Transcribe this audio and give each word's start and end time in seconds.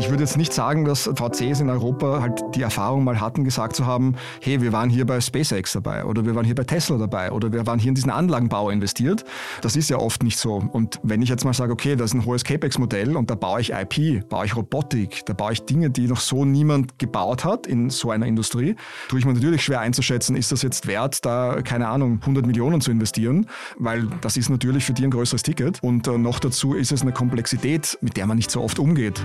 Ich 0.00 0.08
würde 0.08 0.22
jetzt 0.22 0.38
nicht 0.38 0.54
sagen, 0.54 0.86
dass 0.86 1.10
VCs 1.14 1.60
in 1.60 1.68
Europa 1.68 2.22
halt 2.22 2.42
die 2.54 2.62
Erfahrung 2.62 3.04
mal 3.04 3.20
hatten, 3.20 3.44
gesagt 3.44 3.76
zu 3.76 3.84
haben, 3.84 4.16
hey, 4.40 4.62
wir 4.62 4.72
waren 4.72 4.88
hier 4.88 5.04
bei 5.04 5.20
SpaceX 5.20 5.74
dabei 5.74 6.06
oder 6.06 6.24
wir 6.24 6.34
waren 6.34 6.46
hier 6.46 6.54
bei 6.54 6.64
Tesla 6.64 6.96
dabei 6.96 7.30
oder 7.30 7.52
wir 7.52 7.66
waren 7.66 7.78
hier 7.78 7.90
in 7.90 7.94
diesen 7.94 8.10
Anlagenbau 8.10 8.70
investiert. 8.70 9.26
Das 9.60 9.76
ist 9.76 9.90
ja 9.90 9.98
oft 9.98 10.22
nicht 10.22 10.38
so. 10.38 10.54
Und 10.72 10.98
wenn 11.02 11.20
ich 11.20 11.28
jetzt 11.28 11.44
mal 11.44 11.52
sage, 11.52 11.74
okay, 11.74 11.96
das 11.96 12.12
ist 12.12 12.14
ein 12.14 12.24
hohes 12.24 12.44
CapEx-Modell 12.44 13.14
und 13.14 13.28
da 13.28 13.34
baue 13.34 13.60
ich 13.60 13.72
IP, 13.72 14.26
baue 14.30 14.46
ich 14.46 14.56
Robotik, 14.56 15.26
da 15.26 15.34
baue 15.34 15.52
ich 15.52 15.66
Dinge, 15.66 15.90
die 15.90 16.08
noch 16.08 16.20
so 16.20 16.46
niemand 16.46 16.98
gebaut 16.98 17.44
hat 17.44 17.66
in 17.66 17.90
so 17.90 18.10
einer 18.10 18.24
Industrie, 18.24 18.76
tue 19.10 19.18
ich 19.18 19.26
mir 19.26 19.34
natürlich 19.34 19.62
schwer 19.62 19.80
einzuschätzen, 19.80 20.34
ist 20.34 20.50
das 20.50 20.62
jetzt 20.62 20.86
wert, 20.86 21.26
da, 21.26 21.60
keine 21.62 21.88
Ahnung, 21.88 22.20
100 22.22 22.46
Millionen 22.46 22.80
zu 22.80 22.90
investieren, 22.90 23.48
weil 23.78 24.08
das 24.22 24.38
ist 24.38 24.48
natürlich 24.48 24.86
für 24.86 24.94
die 24.94 25.04
ein 25.04 25.10
größeres 25.10 25.42
Ticket 25.42 25.82
und 25.82 26.08
äh, 26.08 26.16
noch 26.16 26.38
dazu 26.38 26.72
ist 26.72 26.90
es 26.90 27.02
eine 27.02 27.12
Komplexität, 27.12 27.98
mit 28.00 28.16
der 28.16 28.26
man 28.26 28.38
nicht 28.38 28.50
so 28.50 28.62
oft 28.62 28.78
umgeht. 28.78 29.22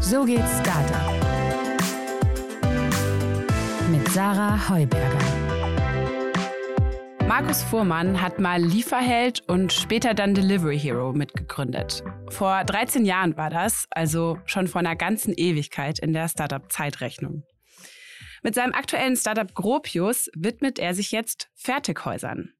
So 0.00 0.24
geht's 0.24 0.58
Startup. 0.60 1.12
Mit 3.90 4.08
Sarah 4.10 4.68
Heuberger. 4.68 5.18
Markus 7.26 7.62
Fuhrmann 7.62 8.20
hat 8.20 8.38
mal 8.38 8.62
Lieferheld 8.62 9.42
und 9.48 9.72
später 9.72 10.14
dann 10.14 10.34
Delivery 10.34 10.78
Hero 10.78 11.12
mitgegründet. 11.12 12.04
Vor 12.30 12.62
13 12.64 13.04
Jahren 13.04 13.36
war 13.36 13.50
das, 13.50 13.86
also 13.90 14.38
schon 14.44 14.68
vor 14.68 14.80
einer 14.80 14.96
ganzen 14.96 15.34
Ewigkeit 15.34 15.98
in 15.98 16.12
der 16.12 16.28
Startup-Zeitrechnung. 16.28 17.42
Mit 18.42 18.54
seinem 18.54 18.74
aktuellen 18.74 19.16
Startup 19.16 19.52
Gropius 19.54 20.30
widmet 20.36 20.78
er 20.78 20.94
sich 20.94 21.10
jetzt 21.10 21.48
Fertighäusern. 21.54 22.52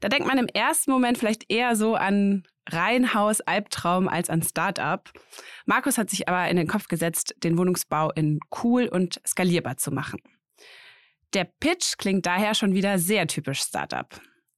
Da 0.00 0.08
denkt 0.08 0.26
man 0.26 0.38
im 0.38 0.46
ersten 0.46 0.90
Moment 0.90 1.18
vielleicht 1.18 1.50
eher 1.52 1.76
so 1.76 1.94
an 1.94 2.44
Reihenhaus, 2.68 3.40
Albtraum 3.40 4.08
als 4.08 4.30
an 4.30 4.42
Startup. 4.42 5.10
Markus 5.66 5.98
hat 5.98 6.10
sich 6.10 6.28
aber 6.28 6.48
in 6.48 6.56
den 6.56 6.66
Kopf 6.66 6.88
gesetzt, 6.88 7.34
den 7.42 7.58
Wohnungsbau 7.58 8.10
in 8.10 8.40
cool 8.62 8.86
und 8.86 9.20
skalierbar 9.26 9.76
zu 9.76 9.90
machen. 9.90 10.20
Der 11.34 11.44
Pitch 11.44 11.96
klingt 11.96 12.26
daher 12.26 12.54
schon 12.54 12.74
wieder 12.74 12.98
sehr 12.98 13.26
typisch 13.26 13.60
Startup. 13.60 14.08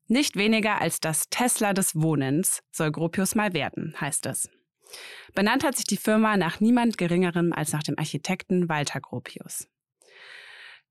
Nicht 0.09 0.37
weniger 0.37 0.81
als 0.81 1.01
das 1.01 1.29
Tesla 1.29 1.73
des 1.73 1.95
Wohnens 1.95 2.63
soll 2.71 2.91
Gropius 2.91 3.35
mal 3.35 3.53
werden, 3.53 3.95
heißt 4.01 4.27
es. 4.27 4.51
Benannt 5.35 5.65
hat 5.65 5.77
sich 5.77 5.87
die 5.87 5.97
Firma 5.97 6.37
nach 6.37 6.61
niemand 6.61 6.99
Geringerem 6.99 7.53
als 7.53 7.73
nach 7.73 7.83
dem 7.83 7.99
Architekten 7.99 8.69
Walter 8.69 9.01
Gropius. 9.01 9.69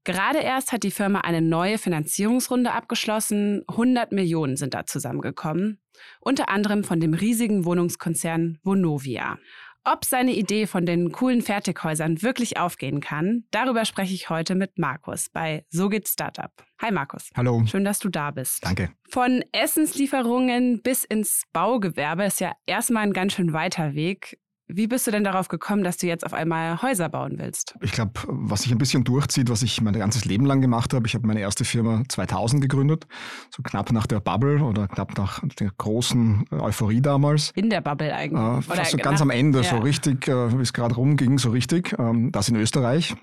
Gerade 0.04 0.40
erst 0.40 0.72
hat 0.72 0.84
die 0.84 0.92
Firma 0.92 1.20
eine 1.22 1.42
neue 1.42 1.78
Finanzierungsrunde 1.78 2.72
abgeschlossen. 2.72 3.64
100 3.68 4.12
Millionen 4.12 4.58
sind 4.58 4.74
da 4.74 4.86
zusammengekommen. 4.86 5.80
Unter 6.20 6.50
anderem 6.50 6.84
von 6.84 7.00
dem 7.00 7.14
riesigen 7.14 7.66
Wohnungskonzern 7.66 8.58
Vonovia. 8.64 9.38
Ob 9.84 10.06
seine 10.06 10.34
Idee 10.34 10.68
von 10.68 10.86
den 10.86 11.12
coolen 11.12 11.42
Fertighäusern 11.42 12.22
wirklich 12.22 12.60
aufgehen 12.60 13.00
kann, 13.00 13.46
darüber 13.50 13.84
spreche 13.84 14.14
ich 14.14 14.30
heute 14.30 14.54
mit 14.54 14.78
Markus 14.78 15.30
bei 15.30 15.66
So 15.70 15.90
geht 15.90 16.08
Startup. 16.08 16.52
Hi 16.80 16.92
Markus. 16.92 17.30
Hallo. 17.36 17.64
Schön, 17.66 17.84
dass 17.84 17.98
du 17.98 18.10
da 18.10 18.30
bist. 18.30 18.64
Danke. 18.64 18.92
Von 19.10 19.44
Essenslieferungen 19.52 20.84
bis 20.84 21.04
ins 21.04 21.46
Baugewerbe 21.52 22.26
ist 22.26 22.40
ja 22.40 22.52
erstmal 22.68 23.04
ein 23.04 23.14
ganz 23.14 23.34
schön 23.34 23.54
weiter 23.54 23.96
Weg. 23.96 24.40
Wie 24.74 24.88
bist 24.88 25.06
du 25.06 25.12
denn 25.12 25.24
darauf 25.24 25.50
gekommen, 25.50 25.84
dass 25.84 25.98
du 25.98 26.08
jetzt 26.08 26.26
auf 26.26 26.34
einmal 26.34 26.82
Häuser 26.82 27.10
bauen 27.10 27.34
willst? 27.38 27.76
Ich 27.82 27.92
glaube, 27.92 28.14
was 28.28 28.62
sich 28.62 28.72
ein 28.72 28.78
bisschen 28.78 29.04
durchzieht, 29.04 29.50
was 29.50 29.64
ich 29.64 29.82
mein 29.82 29.94
ganzes 29.94 30.26
Leben 30.26 30.46
lang 30.46 30.62
gemacht 30.62 30.94
habe, 30.94 31.06
ich 31.08 31.14
habe 31.14 31.28
meine 31.28 31.42
erste 31.42 31.66
Firma 31.66 32.04
2000 32.08 32.62
gegründet, 32.62 33.06
so 33.54 33.64
knapp 33.64 33.92
nach 33.92 34.08
der 34.08 34.22
Bubble 34.22 34.64
oder 34.64 34.88
knapp 34.88 35.18
nach 35.18 35.42
der 35.60 35.72
großen 35.78 36.46
Euphorie 36.52 37.02
damals. 37.02 37.52
In 37.56 37.70
der 37.70 37.82
Bubble 37.82 38.14
eigentlich? 38.16 38.42
Äh, 38.42 38.62
fast 38.62 38.92
so 38.92 38.98
ganz 38.98 39.22
am 39.22 39.30
Ende, 39.30 39.62
ja. 39.62 39.70
so 39.70 39.78
richtig, 39.78 40.28
äh, 40.28 40.58
wie 40.58 40.62
es 40.62 40.74
gerade 40.74 40.96
rumging, 40.96 41.38
so 41.38 41.50
richtig. 41.50 41.94
Ähm, 42.00 42.32
das 42.32 42.48
in 42.48 42.56
Österreich. 42.56 43.16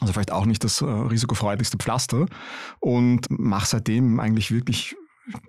Also 0.00 0.12
vielleicht 0.12 0.32
auch 0.32 0.46
nicht 0.46 0.62
das 0.64 0.80
äh, 0.80 0.84
risikofreudigste 0.84 1.78
Pflaster 1.78 2.26
und 2.80 3.26
mache 3.30 3.66
seitdem 3.66 4.20
eigentlich 4.20 4.50
wirklich 4.50 4.96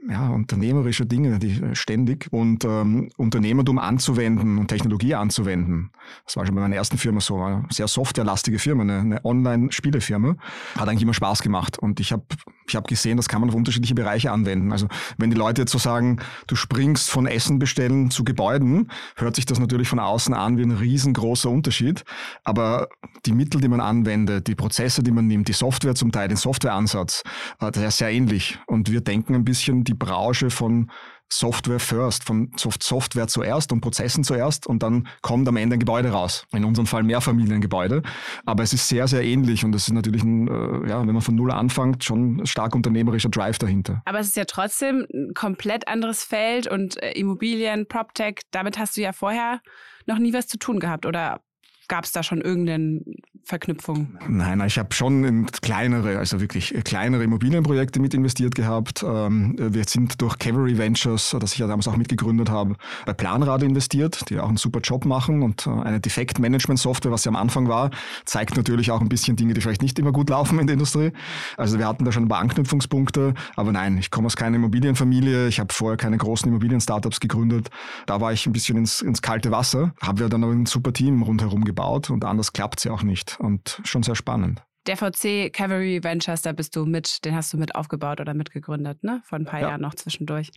ja, 0.10 0.30
unternehmerische 0.30 1.06
Dinge, 1.06 1.40
die 1.40 1.76
ständig 1.76 2.28
und 2.32 2.64
ähm, 2.64 3.10
Unternehmertum 3.18 3.80
anzuwenden 3.80 4.58
und 4.58 4.68
Technologie 4.68 5.16
anzuwenden. 5.16 5.92
Das 6.26 6.38
war 6.38 6.46
schon 6.46 6.56
bei 6.56 6.62
meiner 6.62 6.76
ersten 6.76 6.98
Firma 6.98 7.20
so, 7.20 7.42
eine 7.42 7.66
sehr 7.72 7.88
softwarelastige 7.88 8.60
Firma, 8.60 8.84
eine, 8.84 9.00
eine 9.00 9.26
Online-Spielefirma. 9.26 10.36
Hat 10.78 10.88
eigentlich 10.88 11.04
immer 11.04 11.14
Spaß 11.14 11.42
gemacht 11.42 11.78
und 11.80 12.00
ich 12.00 12.12
habe 12.12 12.26
ich 12.68 12.76
hab 12.76 12.88
gesehen, 12.88 13.18
das 13.18 13.28
kann 13.28 13.42
man 13.42 13.50
auf 13.50 13.56
unterschiedliche 13.56 13.96
Bereiche 13.96 14.32
anwenden. 14.32 14.72
Also 14.72 14.88
wenn 15.18 15.30
die 15.30 15.36
Leute 15.36 15.62
jetzt 15.62 15.72
so 15.72 15.78
sagen, 15.78 16.20
du 16.48 16.56
springst 16.56 17.10
von 17.10 17.28
Essen 17.28 17.60
bestellen 17.60 18.10
zu 18.12 18.24
Gebäuden, 18.24 18.92
hört 19.16 19.36
sich 19.36 19.46
das 19.46 19.60
natürlich 19.60 19.88
von 19.88 20.00
außen 20.00 20.34
an 20.34 20.58
wie 20.58 20.64
ein 20.64 20.72
riesengroßer 20.72 21.50
Unterschied. 21.50 22.04
Aber 22.44 22.90
die 23.26 23.34
Mittel, 23.34 23.62
die 23.62 23.68
man 23.68 23.82
anwendet, 23.82 24.48
die 24.48 24.56
Prozesse, 24.56 25.04
die 25.04 25.12
man 25.12 25.28
nimmt, 25.28 25.48
die 25.48 25.54
Software 25.54 25.96
zum 25.96 26.12
Teil, 26.12 26.28
den 26.28 26.38
Softwareansatz, 26.38 27.24
äh, 27.60 27.72
das 27.72 27.84
ist 27.84 27.98
sehr 27.98 28.12
ähnlich. 28.12 28.60
Und 28.68 28.92
wir 28.92 29.02
denken 29.02 29.36
ein 29.36 29.46
bisschen 29.46 29.84
die 29.84 29.94
Branche 29.94 30.50
von 30.50 30.90
Software 31.32 31.80
first, 31.80 32.24
von 32.24 32.52
Software 32.56 33.28
zuerst 33.28 33.72
und 33.72 33.82
Prozessen 33.82 34.24
zuerst 34.24 34.68
und 34.68 34.84
dann 34.84 35.08
kommt 35.22 35.48
am 35.48 35.58
Ende 35.58 35.76
ein 35.76 35.80
Gebäude 35.80 36.10
raus. 36.10 36.46
In 36.54 36.64
unserem 36.64 36.86
Fall 36.86 37.04
Mehrfamiliengebäude. 37.04 38.04
Aber 38.46 38.64
es 38.64 38.74
ist 38.74 38.88
sehr, 38.88 39.08
sehr 39.08 39.24
ähnlich 39.24 39.66
und 39.66 39.74
es 39.74 39.88
ist 39.88 39.94
natürlich, 39.94 40.24
ein, 40.24 40.48
äh, 40.48 40.90
ja, 40.90 41.00
wenn 41.00 41.14
man 41.14 41.22
von 41.22 41.36
Null 41.36 41.52
anfängt, 41.52 42.04
schon 42.04 42.46
stark 42.46 42.76
unternehmerischer 42.76 43.30
Drive 43.30 43.58
dahinter. 43.58 44.02
Aber 44.06 44.20
es 44.20 44.28
ist 44.28 44.38
ja 44.38 44.46
trotzdem 44.46 45.06
ein 45.14 45.34
komplett 45.34 45.88
anderes 45.88 46.24
Feld 46.24 46.68
und 46.68 47.02
äh, 47.02 47.12
Immobilien, 47.14 47.88
PropTech, 47.88 48.42
damit 48.52 48.78
hast 48.78 48.98
du 48.98 49.02
ja 49.02 49.12
vorher 49.12 49.62
noch 50.06 50.20
nie 50.20 50.34
was 50.34 50.48
zu 50.48 50.58
tun 50.58 50.80
gehabt 50.80 51.06
oder 51.06 51.42
gab 51.88 52.06
es 52.06 52.12
da 52.12 52.24
schon 52.24 52.42
irgendeine 52.42 53.02
Verknüpfung? 53.46 54.18
Nein, 54.28 54.60
ich 54.66 54.80
habe 54.80 54.92
schon 54.94 55.24
in 55.24 55.46
kleinere, 55.46 56.18
also 56.18 56.42
wirklich 56.42 56.74
kleinere 56.84 57.24
Immobilienprojekte 57.24 58.00
mit 58.00 58.16
investiert 58.16 58.56
gehabt. 58.56 59.04
Ähm, 59.08 59.56
wir 59.60 59.84
sind 59.84 60.20
durch 60.20 60.40
Cavalry 60.40 60.80
Ventures, 60.80 61.36
das 61.40 61.54
ich 61.54 61.60
ja 61.60 61.68
damals 61.68 61.88
auch 61.88 61.96
mitgegründet 61.96 62.50
habe, 62.50 62.76
bei 63.06 63.14
Planrad 63.14 63.62
investiert, 63.62 64.28
die 64.30 64.40
auch 64.40 64.48
einen 64.48 64.58
super 64.58 64.80
Job 64.80 65.06
machen 65.06 65.44
und 65.44 65.68
äh, 65.68 65.70
eine 65.70 66.00
Defektmanagement-Software, 66.00 67.12
was 67.12 67.26
ja 67.26 67.30
am 67.30 67.36
Anfang 67.36 67.68
war, 67.68 67.92
zeigt 68.26 68.58
natürlich 68.58 68.90
auch 68.90 69.02
ein 69.02 69.10
bisschen 69.10 69.36
Dinge, 69.36 69.54
die 69.54 69.62
vielleicht 69.62 69.84
nicht 69.84 70.00
immer 70.00 70.12
gut 70.12 70.32
laufen 70.32 70.58
in 70.58 70.66
der 70.66 70.74
Industrie. 70.74 71.12
Also 71.56 71.78
wir 71.78 71.88
hatten 71.88 72.04
da 72.04 72.12
schon 72.12 72.24
ein 72.24 72.30
paar 72.30 72.40
Anknüpfungspunkte, 72.40 73.36
aber 73.56 73.72
nein, 73.72 74.00
ich 74.00 74.10
komme 74.10 74.26
aus 74.26 74.36
keiner 74.36 74.56
Immobilienfamilie, 74.56 75.48
ich 75.50 75.60
habe 75.60 75.72
vorher 75.72 75.98
keine 75.98 76.18
großen 76.18 76.50
Immobilien-Startups 76.50 77.20
gegründet. 77.20 77.70
Da 78.08 78.20
war 78.22 78.34
ich 78.34 78.48
ein 78.48 78.54
bisschen 78.54 78.76
ins, 78.76 79.02
ins 79.02 79.22
kalte 79.22 79.52
Wasser, 79.52 79.94
habe 80.02 80.24
ja 80.24 80.30
dann 80.30 80.42
noch 80.42 80.52
ein 80.52 80.66
super 80.66 80.92
Team 80.92 81.22
rundherum 81.22 81.64
gebaut 81.64 81.75
gebaut 81.76 82.10
und 82.10 82.24
anders 82.24 82.54
klappt 82.54 82.80
sie 82.80 82.90
auch 82.90 83.04
nicht. 83.04 83.38
Und 83.40 83.82
schon 83.84 84.04
sehr 84.04 84.16
spannend. 84.16 84.64
Der 84.88 84.98
VC 84.98 85.52
Cavalry 85.52 86.04
Ventures, 86.04 86.44
da 86.44 86.52
bist 86.52 86.76
du 86.76 86.86
mit, 86.86 87.26
den 87.26 87.36
hast 87.36 87.52
du 87.52 87.58
mit 87.58 87.74
aufgebaut 87.74 88.22
oder 88.22 88.36
mitgegründet, 88.36 89.04
ne? 89.04 89.22
Vor 89.26 89.40
ein 89.40 89.46
paar 89.46 89.60
ja. 89.60 89.70
Jahren 89.70 89.82
noch 89.82 89.96
zwischendurch. 89.96 90.52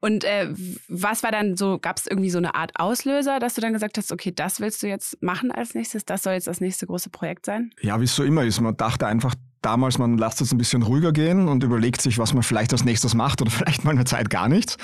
Und 0.00 0.24
äh, 0.24 0.48
was 0.88 1.22
war 1.22 1.30
dann 1.30 1.56
so, 1.56 1.78
gab 1.78 1.98
es 1.98 2.06
irgendwie 2.06 2.30
so 2.30 2.38
eine 2.38 2.54
Art 2.54 2.72
Auslöser, 2.76 3.38
dass 3.38 3.52
du 3.52 3.60
dann 3.60 3.74
gesagt 3.74 3.98
hast, 3.98 4.12
okay, 4.12 4.32
das 4.34 4.60
willst 4.60 4.82
du 4.82 4.88
jetzt 4.88 5.22
machen 5.22 5.52
als 5.52 5.74
nächstes, 5.74 6.06
das 6.06 6.22
soll 6.22 6.32
jetzt 6.32 6.46
das 6.46 6.62
nächste 6.62 6.86
große 6.86 7.10
Projekt 7.10 7.44
sein? 7.44 7.70
Ja, 7.82 8.00
wie 8.00 8.04
es 8.04 8.16
so 8.16 8.24
immer 8.24 8.44
ist. 8.44 8.60
Man 8.62 8.78
dachte 8.78 9.06
einfach, 9.06 9.34
damals, 9.62 9.98
man 9.98 10.18
lasst 10.18 10.40
es 10.40 10.52
ein 10.52 10.58
bisschen 10.58 10.82
ruhiger 10.82 11.12
gehen 11.12 11.48
und 11.48 11.62
überlegt 11.62 12.00
sich, 12.00 12.18
was 12.18 12.34
man 12.34 12.42
vielleicht 12.42 12.72
als 12.72 12.84
nächstes 12.84 13.14
macht 13.14 13.40
oder 13.40 13.50
vielleicht 13.56 13.84
mal 13.84 13.92
eine 13.92 14.04
Zeit 14.04 14.30
gar 14.30 14.48
nichts. 14.48 14.76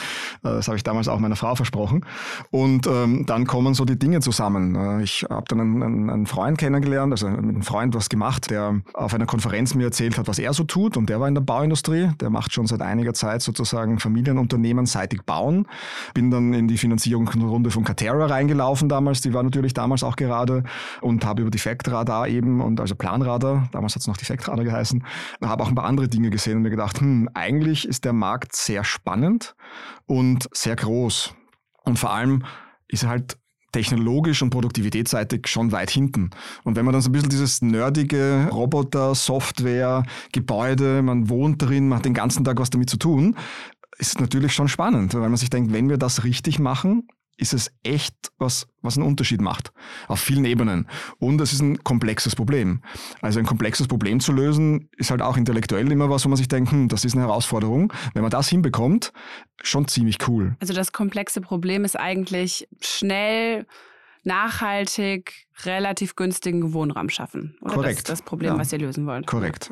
Äh, 0.42 0.50
das 0.50 0.68
habe 0.68 0.76
ich 0.76 0.82
damals 0.82 1.08
auch 1.08 1.18
meiner 1.18 1.36
Frau 1.36 1.54
versprochen. 1.54 2.04
Und 2.50 2.86
ähm, 2.86 3.24
dann 3.26 3.46
kommen 3.46 3.74
so 3.74 3.84
die 3.84 3.98
Dinge 3.98 4.20
zusammen. 4.20 4.74
Äh, 4.74 5.02
ich 5.02 5.24
habe 5.28 5.44
dann 5.48 5.60
einen, 5.60 6.10
einen, 6.10 6.26
Freund 6.26 6.58
kennengelernt, 6.58 7.12
also 7.12 7.28
mit 7.28 7.38
einem 7.38 7.62
Freund 7.62 7.94
was 7.94 8.08
gemacht, 8.08 8.50
der 8.50 8.80
auf 8.94 9.14
einer 9.14 9.26
Konferenz 9.26 9.74
mir 9.74 9.84
erzählt 9.84 10.18
hat, 10.18 10.28
was 10.28 10.38
er 10.38 10.52
so 10.52 10.64
tut. 10.64 10.96
Und 10.96 11.08
der 11.08 11.20
war 11.20 11.28
in 11.28 11.34
der 11.34 11.42
Bauindustrie. 11.42 12.10
Der 12.20 12.30
macht 12.30 12.52
schon 12.52 12.66
seit 12.66 12.80
einiger 12.80 13.14
Zeit 13.14 13.42
sozusagen 13.42 13.98
Familienunternehmen 13.98 14.86
seitig 14.86 15.24
bauen. 15.24 15.66
Bin 16.14 16.30
dann 16.30 16.54
in 16.54 16.68
die 16.68 16.78
Finanzierungsrunde 16.78 17.70
von 17.70 17.84
Catera 17.84 18.26
reingelaufen 18.26 18.88
damals. 18.88 19.20
Die 19.20 19.34
war 19.34 19.42
natürlich 19.42 19.74
damals 19.74 20.02
auch 20.02 20.16
gerade 20.16 20.64
und 21.00 21.24
habe 21.24 21.42
über 21.42 21.50
die 21.50 21.58
Factradar 21.58 22.28
eben 22.28 22.60
und 22.60 22.80
also 22.80 22.94
Planradar, 22.94 23.68
damals 23.72 23.94
hat 23.94 24.02
es 24.02 24.06
noch 24.06 24.16
die 24.16 24.24
Factradar 24.62 24.64
geheißen. 24.64 25.04
Habe 25.42 25.62
auch 25.62 25.68
ein 25.68 25.74
paar 25.74 25.84
andere 25.84 26.08
Dinge 26.08 26.30
gesehen 26.30 26.56
und 26.56 26.62
mir 26.62 26.70
gedacht, 26.70 27.00
hm, 27.00 27.28
eigentlich 27.34 27.86
ist 27.86 28.04
der 28.04 28.12
Markt 28.12 28.54
sehr 28.54 28.84
spannend 28.84 29.54
und 30.06 30.48
sehr 30.52 30.76
groß. 30.76 31.34
Und 31.84 31.98
vor 31.98 32.12
allem 32.12 32.44
ist 32.88 33.02
er 33.04 33.10
halt 33.10 33.36
technologisch 33.72 34.42
und 34.42 34.50
produktivitätsseitig 34.50 35.46
schon 35.46 35.72
weit 35.72 35.90
hinten. 35.90 36.30
Und 36.62 36.76
wenn 36.76 36.84
man 36.84 36.92
dann 36.92 37.00
so 37.00 37.08
ein 37.08 37.12
bisschen 37.12 37.30
dieses 37.30 37.62
nerdige 37.62 38.48
Roboter, 38.52 39.14
Software, 39.14 40.04
Gebäude, 40.32 41.02
man 41.02 41.30
wohnt 41.30 41.62
drin, 41.62 41.88
man 41.88 41.98
hat 41.98 42.04
den 42.04 42.14
ganzen 42.14 42.44
Tag 42.44 42.60
was 42.60 42.68
damit 42.68 42.90
zu 42.90 42.98
tun, 42.98 43.36
ist 43.96 44.20
natürlich 44.20 44.52
schon 44.52 44.68
spannend, 44.68 45.14
weil 45.14 45.28
man 45.28 45.36
sich 45.36 45.48
denkt, 45.48 45.72
wenn 45.72 45.88
wir 45.88 45.96
das 45.96 46.24
richtig 46.24 46.58
machen, 46.58 47.08
ist 47.36 47.52
es 47.54 47.72
echt 47.82 48.14
was, 48.38 48.68
was 48.82 48.96
einen 48.96 49.06
Unterschied 49.06 49.40
macht. 49.40 49.72
Auf 50.08 50.20
vielen 50.20 50.44
Ebenen. 50.44 50.86
Und 51.18 51.40
es 51.40 51.52
ist 51.52 51.60
ein 51.60 51.82
komplexes 51.82 52.36
Problem. 52.36 52.82
Also 53.20 53.38
ein 53.38 53.46
komplexes 53.46 53.88
Problem 53.88 54.20
zu 54.20 54.32
lösen, 54.32 54.88
ist 54.96 55.10
halt 55.10 55.22
auch 55.22 55.36
intellektuell 55.36 55.90
immer 55.90 56.10
was, 56.10 56.24
wo 56.24 56.28
man 56.28 56.36
sich 56.36 56.48
denkt, 56.48 56.70
hm, 56.70 56.88
das 56.88 57.04
ist 57.04 57.14
eine 57.14 57.22
Herausforderung. 57.22 57.92
Wenn 58.14 58.22
man 58.22 58.30
das 58.30 58.48
hinbekommt, 58.48 59.12
schon 59.62 59.88
ziemlich 59.88 60.18
cool. 60.28 60.56
Also 60.60 60.72
das 60.74 60.92
komplexe 60.92 61.40
Problem 61.40 61.84
ist 61.84 61.98
eigentlich 61.98 62.68
schnell 62.80 63.66
nachhaltig, 64.24 65.46
relativ 65.64 66.14
günstigen 66.16 66.72
Wohnraum 66.72 67.08
schaffen. 67.08 67.56
Oder 67.60 67.74
Korrekt. 67.74 67.92
Das 67.92 67.98
ist 67.98 68.08
das 68.08 68.22
Problem, 68.22 68.52
Ja. 68.54 68.58
was 68.58 68.72
ihr 68.72 68.78
lösen 68.78 69.06
wollt. 69.06 69.26
Korrekt. 69.26 69.70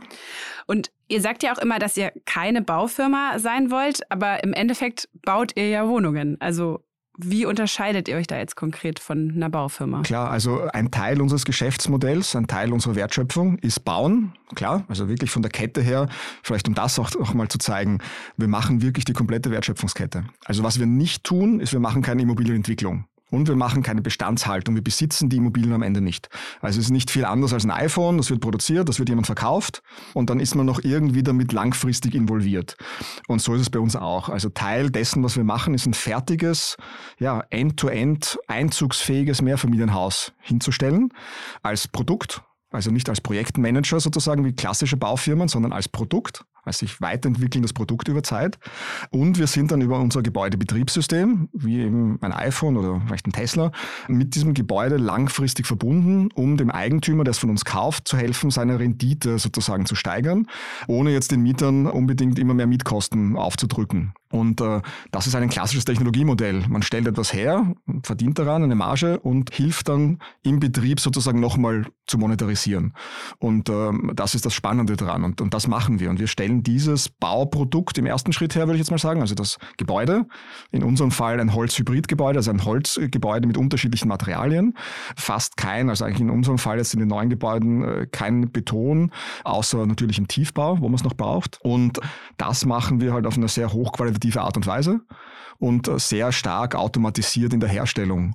Und 0.67 0.91
ihr 1.09 1.21
sagt 1.21 1.43
ja 1.43 1.53
auch 1.55 1.59
immer, 1.59 1.79
dass 1.79 1.97
ihr 1.97 2.13
keine 2.27 2.63
Baufirma 2.63 3.39
sein 3.39 3.71
wollt, 3.71 4.01
aber 4.11 4.43
im 4.43 4.53
Endeffekt 4.53 5.09
baut 5.25 5.53
ihr 5.57 5.69
ja 5.69 5.87
Wohnungen. 5.89 6.37
Also 6.41 6.81
wie 7.25 7.47
unterscheidet 7.47 8.09
ihr 8.09 8.17
euch 8.17 8.27
da 8.27 8.39
jetzt 8.39 8.57
konkret 8.57 8.99
von 8.99 9.33
einer 9.35 9.51
Baufirma? 9.51 10.03
Klar, 10.03 10.31
also 10.31 10.63
ein 10.73 10.91
Teil 10.91 11.21
unseres 11.21 11.45
Geschäftsmodells, 11.45 12.37
ein 12.37 12.47
Teil 12.47 12.73
unserer 12.73 12.95
Wertschöpfung 12.95 13.59
ist 13.59 13.85
Bauen. 13.85 14.33
Klar, 14.55 14.85
also 14.89 15.09
wirklich 15.09 15.31
von 15.31 15.43
der 15.43 15.51
Kette 15.51 15.81
her, 15.81 16.09
vielleicht 16.43 16.69
um 16.69 16.75
das 16.75 16.99
auch, 16.99 17.15
auch 17.17 17.35
mal 17.35 17.49
zu 17.49 17.59
zeigen, 17.59 17.99
wir 18.37 18.49
machen 18.49 18.83
wirklich 18.83 19.05
die 19.05 19.13
komplette 19.13 19.51
Wertschöpfungskette. 19.51 20.25
Also 20.45 20.63
was 20.63 20.79
wir 20.79 20.87
nicht 20.87 21.25
tun, 21.25 21.61
ist, 21.61 21.73
wir 21.73 21.81
machen 21.81 22.03
keine 22.03 22.23
Immobilienentwicklung. 22.23 23.05
Und 23.31 23.49
wir 23.49 23.57
machen 23.57 23.83
keine 23.83 24.03
Bestandshaltung. 24.03 24.75
Wir 24.75 24.83
besitzen 24.83 25.29
die 25.29 25.37
Immobilien 25.37 25.73
am 25.73 25.83
Ende 25.83 26.01
nicht. 26.01 26.29
Also 26.61 26.79
es 26.79 26.87
ist 26.87 26.91
nicht 26.91 27.11
viel 27.11 27.25
anders 27.25 27.53
als 27.53 27.65
ein 27.65 27.71
iPhone. 27.71 28.17
Das 28.17 28.31
wird 28.31 28.41
produziert, 28.41 28.89
das 28.89 28.99
wird 28.99 29.09
jemand 29.09 29.27
verkauft 29.27 29.83
und 30.15 30.31
dann 30.31 30.41
ist 30.41 30.55
man 30.55 30.67
noch 30.67 30.83
irgendwie 30.83 31.23
damit 31.23 31.53
langfristig 31.53 32.15
involviert. 32.15 32.77
Und 33.29 33.41
so 33.41 33.55
ist 33.55 33.63
es 33.63 33.71
bei 33.71 33.79
uns 33.79 33.97
auch. 33.97 34.29
Also 34.29 34.49
Teil 34.49 34.91
dessen, 34.91 35.23
was 35.23 35.37
wir 35.37 35.45
machen, 35.45 35.75
ist 35.75 35.87
ein 35.87 35.95
fertiges, 35.95 36.77
ja, 37.19 37.45
end-to-end 37.51 38.39
einzugsfähiges 38.49 39.43
Mehrfamilienhaus 39.43 40.33
hinzustellen 40.41 41.11
als 41.63 41.89
Produkt. 41.89 42.43
Also 42.73 42.91
nicht 42.93 43.09
als 43.09 43.21
Projektmanager 43.21 43.99
sozusagen 43.99 44.45
wie 44.45 44.53
klassische 44.53 44.97
Baufirmen, 44.97 45.49
sondern 45.49 45.73
als 45.73 45.89
Produkt, 45.89 46.45
als 46.65 46.79
sich 46.79 47.01
weiterentwickelndes 47.01 47.73
Produkt 47.73 48.09
über 48.09 48.23
Zeit. 48.23 48.59
Und 49.11 49.39
wir 49.39 49.47
sind 49.47 49.71
dann 49.71 49.81
über 49.81 49.99
unser 49.99 50.23
Gebäudebetriebssystem, 50.23 51.49
wie 51.53 51.81
eben 51.81 52.19
ein 52.21 52.33
iPhone 52.33 52.77
oder 52.77 53.01
vielleicht 53.07 53.27
ein 53.27 53.33
Tesla, 53.33 53.73
mit 54.09 54.35
diesem 54.35 54.55
Gebäude 54.55 54.97
langfristig 54.97 55.67
verbunden, 55.67 56.29
um 56.35 56.57
dem 56.57 56.71
Eigentümer, 56.71 57.25
der 57.25 57.33
es 57.33 57.39
von 57.39 57.51
uns 57.51 57.65
kauft, 57.65 58.09
zu 58.09 58.17
helfen, 58.17 58.51
seine 58.51 58.79
Rendite 58.79 59.39
sozusagen 59.39 59.87
zu 59.87 59.95
steigern, 59.95 60.47
ohne 60.87 61.11
jetzt 61.11 61.31
den 61.31 61.43
Mietern 61.43 61.87
unbedingt 61.87 62.39
immer 62.39 62.55
mehr 62.55 62.67
Mietkosten 62.67 63.37
aufzudrücken. 63.37 64.13
Und 64.31 64.61
äh, 64.61 64.81
das 65.11 65.27
ist 65.27 65.35
ein 65.35 65.49
klassisches 65.49 65.85
Technologiemodell. 65.85 66.65
Man 66.69 66.83
stellt 66.83 67.07
etwas 67.07 67.33
her, 67.33 67.75
verdient 68.05 68.39
daran 68.39 68.63
eine 68.63 68.77
Marge 68.77 69.19
und 69.19 69.53
hilft 69.53 69.89
dann 69.89 70.19
im 70.43 70.61
Betrieb 70.61 71.01
sozusagen 71.01 71.41
nochmal 71.41 71.87
zu 72.07 72.19
monetarisieren. 72.19 72.95
Und 73.39 73.69
ähm, 73.69 74.13
das 74.15 74.35
ist 74.35 74.47
das 74.47 74.55
Spannende 74.55 74.97
dran. 74.97 75.25
Und, 75.25 75.41
und 75.41 75.53
das 75.55 75.67
machen 75.67 76.01
wir. 76.01 76.11
Und 76.11 76.21
wir 76.21 76.29
stellen 76.29 76.63
dieses 76.63 77.09
Bauprodukt 77.09 77.99
im 77.99 78.07
ersten 78.07 78.33
Schritt 78.33 78.55
her, 78.55 78.67
würde 78.67 78.75
ich 78.75 78.81
jetzt 78.81 78.91
mal 78.91 78.99
sagen, 78.99 79.21
also 79.21 79.35
das 79.35 79.59
Gebäude, 79.77 80.27
in 80.71 80.83
unserem 80.83 81.11
Fall 81.11 81.41
ein 81.41 81.55
Holzhybridgebäude, 81.55 82.39
also 82.39 82.51
ein 82.51 82.65
Holzgebäude 82.65 83.49
mit 83.49 83.57
unterschiedlichen 83.57 84.09
Materialien. 84.09 84.75
Fast 85.17 85.57
kein, 85.57 85.89
also 85.89 86.05
eigentlich 86.05 86.21
in 86.21 86.31
unserem 86.31 86.59
Fall 86.59 86.79
jetzt 86.79 86.95
in 86.95 87.01
den 87.01 87.09
neuen 87.09 87.31
Gebäuden 87.31 87.83
äh, 87.83 88.07
kein 88.11 88.51
Beton, 88.53 89.13
außer 89.45 89.87
natürlich 89.87 90.19
im 90.19 90.29
Tiefbau, 90.29 90.81
wo 90.81 90.85
man 90.89 90.95
es 90.95 91.05
noch 91.05 91.15
braucht. 91.15 91.59
Und 91.63 92.01
das 92.37 92.65
machen 92.65 93.01
wir 93.01 93.13
halt 93.13 93.27
auf 93.27 93.37
eine 93.37 93.49
sehr 93.49 93.73
hochqualitative 94.21 94.41
Art 94.43 94.57
und 94.57 94.67
Weise 94.67 95.01
und 95.61 95.91
sehr 96.01 96.33
stark 96.33 96.75
automatisiert 96.75 97.53
in 97.53 97.61
der 97.61 97.69
Herstellung. 97.69 98.35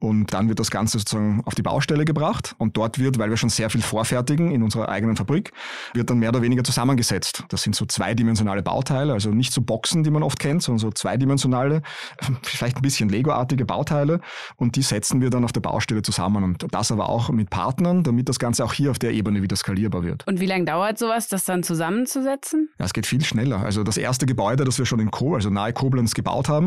Und 0.00 0.34
dann 0.34 0.48
wird 0.48 0.58
das 0.58 0.70
Ganze 0.70 0.98
sozusagen 0.98 1.42
auf 1.46 1.54
die 1.54 1.62
Baustelle 1.62 2.04
gebracht 2.04 2.54
und 2.58 2.76
dort 2.76 2.98
wird, 2.98 3.18
weil 3.18 3.30
wir 3.30 3.36
schon 3.36 3.48
sehr 3.48 3.70
viel 3.70 3.80
vorfertigen 3.80 4.50
in 4.50 4.62
unserer 4.62 4.88
eigenen 4.88 5.16
Fabrik, 5.16 5.52
wird 5.94 6.10
dann 6.10 6.18
mehr 6.18 6.30
oder 6.30 6.42
weniger 6.42 6.64
zusammengesetzt. 6.64 7.44
Das 7.48 7.62
sind 7.62 7.76
so 7.76 7.86
zweidimensionale 7.86 8.62
Bauteile, 8.62 9.12
also 9.12 9.30
nicht 9.30 9.52
so 9.52 9.62
Boxen, 9.62 10.02
die 10.02 10.10
man 10.10 10.22
oft 10.22 10.38
kennt, 10.38 10.62
sondern 10.62 10.80
so 10.80 10.90
zweidimensionale, 10.90 11.82
vielleicht 12.42 12.76
ein 12.76 12.82
bisschen 12.82 13.08
Lego-artige 13.08 13.64
Bauteile 13.64 14.20
und 14.56 14.76
die 14.76 14.82
setzen 14.82 15.20
wir 15.20 15.30
dann 15.30 15.44
auf 15.44 15.52
der 15.52 15.60
Baustelle 15.60 16.02
zusammen 16.02 16.42
und 16.42 16.66
das 16.72 16.90
aber 16.90 17.08
auch 17.08 17.30
mit 17.30 17.50
Partnern, 17.50 18.02
damit 18.02 18.28
das 18.28 18.40
Ganze 18.40 18.64
auch 18.64 18.72
hier 18.72 18.90
auf 18.90 18.98
der 18.98 19.12
Ebene 19.12 19.42
wieder 19.42 19.56
skalierbar 19.56 20.02
wird. 20.02 20.26
Und 20.26 20.40
wie 20.40 20.46
lange 20.46 20.64
dauert 20.64 20.98
sowas, 20.98 21.28
das 21.28 21.44
dann 21.44 21.62
zusammenzusetzen? 21.62 22.68
Ja, 22.80 22.84
es 22.84 22.92
geht 22.92 23.06
viel 23.06 23.24
schneller. 23.24 23.60
Also 23.60 23.84
das 23.84 23.96
erste 23.96 24.26
Gebäude, 24.26 24.64
das 24.64 24.78
wir 24.78 24.86
schon 24.86 24.98
in 24.98 25.12
Co, 25.12 25.36
also 25.36 25.50
nahe 25.50 25.72
Koblenz 25.72 26.14
gebaut 26.14 26.48
haben, 26.48 26.63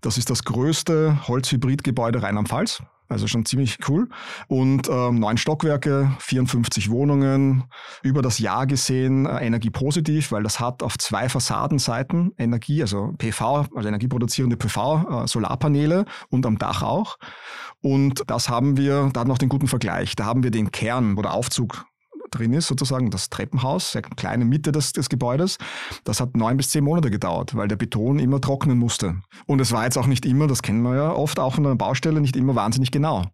das 0.00 0.18
ist 0.18 0.30
das 0.30 0.44
größte 0.44 1.26
Holzhybridgebäude 1.28 2.22
Rheinland-Pfalz. 2.22 2.82
Also 3.12 3.26
schon 3.26 3.44
ziemlich 3.44 3.76
cool. 3.88 4.08
Und 4.48 4.88
ähm, 4.88 5.16
neun 5.16 5.36
Stockwerke, 5.36 6.10
54 6.18 6.90
Wohnungen, 6.90 7.64
über 8.02 8.22
das 8.22 8.38
Jahr 8.38 8.66
gesehen 8.66 9.26
äh, 9.26 9.44
energiepositiv, 9.46 10.32
weil 10.32 10.42
das 10.42 10.58
hat 10.58 10.82
auf 10.82 10.96
zwei 10.96 11.28
Fassadenseiten 11.28 12.32
Energie, 12.38 12.80
also 12.80 13.12
PV, 13.18 13.66
also 13.74 13.88
energieproduzierende 13.88 14.56
PV, 14.56 15.24
äh, 15.24 15.28
Solarpaneele 15.28 16.06
und 16.30 16.46
am 16.46 16.58
Dach 16.58 16.82
auch. 16.82 17.18
Und 17.82 18.22
das 18.28 18.48
haben 18.48 18.78
wir, 18.78 19.10
da 19.12 19.20
hat 19.20 19.28
noch 19.28 19.38
den 19.38 19.50
guten 19.50 19.66
Vergleich. 19.68 20.16
Da 20.16 20.24
haben 20.24 20.42
wir 20.42 20.50
den 20.50 20.70
Kern, 20.70 21.16
wo 21.16 21.22
der 21.22 21.34
Aufzug 21.34 21.84
drin 22.32 22.52
ist, 22.52 22.66
sozusagen 22.66 23.10
das 23.10 23.30
Treppenhaus, 23.30 23.92
sehr 23.92 24.02
kleine 24.02 24.44
Mitte 24.44 24.72
des, 24.72 24.92
des 24.92 25.08
Gebäudes. 25.08 25.58
Das 26.04 26.20
hat 26.20 26.36
neun 26.36 26.56
bis 26.56 26.70
zehn 26.70 26.84
Monate 26.84 27.10
gedauert, 27.10 27.54
weil 27.54 27.68
der 27.68 27.76
Beton 27.76 28.18
immer 28.18 28.40
trocknen 28.40 28.78
musste. 28.78 29.16
Und 29.46 29.60
es 29.60 29.72
war 29.72 29.84
jetzt 29.84 29.96
auch 29.96 30.06
nicht 30.06 30.26
immer, 30.26 30.46
das 30.46 30.62
kennen 30.62 30.82
wir 30.82 30.96
ja 30.96 31.12
oft 31.12 31.38
auch 31.38 31.54
von 31.54 31.66
einer 31.66 31.76
Baustelle, 31.76 32.20
nicht 32.20 32.36
immer 32.36 32.54
wahnsinnig 32.54 32.90
genau. 32.90 33.24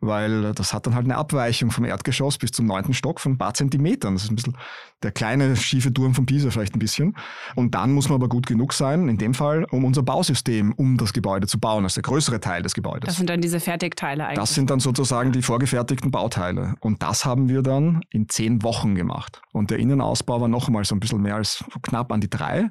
Weil 0.00 0.52
das 0.54 0.72
hat 0.72 0.86
dann 0.86 0.94
halt 0.94 1.04
eine 1.04 1.16
Abweichung 1.16 1.70
vom 1.70 1.84
Erdgeschoss 1.84 2.38
bis 2.38 2.52
zum 2.52 2.66
neunten 2.66 2.94
Stock 2.94 3.20
von 3.20 3.32
ein 3.32 3.38
paar 3.38 3.54
Zentimetern. 3.54 4.14
Das 4.14 4.24
ist 4.24 4.30
ein 4.30 4.36
bisschen 4.36 4.56
der 5.02 5.12
kleine 5.12 5.56
schiefe 5.56 5.92
Turm 5.92 6.14
von 6.14 6.26
Pisa 6.26 6.50
vielleicht 6.50 6.74
ein 6.74 6.78
bisschen. 6.78 7.16
Und 7.54 7.74
dann 7.74 7.92
muss 7.92 8.08
man 8.08 8.16
aber 8.16 8.28
gut 8.28 8.46
genug 8.46 8.72
sein, 8.72 9.08
in 9.08 9.18
dem 9.18 9.34
Fall, 9.34 9.64
um 9.70 9.84
unser 9.84 10.02
Bausystem 10.02 10.72
um 10.72 10.96
das 10.96 11.12
Gebäude 11.12 11.46
zu 11.46 11.58
bauen, 11.58 11.84
also 11.84 12.00
der 12.00 12.02
größere 12.02 12.40
Teil 12.40 12.62
des 12.62 12.74
Gebäudes. 12.74 13.06
Das 13.06 13.16
sind 13.16 13.28
dann 13.28 13.40
diese 13.40 13.60
Fertigteile 13.60 14.24
eigentlich. 14.24 14.38
Das 14.38 14.54
sind 14.54 14.70
dann 14.70 14.80
sozusagen 14.80 15.32
die 15.32 15.42
vorgefertigten 15.42 16.10
Bauteile. 16.10 16.74
Und 16.80 17.02
das 17.02 17.24
haben 17.24 17.48
wir 17.48 17.62
dann 17.62 18.00
in 18.10 18.28
zehn 18.36 18.62
Wochen 18.62 18.94
gemacht. 18.94 19.40
Und 19.52 19.70
der 19.70 19.78
Innenausbau 19.78 20.42
war 20.42 20.48
noch 20.48 20.66
einmal 20.66 20.84
so 20.84 20.94
ein 20.94 21.00
bisschen 21.00 21.22
mehr 21.22 21.36
als 21.36 21.64
knapp 21.82 22.12
an 22.12 22.20
die 22.20 22.28
drei. 22.28 22.70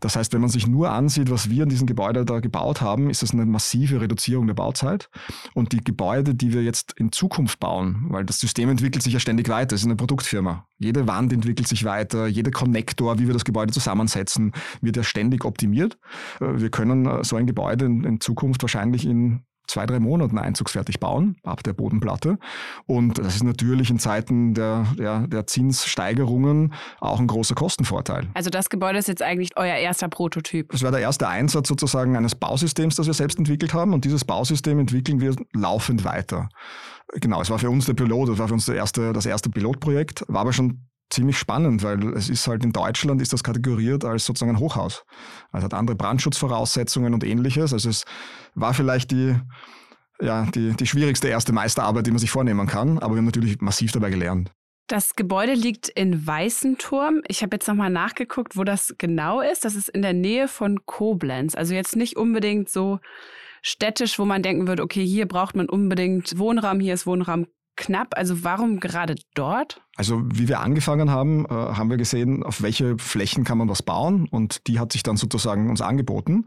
Das 0.00 0.16
heißt, 0.16 0.32
wenn 0.32 0.40
man 0.40 0.48
sich 0.48 0.66
nur 0.66 0.90
ansieht, 0.90 1.30
was 1.30 1.50
wir 1.50 1.64
in 1.64 1.68
diesem 1.68 1.86
Gebäude 1.86 2.24
da 2.24 2.40
gebaut 2.40 2.80
haben, 2.80 3.10
ist 3.10 3.22
das 3.22 3.32
eine 3.32 3.44
massive 3.44 4.00
Reduzierung 4.00 4.46
der 4.46 4.54
Bauzeit. 4.54 5.10
Und 5.52 5.72
die 5.72 5.84
Gebäude, 5.84 6.34
die 6.34 6.54
wir 6.54 6.62
jetzt 6.62 6.94
in 6.96 7.12
Zukunft 7.12 7.60
bauen, 7.60 8.06
weil 8.08 8.24
das 8.24 8.40
System 8.40 8.70
entwickelt 8.70 9.02
sich 9.02 9.12
ja 9.12 9.20
ständig 9.20 9.50
weiter, 9.50 9.74
es 9.74 9.82
ist 9.82 9.86
eine 9.86 9.96
Produktfirma. 9.96 10.66
Jede 10.78 11.06
Wand 11.06 11.32
entwickelt 11.34 11.68
sich 11.68 11.84
weiter, 11.84 12.26
jeder 12.26 12.50
Konnektor, 12.50 13.18
wie 13.18 13.26
wir 13.26 13.34
das 13.34 13.44
Gebäude 13.44 13.74
zusammensetzen, 13.74 14.52
wird 14.80 14.96
ja 14.96 15.02
ständig 15.02 15.44
optimiert. 15.44 15.98
Äh, 16.40 16.60
Wir 16.60 16.70
können 16.70 17.04
äh, 17.04 17.24
so 17.24 17.36
ein 17.36 17.46
Gebäude 17.46 17.84
in, 17.84 18.04
in 18.04 18.20
Zukunft 18.20 18.62
wahrscheinlich 18.62 19.04
in 19.04 19.44
zwei, 19.66 19.86
drei 19.86 19.98
Monaten 19.98 20.38
einzugsfertig 20.38 21.00
bauen, 21.00 21.36
ab 21.42 21.62
der 21.62 21.72
Bodenplatte. 21.72 22.38
Und 22.86 23.18
das 23.18 23.36
ist 23.36 23.44
natürlich 23.44 23.90
in 23.90 23.98
Zeiten 23.98 24.54
der, 24.54 24.86
der, 24.98 25.26
der 25.26 25.46
Zinssteigerungen 25.46 26.74
auch 27.00 27.20
ein 27.20 27.26
großer 27.26 27.54
Kostenvorteil. 27.54 28.28
Also 28.34 28.50
das 28.50 28.68
Gebäude 28.68 28.98
ist 28.98 29.08
jetzt 29.08 29.22
eigentlich 29.22 29.56
euer 29.56 29.76
erster 29.76 30.08
Prototyp. 30.08 30.70
Das 30.70 30.82
war 30.82 30.90
der 30.90 31.00
erste 31.00 31.28
Einsatz 31.28 31.68
sozusagen 31.68 32.16
eines 32.16 32.34
Bausystems, 32.34 32.96
das 32.96 33.06
wir 33.06 33.14
selbst 33.14 33.38
entwickelt 33.38 33.74
haben. 33.74 33.92
Und 33.92 34.04
dieses 34.04 34.24
Bausystem 34.24 34.78
entwickeln 34.78 35.20
wir 35.20 35.34
laufend 35.52 36.04
weiter. 36.04 36.48
Genau, 37.14 37.40
es 37.40 37.50
war 37.50 37.58
für 37.58 37.70
uns 37.70 37.86
der 37.86 37.94
Pilot, 37.94 38.30
das 38.30 38.38
war 38.38 38.48
für 38.48 38.54
uns 38.54 38.66
der 38.66 38.76
erste, 38.76 39.12
das 39.12 39.26
erste 39.26 39.50
Pilotprojekt, 39.50 40.24
war 40.28 40.40
aber 40.40 40.52
schon 40.52 40.86
ziemlich 41.10 41.38
spannend, 41.38 41.82
weil 41.82 42.12
es 42.14 42.28
ist 42.28 42.46
halt 42.48 42.64
in 42.64 42.72
Deutschland 42.72 43.22
ist 43.22 43.32
das 43.32 43.44
kategoriert 43.44 44.04
als 44.04 44.26
sozusagen 44.26 44.52
ein 44.52 44.58
Hochhaus. 44.58 45.04
Also 45.52 45.64
hat 45.64 45.74
andere 45.74 45.96
Brandschutzvoraussetzungen 45.96 47.14
und 47.14 47.24
ähnliches. 47.24 47.72
Also 47.72 47.88
es 47.88 48.04
war 48.54 48.74
vielleicht 48.74 49.10
die, 49.10 49.36
ja, 50.20 50.46
die, 50.46 50.72
die 50.72 50.86
schwierigste 50.86 51.28
erste 51.28 51.52
Meisterarbeit, 51.52 52.06
die 52.06 52.10
man 52.10 52.18
sich 52.18 52.30
vornehmen 52.30 52.66
kann, 52.66 52.98
aber 52.98 53.14
wir 53.14 53.18
haben 53.18 53.26
natürlich 53.26 53.60
massiv 53.60 53.92
dabei 53.92 54.10
gelernt. 54.10 54.50
Das 54.86 55.16
Gebäude 55.16 55.54
liegt 55.54 55.88
in 55.88 56.26
Weißenturm. 56.26 57.22
Ich 57.26 57.42
habe 57.42 57.56
jetzt 57.56 57.66
nochmal 57.68 57.88
nachgeguckt, 57.88 58.56
wo 58.56 58.64
das 58.64 58.94
genau 58.98 59.40
ist. 59.40 59.64
Das 59.64 59.76
ist 59.76 59.88
in 59.88 60.02
der 60.02 60.12
Nähe 60.12 60.46
von 60.46 60.84
Koblenz. 60.84 61.54
Also 61.54 61.72
jetzt 61.72 61.96
nicht 61.96 62.16
unbedingt 62.16 62.68
so 62.68 63.00
städtisch, 63.62 64.18
wo 64.18 64.26
man 64.26 64.42
denken 64.42 64.68
würde, 64.68 64.82
okay, 64.82 65.04
hier 65.04 65.26
braucht 65.26 65.56
man 65.56 65.70
unbedingt 65.70 66.38
Wohnraum, 66.38 66.80
hier 66.80 66.92
ist 66.92 67.06
Wohnraum 67.06 67.46
knapp. 67.76 68.14
Also 68.16 68.44
warum 68.44 68.78
gerade 68.78 69.14
dort? 69.34 69.80
Also 69.96 70.22
wie 70.26 70.48
wir 70.48 70.60
angefangen 70.60 71.10
haben, 71.10 71.46
äh, 71.46 71.50
haben 71.50 71.90
wir 71.90 71.96
gesehen, 71.96 72.42
auf 72.42 72.62
welche 72.62 72.98
Flächen 72.98 73.44
kann 73.44 73.58
man 73.58 73.68
was 73.68 73.82
bauen 73.82 74.26
und 74.28 74.66
die 74.66 74.80
hat 74.80 74.92
sich 74.92 75.02
dann 75.02 75.16
sozusagen 75.16 75.70
uns 75.70 75.80
angeboten. 75.80 76.46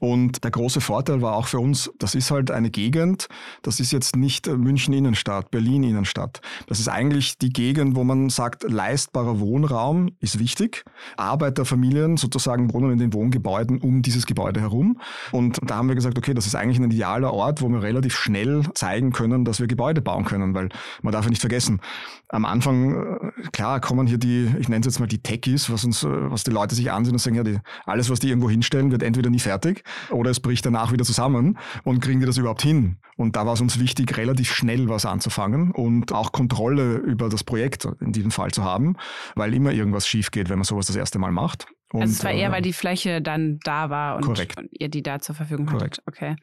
Und 0.00 0.44
der 0.44 0.50
große 0.50 0.80
Vorteil 0.80 1.20
war 1.20 1.34
auch 1.34 1.48
für 1.48 1.58
uns, 1.58 1.90
das 1.98 2.14
ist 2.14 2.30
halt 2.30 2.50
eine 2.50 2.70
Gegend, 2.70 3.28
das 3.62 3.80
ist 3.80 3.90
jetzt 3.90 4.16
nicht 4.16 4.46
äh, 4.46 4.56
München 4.56 4.94
Innenstadt, 4.94 5.50
Berlin 5.50 5.82
Innenstadt. 5.82 6.40
Das 6.68 6.78
ist 6.78 6.88
eigentlich 6.88 7.38
die 7.38 7.52
Gegend, 7.52 7.96
wo 7.96 8.04
man 8.04 8.30
sagt, 8.30 8.62
leistbarer 8.70 9.40
Wohnraum 9.40 10.10
ist 10.20 10.38
wichtig. 10.38 10.84
Arbeiterfamilien 11.16 12.16
sozusagen 12.16 12.72
wohnen 12.72 12.92
in 12.92 12.98
den 12.98 13.12
Wohngebäuden 13.12 13.80
um 13.80 14.02
dieses 14.02 14.26
Gebäude 14.26 14.60
herum. 14.60 15.00
Und 15.32 15.58
da 15.62 15.76
haben 15.76 15.88
wir 15.88 15.94
gesagt, 15.96 16.16
okay, 16.16 16.34
das 16.34 16.46
ist 16.46 16.54
eigentlich 16.54 16.78
ein 16.78 16.90
idealer 16.90 17.32
Ort, 17.32 17.60
wo 17.60 17.68
wir 17.68 17.82
relativ 17.82 18.14
schnell 18.14 18.62
zeigen 18.74 19.12
können, 19.12 19.44
dass 19.44 19.58
wir 19.58 19.66
Gebäude 19.66 20.00
bauen 20.00 20.24
können, 20.24 20.54
weil 20.54 20.68
man 21.02 21.12
darf 21.12 21.24
ja 21.24 21.30
nicht 21.30 21.40
vergessen, 21.40 21.80
am 22.28 22.44
Anfang 22.44 22.83
äh, 22.92 23.48
klar 23.52 23.80
kommen 23.80 24.06
hier 24.06 24.18
die, 24.18 24.52
ich 24.58 24.68
nenne 24.68 24.80
es 24.80 24.86
jetzt 24.86 25.00
mal 25.00 25.06
die 25.06 25.22
Techies, 25.22 25.70
was 25.70 25.84
uns, 25.84 26.02
äh, 26.02 26.08
was 26.08 26.44
die 26.44 26.50
Leute 26.50 26.74
sich 26.74 26.90
ansehen 26.90 27.14
und 27.14 27.18
sagen, 27.18 27.36
ja, 27.36 27.42
die, 27.42 27.58
alles, 27.86 28.10
was 28.10 28.20
die 28.20 28.28
irgendwo 28.28 28.50
hinstellen, 28.50 28.90
wird 28.90 29.02
entweder 29.02 29.30
nie 29.30 29.38
fertig 29.38 29.84
oder 30.10 30.30
es 30.30 30.40
bricht 30.40 30.66
danach 30.66 30.92
wieder 30.92 31.04
zusammen 31.04 31.58
und 31.84 32.00
kriegen 32.00 32.20
die 32.20 32.26
das 32.26 32.36
überhaupt 32.36 32.62
hin? 32.62 32.96
Und 33.16 33.36
da 33.36 33.46
war 33.46 33.54
es 33.54 33.60
uns 33.60 33.78
wichtig, 33.78 34.16
relativ 34.16 34.52
schnell 34.52 34.88
was 34.88 35.06
anzufangen 35.06 35.70
und 35.70 36.12
auch 36.12 36.32
Kontrolle 36.32 36.96
über 36.96 37.28
das 37.28 37.44
Projekt 37.44 37.86
in 38.00 38.12
diesem 38.12 38.30
Fall 38.30 38.50
zu 38.50 38.64
haben, 38.64 38.96
weil 39.34 39.54
immer 39.54 39.72
irgendwas 39.72 40.06
schief 40.06 40.30
geht, 40.30 40.48
wenn 40.48 40.58
man 40.58 40.64
sowas 40.64 40.86
das 40.86 40.96
erste 40.96 41.18
Mal 41.18 41.32
macht. 41.32 41.66
Und, 41.94 42.02
also 42.02 42.12
es 42.12 42.24
war 42.24 42.32
eher, 42.32 42.48
äh, 42.48 42.52
weil 42.52 42.62
die 42.62 42.72
Fläche 42.72 43.22
dann 43.22 43.60
da 43.62 43.88
war 43.88 44.16
und, 44.16 44.26
und 44.26 44.48
ihr 44.72 44.88
die 44.88 45.04
da 45.04 45.20
zur 45.20 45.36
Verfügung 45.36 45.68
hattet. 45.68 45.78
Korrekt. 45.78 46.02
Okay. 46.06 46.36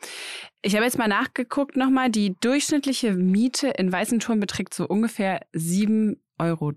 Ich 0.61 0.75
habe 0.75 0.85
jetzt 0.85 0.97
mal 0.97 1.09
nachgeguckt 1.09 1.75
nochmal. 1.75 2.09
Die 2.09 2.37
durchschnittliche 2.39 3.13
Miete 3.15 3.67
in 3.67 3.91
Weißenturm 3.91 4.39
beträgt 4.39 4.73
so 4.73 4.87
ungefähr 4.87 5.41
7,30 5.53 6.15
Euro 6.41 6.71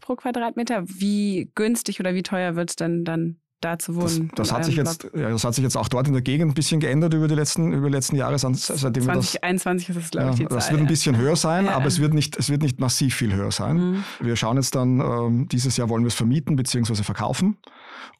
pro 0.00 0.16
Quadratmeter. 0.16 0.84
Wie 0.86 1.50
günstig 1.54 2.00
oder 2.00 2.14
wie 2.14 2.22
teuer 2.22 2.56
wird 2.56 2.70
es 2.70 2.76
denn 2.76 3.04
dann 3.04 3.36
da 3.62 3.78
zu 3.78 3.94
wohnen. 3.94 4.30
Das, 4.34 4.48
das 4.48 4.52
hat 4.52 4.64
sich 4.64 4.76
jetzt, 4.76 5.08
ja, 5.14 5.30
das 5.30 5.44
hat 5.44 5.54
sich 5.54 5.62
jetzt 5.62 5.76
auch 5.76 5.88
dort 5.88 6.06
in 6.06 6.12
der 6.12 6.22
Gegend 6.22 6.50
ein 6.50 6.54
bisschen 6.54 6.80
geändert 6.80 7.14
über 7.14 7.28
die 7.28 7.34
letzten, 7.34 7.72
über 7.72 7.88
die 7.88 7.94
letzten 7.94 8.16
Jahre, 8.16 8.38
seitdem 8.38 9.02
2021 9.04 9.88
ist 9.90 9.96
es, 9.96 10.10
glaube 10.10 10.30
ich, 10.30 10.36
die 10.36 10.44
Das 10.46 10.66
Zahl, 10.66 10.72
wird 10.72 10.82
ein 10.82 10.88
bisschen 10.88 11.16
höher 11.16 11.36
sein, 11.36 11.66
Ja. 11.66 11.72
aber 11.72 11.86
es 11.86 12.00
wird 12.00 12.14
nicht, 12.14 12.36
es 12.36 12.50
wird 12.50 12.62
nicht 12.62 12.80
massiv 12.80 13.14
viel 13.14 13.32
höher 13.34 13.50
sein. 13.52 13.76
Mhm. 13.76 14.04
Wir 14.20 14.36
schauen 14.36 14.56
jetzt 14.56 14.74
dann, 14.74 15.00
ähm, 15.00 15.48
dieses 15.48 15.76
Jahr 15.76 15.88
wollen 15.88 16.02
wir 16.02 16.08
es 16.08 16.14
vermieten 16.14 16.56
bzw. 16.56 17.02
verkaufen 17.02 17.56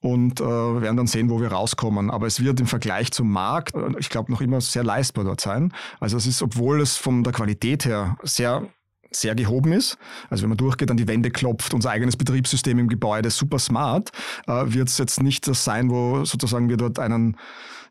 und 0.00 0.40
äh, 0.40 0.44
werden 0.44 0.96
dann 0.96 1.06
sehen, 1.06 1.28
wo 1.30 1.40
wir 1.40 1.48
rauskommen. 1.48 2.10
Aber 2.10 2.26
es 2.26 2.42
wird 2.42 2.60
im 2.60 2.66
Vergleich 2.66 3.10
zum 3.10 3.30
Markt, 3.30 3.74
äh, 3.74 3.80
ich 3.98 4.08
glaube, 4.10 4.30
noch 4.30 4.40
immer 4.40 4.60
sehr 4.60 4.84
leistbar 4.84 5.24
dort 5.24 5.40
sein. 5.40 5.72
Also 6.00 6.16
es 6.16 6.26
ist, 6.26 6.42
obwohl 6.42 6.80
es 6.80 6.96
von 6.96 7.24
der 7.24 7.32
Qualität 7.32 7.84
her 7.84 8.16
sehr 8.22 8.68
sehr 9.16 9.34
gehoben 9.34 9.72
ist. 9.72 9.98
Also 10.30 10.42
wenn 10.42 10.50
man 10.50 10.58
durchgeht, 10.58 10.90
an 10.90 10.96
die 10.96 11.08
Wände 11.08 11.30
klopft, 11.30 11.74
unser 11.74 11.90
eigenes 11.90 12.16
Betriebssystem 12.16 12.78
im 12.78 12.88
Gebäude, 12.88 13.30
super 13.30 13.58
smart, 13.58 14.10
äh, 14.46 14.64
wird 14.66 14.88
es 14.88 14.98
jetzt 14.98 15.22
nicht 15.22 15.46
das 15.48 15.64
sein, 15.64 15.90
wo 15.90 16.24
sozusagen 16.24 16.68
wir 16.68 16.76
dort 16.76 16.98
einen, 16.98 17.36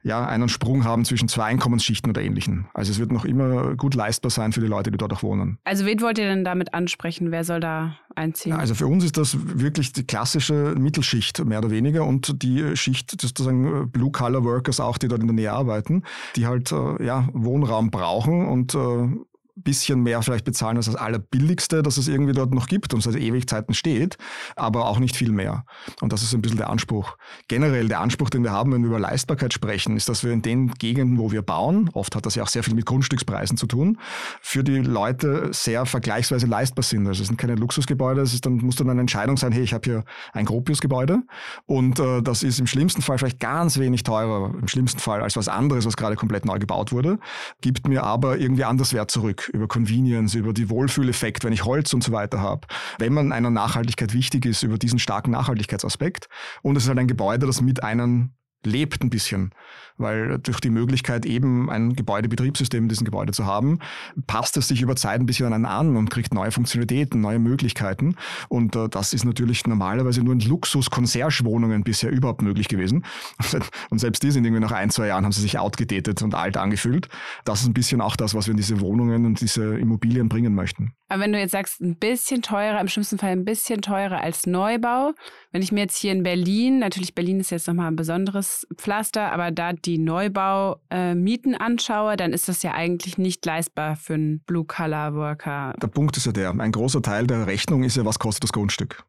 ja, 0.04 0.26
einen 0.26 0.50
Sprung 0.50 0.84
haben 0.84 1.06
zwischen 1.06 1.28
zwei 1.28 1.46
Einkommensschichten 1.46 2.10
oder 2.10 2.22
ähnlichen. 2.22 2.68
Also 2.74 2.92
es 2.92 3.00
wird 3.00 3.12
noch 3.12 3.26
immer 3.26 3.76
gut 3.76 3.94
leistbar 3.94 4.32
sein 4.32 4.52
für 4.52 4.62
die 4.62 4.68
Leute, 4.68 4.92
die 4.92 4.98
dort 4.98 5.14
auch 5.14 5.24
wohnen. 5.24 5.60
Also 5.64 5.86
wen 5.86 6.02
wollt 6.02 6.18
ihr 6.18 6.26
denn 6.26 6.44
damit 6.44 6.74
ansprechen? 6.74 7.32
Wer 7.32 7.44
soll 7.44 7.60
da 7.60 7.98
einziehen? 8.16 8.54
Ja, 8.54 8.58
also 8.58 8.74
für 8.76 8.88
uns 8.88 9.04
ist 9.04 9.18
das 9.18 9.38
wirklich 9.60 9.94
die 9.94 10.06
klassische 10.06 10.76
Mittelschicht, 10.78 11.44
mehr 11.46 11.60
oder 11.60 11.72
weniger, 11.72 12.06
und 12.06 12.42
die 12.42 12.76
Schicht 12.76 13.20
sozusagen 13.22 13.92
Blue-Collar-Workers 13.92 14.80
auch, 14.80 14.98
die 14.98 15.08
dort 15.08 15.22
in 15.22 15.28
der 15.28 15.36
Nähe 15.36 15.52
arbeiten, 15.52 16.04
die 16.36 16.48
halt 16.48 16.72
äh, 16.72 17.06
ja, 17.06 17.28
Wohnraum 17.34 17.92
brauchen 17.92 18.48
und 18.48 18.74
äh, 18.74 19.10
bisschen 19.56 20.02
mehr 20.02 20.22
vielleicht 20.22 20.46
bezahlen 20.46 20.78
als 20.78 20.86
das 20.86 20.96
Allerbilligste, 20.96 21.84
das 21.84 21.98
es 21.98 22.08
irgendwie 22.08 22.34
dort 22.34 22.54
noch 22.54 22.68
gibt 22.68 22.94
und 22.94 23.02
seit 23.02 23.16
Ewigkeiten 23.16 23.74
steht, 23.74 24.18
aber 24.56 24.88
auch 24.88 25.00
nicht 25.00 25.16
viel 25.16 25.32
mehr. 25.32 25.66
Und 26.02 26.14
das 26.14 26.24
ist 26.24 26.34
ein 26.34 26.42
bisschen 26.42 26.58
der 26.58 26.70
Anspruch. 26.70 27.18
Generell 27.48 27.88
der 27.88 28.00
Anspruch, 28.00 28.30
den 28.30 28.44
wir 28.44 28.52
haben, 28.52 28.72
wenn 28.72 28.82
wir 28.82 28.90
über 28.90 29.00
Leistbarkeit 29.00 29.54
sprechen, 29.54 29.98
ist, 29.98 30.10
dass 30.10 30.24
wir 30.24 30.32
in 30.32 30.42
den 30.42 30.74
Gegenden, 30.76 31.18
wo 31.18 31.32
wir 31.32 31.42
bauen, 31.42 31.90
oft 31.94 32.16
hat 32.16 32.26
das 32.26 32.36
ja 32.36 32.44
auch 32.44 32.48
sehr 32.48 32.64
viel 32.64 32.74
mit 32.74 32.86
Grundstückspreisen 32.86 33.58
zu 33.58 33.68
tun, 33.68 33.98
für 34.42 34.64
die 34.64 34.80
Leute 34.80 35.50
sehr 35.52 35.86
vergleichsweise 35.86 36.48
leistbar 36.48 36.84
sind. 36.84 37.08
Also 37.08 37.22
es 37.22 37.28
sind 37.28 37.38
keine 37.38 37.56
Luxusgebäude, 37.56 38.22
es 38.22 38.34
ist 38.34 38.46
dann, 38.46 38.58
muss 38.58 38.76
dann 38.76 38.90
eine 38.90 39.02
Entscheidung 39.02 39.38
sein, 39.38 39.52
hey, 39.52 39.64
ich 39.64 39.74
habe 39.74 39.84
hier 39.84 40.04
ein 40.34 40.46
Gropiusgebäude 40.46 41.24
und 41.66 42.00
äh, 42.00 42.22
das 42.22 42.44
ist 42.44 42.60
im 42.60 42.68
schlimmsten 42.68 43.02
Fall 43.02 43.18
vielleicht 43.18 43.40
ganz 43.40 43.78
wenig 43.78 44.04
teurer, 44.04 44.54
im 44.60 44.68
schlimmsten 44.68 45.00
Fall 45.00 45.22
als 45.22 45.36
was 45.36 45.48
anderes, 45.48 45.86
was 45.86 45.98
gerade 45.98 46.16
komplett 46.16 46.46
neu 46.46 46.60
gebaut 46.60 46.92
wurde, 46.92 47.20
gibt 47.62 47.88
mir 47.88 48.04
aber 48.04 48.38
irgendwie 48.38 48.64
anders 48.64 48.94
Wert 48.94 49.12
zurück 49.12 49.41
über 49.50 49.68
Convenience, 49.68 50.36
über 50.36 50.54
die 50.54 50.70
Wohlfühleffekt, 50.70 51.44
wenn 51.44 51.54
ich 51.54 51.66
Holz 51.66 51.94
und 51.94 52.04
so 52.04 52.12
weiter 52.12 52.42
habe. 52.42 52.68
Wenn 53.00 53.14
man 53.14 53.32
einer 53.32 53.50
Nachhaltigkeit 53.50 54.14
wichtig 54.14 54.46
ist, 54.46 54.64
über 54.64 54.78
diesen 54.78 55.00
starken 55.00 55.32
Nachhaltigkeitsaspekt. 55.32 56.28
Und 56.62 56.76
es 56.76 56.84
ist 56.84 56.90
halt 56.90 57.00
ein 57.00 57.08
Gebäude, 57.08 57.46
das 57.46 57.62
mit 57.62 57.84
einem 57.84 58.34
lebt 58.64 59.02
ein 59.02 59.10
bisschen, 59.10 59.54
weil 60.02 60.40
durch 60.40 60.60
die 60.60 60.70
Möglichkeit 60.70 61.26
eben 61.26 61.70
ein 61.70 61.94
Gebäudebetriebssystem 61.94 62.84
in 62.84 62.90
diesem 62.90 63.06
Gebäude 63.06 63.32
zu 63.32 63.46
haben, 63.46 63.80
passt 64.28 64.58
es 64.58 64.68
sich 64.68 64.82
über 64.82 64.96
Zeit 64.96 65.20
ein 65.20 65.26
bisschen 65.26 65.54
an 65.54 65.66
an 65.66 65.96
und 65.96 66.10
kriegt 66.10 66.34
neue 66.34 66.52
Funktionalitäten, 66.52 67.22
neue 67.22 67.40
Möglichkeiten 67.40 68.16
und 68.50 68.76
äh, 68.76 68.90
das 68.90 69.14
ist 69.14 69.26
natürlich 69.26 69.66
normalerweise 69.66 70.24
nur 70.24 70.34
in 70.34 70.40
Luxus-Concierge-Wohnungen 70.40 71.84
bisher 71.84 72.12
überhaupt 72.12 72.42
möglich 72.42 72.68
gewesen 72.68 73.06
und 73.90 74.00
selbst 74.00 74.24
die 74.24 74.32
sind 74.32 74.46
irgendwie 74.46 74.62
nach 74.62 74.72
ein, 74.72 74.90
zwei 74.90 75.08
Jahren 75.08 75.26
haben 75.26 75.32
sie 75.32 75.42
sich 75.42 75.60
outgedatet 75.60 76.22
und 76.22 76.36
alt 76.36 76.58
angefühlt. 76.58 77.08
Das 77.46 77.62
ist 77.62 77.68
ein 77.68 77.74
bisschen 77.74 78.02
auch 78.02 78.16
das, 78.16 78.34
was 78.34 78.48
wir 78.48 78.52
in 78.52 78.58
diese 78.58 78.82
Wohnungen 78.82 79.26
und 79.26 79.42
diese 79.42 79.78
Immobilien 79.78 80.30
bringen 80.30 80.56
möchten. 80.56 80.94
Aber 81.10 81.24
wenn 81.24 81.34
du 81.34 81.40
jetzt 81.40 81.52
sagst, 81.52 81.82
ein 81.82 81.98
bisschen 81.98 82.42
teurer, 82.42 82.80
im 82.80 82.88
schlimmsten 82.88 83.18
Fall 83.18 83.32
ein 83.32 83.44
bisschen 83.44 83.82
teurer 83.82 84.22
als 84.22 84.48
Neubau, 84.48 85.12
wenn 85.52 85.62
ich 85.62 85.74
mir 85.74 85.82
jetzt 85.82 85.98
hier 85.98 86.14
in 86.14 86.24
Berlin, 86.24 86.80
natürlich 86.80 87.14
Berlin 87.14 87.42
ist 87.42 87.50
jetzt 87.50 87.68
nochmal 87.68 87.88
ein 87.88 87.98
besonderes 87.98 88.66
Pflaster, 88.78 89.32
aber 89.34 89.52
da 89.52 89.74
die 89.74 89.91
Neubau-Mieten 89.98 91.54
äh, 91.54 91.58
anschaue, 91.58 92.18
dann 92.18 92.34
ist 92.34 92.48
das 92.48 92.64
ja 92.64 92.74
eigentlich 92.74 93.18
nicht 93.18 93.46
leistbar 93.46 93.96
für 93.96 94.16
einen 94.16 94.40
Blue-Color-Worker. 94.42 95.74
Der 95.82 95.88
Punkt 95.88 96.18
ist 96.18 96.26
ja 96.26 96.32
der, 96.32 96.52
ein 96.52 96.72
großer 96.72 97.02
Teil 97.02 97.28
der 97.28 97.48
Rechnung 97.48 97.84
ist 97.84 97.98
ja, 97.98 98.06
was 98.06 98.20
kostet 98.20 98.46
das 98.46 98.54
Grundstück. 98.54 99.04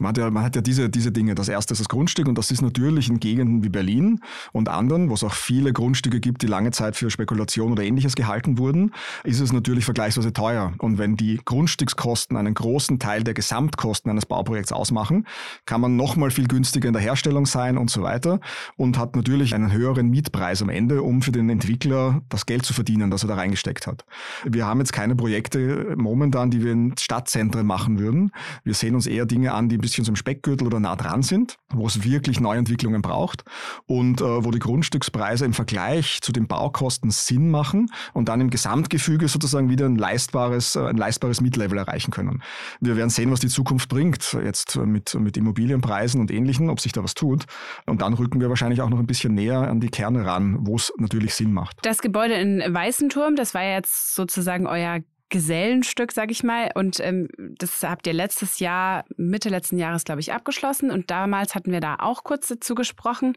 Man 0.00 0.10
hat 0.10 0.18
ja, 0.18 0.30
man 0.30 0.42
hat 0.42 0.56
ja 0.56 0.62
diese, 0.62 0.88
diese 0.88 1.12
Dinge. 1.12 1.34
Das 1.34 1.48
erste 1.48 1.72
ist 1.72 1.80
das 1.80 1.88
Grundstück 1.88 2.28
und 2.28 2.36
das 2.36 2.50
ist 2.50 2.62
natürlich 2.62 3.08
in 3.08 3.20
Gegenden 3.20 3.62
wie 3.62 3.68
Berlin 3.68 4.20
und 4.52 4.68
anderen, 4.68 5.10
wo 5.10 5.14
es 5.14 5.24
auch 5.24 5.34
viele 5.34 5.72
Grundstücke 5.72 6.20
gibt, 6.20 6.42
die 6.42 6.46
lange 6.46 6.70
Zeit 6.70 6.96
für 6.96 7.10
Spekulation 7.10 7.72
oder 7.72 7.82
ähnliches 7.82 8.14
gehalten 8.14 8.58
wurden, 8.58 8.92
ist 9.24 9.40
es 9.40 9.52
natürlich 9.52 9.84
vergleichsweise 9.84 10.32
teuer. 10.32 10.72
Und 10.78 10.98
wenn 10.98 11.16
die 11.16 11.40
Grundstückskosten 11.44 12.36
einen 12.36 12.54
großen 12.54 12.98
Teil 12.98 13.24
der 13.24 13.34
Gesamtkosten 13.34 14.10
eines 14.10 14.26
Bauprojekts 14.26 14.72
ausmachen, 14.72 15.26
kann 15.66 15.80
man 15.80 15.96
nochmal 15.96 16.30
viel 16.30 16.48
günstiger 16.48 16.88
in 16.88 16.92
der 16.92 17.02
Herstellung 17.02 17.46
sein 17.46 17.78
und 17.78 17.90
so 17.90 18.02
weiter 18.02 18.40
und 18.76 18.98
hat 18.98 19.16
natürlich 19.16 19.54
einen 19.54 19.72
höheren 19.72 20.08
Mietpreis 20.08 20.62
am 20.62 20.68
Ende, 20.68 21.02
um 21.02 21.22
für 21.22 21.32
den 21.32 21.50
Entwickler 21.50 22.22
das 22.28 22.46
Geld 22.46 22.64
zu 22.64 22.74
verdienen, 22.74 23.10
das 23.10 23.24
er 23.24 23.28
da 23.28 23.34
reingesteckt 23.34 23.86
hat. 23.86 24.04
Wir 24.44 24.66
haben 24.66 24.80
jetzt 24.80 24.92
keine 24.92 25.16
Projekte 25.16 25.94
momentan, 25.96 26.50
die 26.50 26.62
wir 26.62 26.72
in 26.72 26.94
Stadtzentren 26.98 27.66
machen 27.66 27.98
würden. 27.98 28.32
Wir 28.64 28.74
sehen 28.74 28.94
uns 28.94 29.06
eher 29.06 29.26
Dinge 29.26 29.54
an, 29.54 29.68
die 29.68 29.76
ein 29.76 29.80
bisschen 29.88 30.04
zum 30.04 30.16
Speckgürtel 30.16 30.66
oder 30.66 30.80
nah 30.80 30.96
dran 30.96 31.22
sind, 31.22 31.56
wo 31.72 31.86
es 31.86 32.04
wirklich 32.04 32.40
Neuentwicklungen 32.40 33.02
braucht 33.02 33.44
und 33.86 34.20
äh, 34.20 34.44
wo 34.44 34.50
die 34.50 34.58
Grundstückspreise 34.58 35.44
im 35.44 35.52
Vergleich 35.52 36.20
zu 36.20 36.32
den 36.32 36.46
Baukosten 36.46 37.10
Sinn 37.10 37.50
machen 37.50 37.90
und 38.12 38.28
dann 38.28 38.40
im 38.40 38.50
Gesamtgefüge 38.50 39.28
sozusagen 39.28 39.70
wieder 39.70 39.86
ein 39.86 39.96
leistbares, 39.96 40.76
äh, 40.76 40.80
ein 40.80 40.96
leistbares 40.96 41.40
Mietlevel 41.40 41.78
erreichen 41.78 42.10
können. 42.10 42.42
Wir 42.80 42.96
werden 42.96 43.10
sehen, 43.10 43.30
was 43.30 43.40
die 43.40 43.48
Zukunft 43.48 43.88
bringt, 43.88 44.36
jetzt 44.44 44.76
mit, 44.76 45.14
mit 45.14 45.36
Immobilienpreisen 45.36 46.20
und 46.20 46.30
Ähnlichem, 46.30 46.68
ob 46.68 46.80
sich 46.80 46.92
da 46.92 47.02
was 47.02 47.14
tut. 47.14 47.46
Und 47.86 48.02
dann 48.02 48.14
rücken 48.14 48.40
wir 48.40 48.48
wahrscheinlich 48.48 48.82
auch 48.82 48.90
noch 48.90 48.98
ein 48.98 49.06
bisschen 49.06 49.34
näher 49.34 49.68
an 49.68 49.80
die 49.80 49.88
Kerne 49.88 50.24
ran, 50.24 50.58
wo 50.60 50.76
es 50.76 50.92
natürlich 50.98 51.34
Sinn 51.34 51.52
macht. 51.52 51.78
Das 51.82 51.98
Gebäude 51.98 52.34
in 52.34 52.62
Weißenturm, 52.74 53.36
das 53.36 53.54
war 53.54 53.62
jetzt 53.62 54.14
sozusagen 54.14 54.66
euer 54.66 55.00
Gesellenstück, 55.30 56.12
sag 56.12 56.30
ich 56.30 56.42
mal. 56.42 56.70
Und 56.74 57.00
ähm, 57.00 57.28
das 57.36 57.82
habt 57.82 58.06
ihr 58.06 58.12
letztes 58.12 58.58
Jahr, 58.58 59.04
Mitte 59.16 59.48
letzten 59.48 59.78
Jahres, 59.78 60.04
glaube 60.04 60.20
ich, 60.20 60.32
abgeschlossen. 60.32 60.90
Und 60.90 61.10
damals 61.10 61.54
hatten 61.54 61.72
wir 61.72 61.80
da 61.80 61.96
auch 61.98 62.24
kurz 62.24 62.48
dazu 62.48 62.74
gesprochen. 62.74 63.36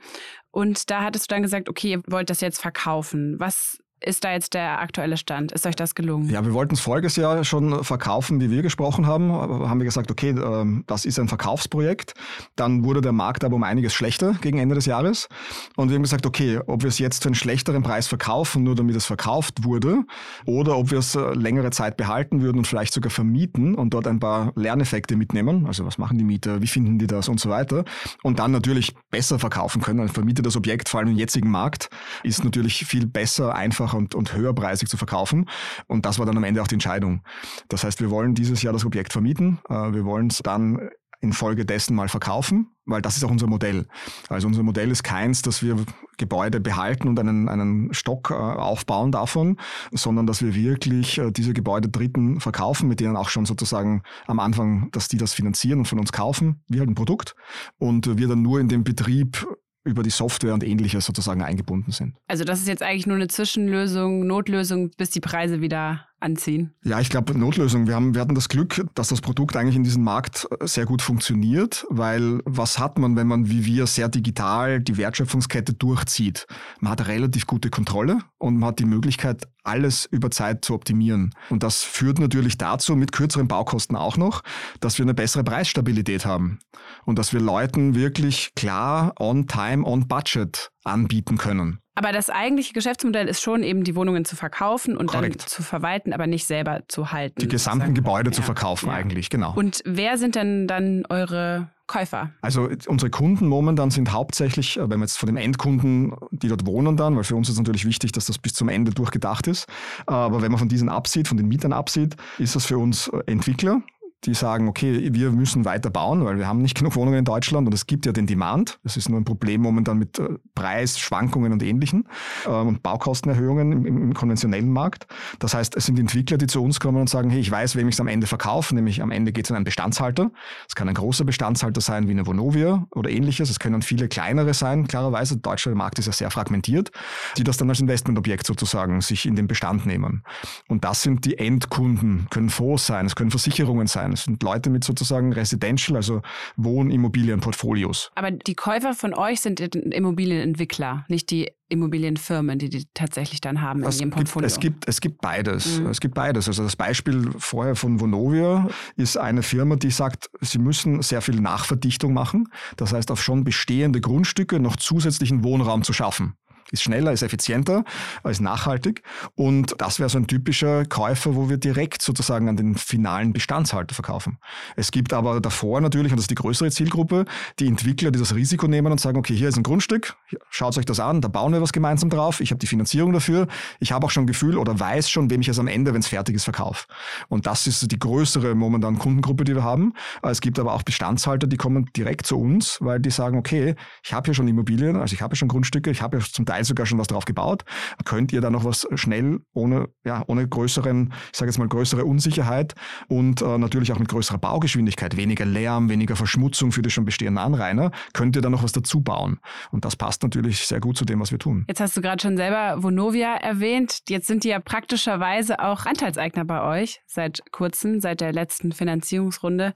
Und 0.51 0.89
da 0.89 1.03
hattest 1.03 1.29
du 1.29 1.35
dann 1.35 1.43
gesagt, 1.43 1.69
okay, 1.69 1.91
ihr 1.91 2.01
wollt 2.07 2.29
das 2.29 2.41
jetzt 2.41 2.61
verkaufen. 2.61 3.39
Was 3.39 3.79
ist 4.03 4.23
da 4.23 4.31
jetzt 4.31 4.53
der 4.55 4.79
aktuelle 4.79 5.15
Stand? 5.15 5.51
Ist 5.51 5.65
euch 5.65 5.75
das 5.75 5.93
gelungen? 5.93 6.29
Ja, 6.29 6.43
wir 6.43 6.53
wollten 6.53 6.73
es 6.73 6.79
voriges 6.79 7.15
Jahr 7.15 7.43
schon 7.43 7.83
verkaufen, 7.83 8.41
wie 8.41 8.49
wir 8.49 8.63
gesprochen 8.63 9.05
haben. 9.05 9.31
Aber 9.31 9.69
haben 9.69 9.79
wir 9.79 9.85
gesagt, 9.85 10.09
okay, 10.09 10.29
ähm, 10.29 10.83
das 10.87 11.05
ist 11.05 11.19
ein 11.19 11.27
Verkaufsprojekt. 11.27 12.15
Dann 12.55 12.83
wurde 12.83 13.01
der 13.01 13.11
Markt 13.11 13.43
aber 13.43 13.55
um 13.55 13.63
einiges 13.63 13.93
schlechter 13.93 14.35
gegen 14.41 14.57
Ende 14.57 14.75
des 14.75 14.87
Jahres. 14.87 15.29
Und 15.75 15.89
wir 15.89 15.95
haben 15.95 16.03
gesagt, 16.03 16.25
okay, 16.25 16.59
ob 16.65 16.81
wir 16.81 16.87
es 16.87 16.97
jetzt 16.97 17.21
für 17.21 17.29
einen 17.29 17.35
schlechteren 17.35 17.83
Preis 17.83 18.07
verkaufen, 18.07 18.63
nur 18.63 18.75
damit 18.75 18.95
es 18.95 19.05
verkauft 19.05 19.63
wurde, 19.63 20.03
oder 20.45 20.77
ob 20.77 20.89
wir 20.89 20.97
es 20.97 21.15
äh, 21.15 21.33
längere 21.33 21.69
Zeit 21.69 21.95
behalten 21.95 22.41
würden 22.41 22.57
und 22.57 22.65
vielleicht 22.65 22.93
sogar 22.93 23.11
vermieten 23.11 23.75
und 23.75 23.93
dort 23.93 24.07
ein 24.07 24.19
paar 24.19 24.51
Lerneffekte 24.55 25.15
mitnehmen. 25.15 25.67
Also 25.67 25.85
was 25.85 25.99
machen 25.99 26.17
die 26.17 26.23
Mieter, 26.23 26.61
wie 26.61 26.67
finden 26.67 26.97
die 26.97 27.07
das 27.07 27.29
und 27.29 27.39
so 27.39 27.49
weiter. 27.49 27.85
Und 28.23 28.39
dann 28.39 28.51
natürlich 28.51 28.95
besser 29.11 29.37
verkaufen 29.37 29.81
können. 29.81 29.99
Ein 29.99 30.09
vermietetes 30.09 30.55
Objekt, 30.55 30.89
vor 30.89 31.01
allem 31.01 31.09
im 31.09 31.17
jetzigen 31.17 31.51
Markt, 31.51 31.89
ist 32.23 32.43
natürlich 32.43 32.85
viel 32.85 33.05
besser, 33.05 33.53
einfacher 33.53 33.90
und, 33.93 34.15
und 34.15 34.33
höherpreisig 34.33 34.89
zu 34.89 34.97
verkaufen. 34.97 35.49
Und 35.87 36.05
das 36.05 36.19
war 36.19 36.25
dann 36.25 36.37
am 36.37 36.43
Ende 36.43 36.61
auch 36.61 36.67
die 36.67 36.75
Entscheidung. 36.75 37.21
Das 37.69 37.83
heißt, 37.83 38.01
wir 38.01 38.09
wollen 38.09 38.35
dieses 38.35 38.61
Jahr 38.61 38.73
das 38.73 38.85
Objekt 38.85 39.13
vermieten. 39.13 39.59
Äh, 39.69 39.93
wir 39.93 40.05
wollen 40.05 40.27
es 40.27 40.39
dann 40.43 40.89
infolgedessen 41.21 41.95
mal 41.95 42.09
verkaufen, 42.09 42.71
weil 42.85 43.01
das 43.01 43.15
ist 43.15 43.23
auch 43.23 43.29
unser 43.29 43.47
Modell. 43.47 43.85
Also 44.27 44.47
unser 44.47 44.63
Modell 44.63 44.89
ist 44.89 45.03
keins, 45.03 45.43
dass 45.43 45.61
wir 45.61 45.77
Gebäude 46.17 46.59
behalten 46.59 47.07
und 47.07 47.19
einen, 47.19 47.47
einen 47.47 47.93
Stock 47.93 48.31
äh, 48.31 48.33
aufbauen 48.33 49.11
davon, 49.11 49.57
sondern 49.91 50.25
dass 50.25 50.41
wir 50.41 50.55
wirklich 50.55 51.19
äh, 51.19 51.31
diese 51.31 51.53
Gebäude 51.53 51.89
Dritten 51.89 52.39
verkaufen, 52.39 52.89
mit 52.89 52.99
denen 52.99 53.15
auch 53.15 53.29
schon 53.29 53.45
sozusagen 53.45 54.01
am 54.25 54.39
Anfang, 54.39 54.89
dass 54.91 55.07
die 55.07 55.17
das 55.17 55.33
finanzieren 55.33 55.79
und 55.79 55.85
von 55.85 55.99
uns 55.99 56.11
kaufen, 56.11 56.63
wie 56.67 56.79
halt 56.79 56.89
ein 56.89 56.95
Produkt 56.95 57.35
und 57.77 58.17
wir 58.17 58.27
dann 58.27 58.41
nur 58.41 58.59
in 58.59 58.67
dem 58.67 58.83
Betrieb 58.83 59.47
über 59.83 60.03
die 60.03 60.09
Software 60.09 60.53
und 60.53 60.63
ähnliches 60.63 61.05
sozusagen 61.05 61.41
eingebunden 61.41 61.91
sind. 61.91 62.15
Also 62.27 62.43
das 62.43 62.59
ist 62.59 62.67
jetzt 62.67 62.83
eigentlich 62.83 63.07
nur 63.07 63.15
eine 63.15 63.27
Zwischenlösung, 63.27 64.27
Notlösung, 64.27 64.91
bis 64.97 65.09
die 65.09 65.21
Preise 65.21 65.61
wieder 65.61 66.07
anziehen? 66.21 66.73
Ja, 66.83 66.99
ich 66.99 67.09
glaube, 67.09 67.37
Notlösung. 67.37 67.87
Wir, 67.87 67.95
haben, 67.95 68.13
wir 68.13 68.21
hatten 68.21 68.35
das 68.35 68.49
Glück, 68.49 68.85
dass 68.95 69.09
das 69.09 69.21
Produkt 69.21 69.55
eigentlich 69.55 69.75
in 69.75 69.83
diesem 69.83 70.03
Markt 70.03 70.47
sehr 70.61 70.85
gut 70.85 71.01
funktioniert, 71.01 71.85
weil 71.89 72.39
was 72.45 72.79
hat 72.79 72.97
man, 72.97 73.15
wenn 73.15 73.27
man 73.27 73.49
wie 73.49 73.65
wir 73.65 73.87
sehr 73.87 74.09
digital 74.09 74.79
die 74.79 74.97
Wertschöpfungskette 74.97 75.73
durchzieht? 75.73 76.47
Man 76.79 76.91
hat 76.91 77.07
relativ 77.07 77.47
gute 77.47 77.69
Kontrolle 77.69 78.19
und 78.37 78.57
man 78.57 78.69
hat 78.69 78.79
die 78.79 78.85
Möglichkeit, 78.85 79.47
alles 79.63 80.05
über 80.05 80.31
Zeit 80.31 80.65
zu 80.65 80.73
optimieren. 80.73 81.33
Und 81.49 81.63
das 81.63 81.83
führt 81.83 82.19
natürlich 82.19 82.57
dazu, 82.57 82.95
mit 82.95 83.11
kürzeren 83.11 83.47
Baukosten 83.47 83.95
auch 83.95 84.17
noch, 84.17 84.41
dass 84.79 84.97
wir 84.97 85.05
eine 85.05 85.13
bessere 85.13 85.43
Preisstabilität 85.43 86.25
haben 86.25 86.59
und 87.05 87.19
dass 87.19 87.33
wir 87.33 87.39
Leuten 87.39 87.95
wirklich 87.95 88.53
klar 88.55 89.13
on 89.19 89.47
time, 89.47 89.85
on 89.85 90.07
budget 90.07 90.71
anbieten 90.83 91.37
können. 91.37 91.80
Aber 91.93 92.13
das 92.13 92.29
eigentliche 92.29 92.73
Geschäftsmodell 92.73 93.27
ist 93.27 93.41
schon 93.41 93.63
eben 93.63 93.83
die 93.83 93.95
Wohnungen 93.95 94.23
zu 94.23 94.35
verkaufen 94.35 94.95
und 94.95 95.07
Korrekt. 95.07 95.41
dann 95.41 95.47
zu 95.47 95.61
verwalten, 95.61 96.13
aber 96.13 96.25
nicht 96.25 96.47
selber 96.47 96.83
zu 96.87 97.11
halten. 97.11 97.41
Die 97.41 97.47
gesamten 97.47 97.79
sozusagen. 97.79 97.95
Gebäude 97.95 98.29
ja. 98.29 98.35
zu 98.35 98.41
verkaufen 98.41 98.87
ja. 98.87 98.93
eigentlich, 98.93 99.29
genau. 99.29 99.53
Und 99.55 99.81
wer 99.85 100.17
sind 100.17 100.35
denn 100.35 100.67
dann 100.67 101.05
eure 101.09 101.69
Käufer? 101.87 102.31
Also 102.41 102.69
unsere 102.87 103.09
Kunden 103.09 103.47
momentan 103.47 103.91
sind 103.91 104.13
hauptsächlich, 104.13 104.77
äh, 104.77 104.89
wenn 104.89 104.99
wir 104.99 105.05
jetzt 105.05 105.17
von 105.17 105.27
den 105.27 105.35
Endkunden, 105.35 106.15
die 106.31 106.47
dort 106.47 106.65
wohnen 106.65 106.95
dann, 106.95 107.17
weil 107.17 107.25
für 107.25 107.35
uns 107.35 107.49
ist 107.49 107.57
natürlich 107.57 107.85
wichtig, 107.85 108.13
dass 108.13 108.25
das 108.25 108.37
bis 108.37 108.53
zum 108.53 108.69
Ende 108.69 108.91
durchgedacht 108.91 109.47
ist. 109.47 109.67
Aber 110.05 110.41
wenn 110.41 110.51
man 110.51 110.59
von 110.59 110.69
diesen 110.69 110.87
absieht, 110.87 111.27
von 111.27 111.35
den 111.35 111.49
Mietern 111.49 111.73
absieht, 111.73 112.15
ist 112.37 112.55
das 112.55 112.65
für 112.65 112.77
uns 112.77 113.09
äh, 113.09 113.19
Entwickler, 113.25 113.81
die 114.25 114.33
sagen, 114.33 114.67
okay, 114.67 115.09
wir 115.13 115.31
müssen 115.31 115.65
weiter 115.65 115.89
bauen, 115.89 116.23
weil 116.25 116.37
wir 116.37 116.47
haben 116.47 116.61
nicht 116.61 116.77
genug 116.77 116.95
Wohnungen 116.95 117.19
in 117.19 117.25
Deutschland 117.25 117.67
und 117.67 117.73
es 117.73 117.87
gibt 117.87 118.05
ja 118.05 118.11
den 118.11 118.27
Demand. 118.27 118.79
Das 118.83 118.97
ist 118.97 119.09
nur 119.09 119.19
ein 119.19 119.25
Problem 119.25 119.61
momentan 119.61 119.97
mit 119.97 120.19
äh, 120.19 120.29
Preisschwankungen 120.55 121.51
und 121.51 121.63
Ähnlichem 121.63 122.05
ähm, 122.45 122.67
und 122.67 122.83
Baukostenerhöhungen 122.83 123.71
im, 123.71 123.85
im, 123.85 124.13
konventionellen 124.13 124.71
Markt. 124.71 125.07
Das 125.39 125.53
heißt, 125.53 125.75
es 125.75 125.85
sind 125.85 125.99
Entwickler, 125.99 126.37
die 126.37 126.47
zu 126.47 126.63
uns 126.63 126.79
kommen 126.79 127.01
und 127.01 127.09
sagen, 127.09 127.29
hey, 127.29 127.39
ich 127.39 127.49
weiß, 127.49 127.75
wem 127.75 127.87
ich 127.87 127.95
es 127.95 127.99
am 127.99 128.07
Ende 128.07 128.27
verkaufe, 128.27 128.75
nämlich 128.75 129.01
am 129.01 129.11
Ende 129.11 129.31
geht 129.31 129.45
es 129.45 129.51
an 129.51 129.57
einen 129.57 129.65
Bestandshalter. 129.65 130.31
Es 130.67 130.75
kann 130.75 130.87
ein 130.87 130.95
großer 130.95 131.25
Bestandshalter 131.25 131.81
sein 131.81 132.07
wie 132.07 132.11
eine 132.11 132.25
Vonovia 132.25 132.85
oder 132.91 133.09
ähnliches. 133.09 133.49
Es 133.49 133.59
können 133.59 133.81
viele 133.81 134.07
kleinere 134.07 134.53
sein, 134.53 134.87
klarerweise. 134.87 135.35
Der 135.37 135.41
deutsche 135.41 135.73
Markt 135.73 135.99
ist 135.99 136.05
ja 136.05 136.11
sehr 136.11 136.31
fragmentiert, 136.31 136.91
die 137.37 137.43
das 137.43 137.57
dann 137.57 137.69
als 137.69 137.79
Investmentobjekt 137.79 138.45
sozusagen 138.45 139.01
sich 139.01 139.25
in 139.25 139.35
den 139.35 139.47
Bestand 139.47 139.85
nehmen. 139.85 140.23
Und 140.67 140.83
das 140.83 141.01
sind 141.01 141.25
die 141.25 141.37
Endkunden, 141.37 142.27
können 142.29 142.49
Fonds 142.49 142.85
sein, 142.85 143.05
es 143.05 143.15
können 143.15 143.31
Versicherungen 143.31 143.87
sein, 143.87 144.10
sein. 144.11 144.13
Es 144.13 144.23
sind 144.23 144.43
Leute 144.43 144.69
mit 144.69 144.83
sozusagen 144.83 145.33
Residential, 145.33 145.95
also 145.95 146.21
Wohnimmobilienportfolios. 146.57 148.11
Aber 148.15 148.31
die 148.31 148.55
Käufer 148.55 148.93
von 148.93 149.13
euch 149.13 149.41
sind 149.41 149.59
Immobilienentwickler, 149.59 151.05
nicht 151.07 151.31
die 151.31 151.51
Immobilienfirmen, 151.69 152.59
die 152.59 152.69
die 152.69 152.85
tatsächlich 152.93 153.39
dann 153.39 153.61
haben 153.61 153.83
es 153.83 153.95
in 153.95 154.01
ihrem 154.01 154.09
Portfolio? 154.11 154.47
Gibt, 154.47 154.53
es, 154.53 154.59
gibt, 154.59 154.87
es 154.89 155.01
gibt 155.01 155.21
beides. 155.21 155.79
Mhm. 155.79 155.87
Es 155.87 156.01
gibt 156.01 156.13
beides. 156.15 156.47
Also 156.49 156.63
das 156.63 156.75
Beispiel 156.75 157.31
vorher 157.37 157.75
von 157.75 158.01
Vonovia 158.01 158.67
ist 158.97 159.17
eine 159.17 159.41
Firma, 159.41 159.77
die 159.77 159.91
sagt, 159.91 160.29
sie 160.41 160.59
müssen 160.59 161.01
sehr 161.01 161.21
viel 161.21 161.39
Nachverdichtung 161.39 162.13
machen. 162.13 162.49
Das 162.75 162.91
heißt, 162.91 163.09
auf 163.09 163.23
schon 163.23 163.45
bestehende 163.45 164.01
Grundstücke 164.01 164.59
noch 164.59 164.75
zusätzlichen 164.75 165.45
Wohnraum 165.45 165.83
zu 165.83 165.93
schaffen 165.93 166.35
ist 166.71 166.83
schneller, 166.83 167.11
ist 167.11 167.21
effizienter, 167.21 167.83
ist 168.23 168.41
nachhaltig. 168.41 169.03
Und 169.35 169.75
das 169.77 169.99
wäre 169.99 170.09
so 170.09 170.17
ein 170.17 170.27
typischer 170.27 170.85
Käufer, 170.85 171.35
wo 171.35 171.49
wir 171.49 171.57
direkt 171.57 172.01
sozusagen 172.01 172.49
an 172.49 172.57
den 172.57 172.75
finalen 172.75 173.33
Bestandshalter 173.33 173.93
verkaufen. 173.93 174.37
Es 174.75 174.91
gibt 174.91 175.13
aber 175.13 175.41
davor 175.41 175.81
natürlich, 175.81 176.11
und 176.11 176.17
das 176.17 176.23
ist 176.23 176.31
die 176.31 176.35
größere 176.35 176.71
Zielgruppe, 176.71 177.25
die 177.59 177.67
Entwickler, 177.67 178.11
die 178.11 178.19
das 178.19 178.35
Risiko 178.35 178.67
nehmen 178.67 178.91
und 178.91 178.99
sagen, 178.99 179.17
okay, 179.17 179.35
hier 179.35 179.49
ist 179.49 179.57
ein 179.57 179.63
Grundstück, 179.63 180.15
schaut 180.49 180.77
euch 180.77 180.85
das 180.85 180.99
an, 180.99 181.21
da 181.21 181.27
bauen 181.27 181.53
wir 181.53 181.61
was 181.61 181.73
gemeinsam 181.73 182.09
drauf, 182.09 182.39
ich 182.39 182.51
habe 182.51 182.59
die 182.59 182.67
Finanzierung 182.67 183.13
dafür, 183.13 183.47
ich 183.79 183.91
habe 183.91 184.05
auch 184.05 184.11
schon 184.11 184.23
ein 184.23 184.27
Gefühl 184.27 184.57
oder 184.57 184.79
weiß 184.79 185.09
schon, 185.09 185.29
wem 185.29 185.41
ich 185.41 185.47
es 185.47 185.59
am 185.59 185.67
Ende, 185.67 185.93
wenn 185.93 186.01
es 186.01 186.07
fertig 186.07 186.35
ist, 186.35 186.43
verkaufe. 186.43 186.87
Und 187.27 187.45
das 187.45 187.67
ist 187.67 187.91
die 187.91 187.99
größere 187.99 188.55
momentan 188.55 188.97
Kundengruppe, 188.97 189.43
die 189.43 189.55
wir 189.55 189.63
haben. 189.63 189.93
Es 190.21 190.41
gibt 190.41 190.59
aber 190.59 190.73
auch 190.73 190.83
Bestandshalter, 190.83 191.47
die 191.47 191.57
kommen 191.57 191.89
direkt 191.95 192.25
zu 192.25 192.39
uns, 192.39 192.77
weil 192.81 192.99
die 192.99 193.11
sagen, 193.11 193.37
okay, 193.37 193.75
ich 194.03 194.13
habe 194.13 194.25
hier 194.25 194.33
schon 194.33 194.47
Immobilien, 194.47 194.95
also 194.95 195.13
ich 195.13 195.21
habe 195.21 195.33
hier 195.33 195.37
schon 195.37 195.47
Grundstücke, 195.47 195.91
ich 195.91 196.01
habe 196.01 196.17
ja 196.17 196.23
zum 196.23 196.45
Teil 196.45 196.60
sogar 196.67 196.85
schon 196.85 196.97
was 196.97 197.07
drauf 197.07 197.25
gebaut. 197.25 197.63
Könnt 198.05 198.31
ihr 198.31 198.41
da 198.41 198.49
noch 198.49 198.65
was 198.65 198.87
schnell 198.95 199.39
ohne, 199.53 199.89
ja, 200.03 200.23
ohne 200.27 200.47
größeren, 200.47 201.13
ich 201.31 201.37
sage 201.37 201.49
jetzt 201.49 201.57
mal 201.57 201.67
größere 201.67 202.05
Unsicherheit 202.05 202.75
und 203.07 203.41
äh, 203.41 203.57
natürlich 203.57 203.91
auch 203.91 203.99
mit 203.99 204.09
größerer 204.09 204.37
Baugeschwindigkeit, 204.37 205.17
weniger 205.17 205.45
Lärm, 205.45 205.89
weniger 205.89 206.15
Verschmutzung 206.15 206.71
für 206.71 206.81
die 206.81 206.89
schon 206.89 207.05
bestehenden 207.05 207.37
Anrainer, 207.37 207.91
könnt 208.13 208.35
ihr 208.35 208.41
da 208.41 208.49
noch 208.49 208.63
was 208.63 208.71
dazu 208.71 209.01
bauen. 209.01 209.39
Und 209.71 209.85
das 209.85 209.95
passt 209.95 210.23
natürlich 210.23 210.65
sehr 210.65 210.79
gut 210.79 210.97
zu 210.97 211.05
dem, 211.05 211.19
was 211.19 211.31
wir 211.31 211.39
tun. 211.39 211.65
Jetzt 211.67 211.79
hast 211.79 211.95
du 211.95 212.01
gerade 212.01 212.21
schon 212.21 212.37
selber 212.37 212.81
Vonovia 212.83 213.35
erwähnt. 213.35 213.99
Jetzt 214.09 214.27
sind 214.27 214.43
die 214.43 214.49
ja 214.49 214.59
praktischerweise 214.59 215.59
auch 215.59 215.85
Anteilseigner 215.85 216.45
bei 216.45 216.61
euch 216.81 217.01
seit 217.07 217.41
kurzem, 217.51 217.99
seit 218.01 218.21
der 218.21 218.33
letzten 218.33 218.71
Finanzierungsrunde 218.71 219.73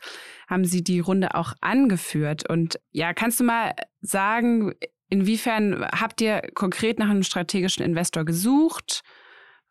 haben 0.48 0.65
sie 0.65 0.84
die 0.84 1.00
Runde 1.00 1.36
auch 1.36 1.54
angeführt. 1.62 2.50
Und 2.50 2.80
ja, 2.91 3.13
kannst 3.13 3.39
du 3.39 3.43
mal 3.43 3.74
sagen, 4.02 4.74
Inwiefern 5.10 5.86
habt 5.86 6.22
ihr 6.22 6.41
konkret 6.54 7.00
nach 7.00 7.10
einem 7.10 7.24
strategischen 7.24 7.86
Investor 7.86 8.26
gesucht? 8.26 9.02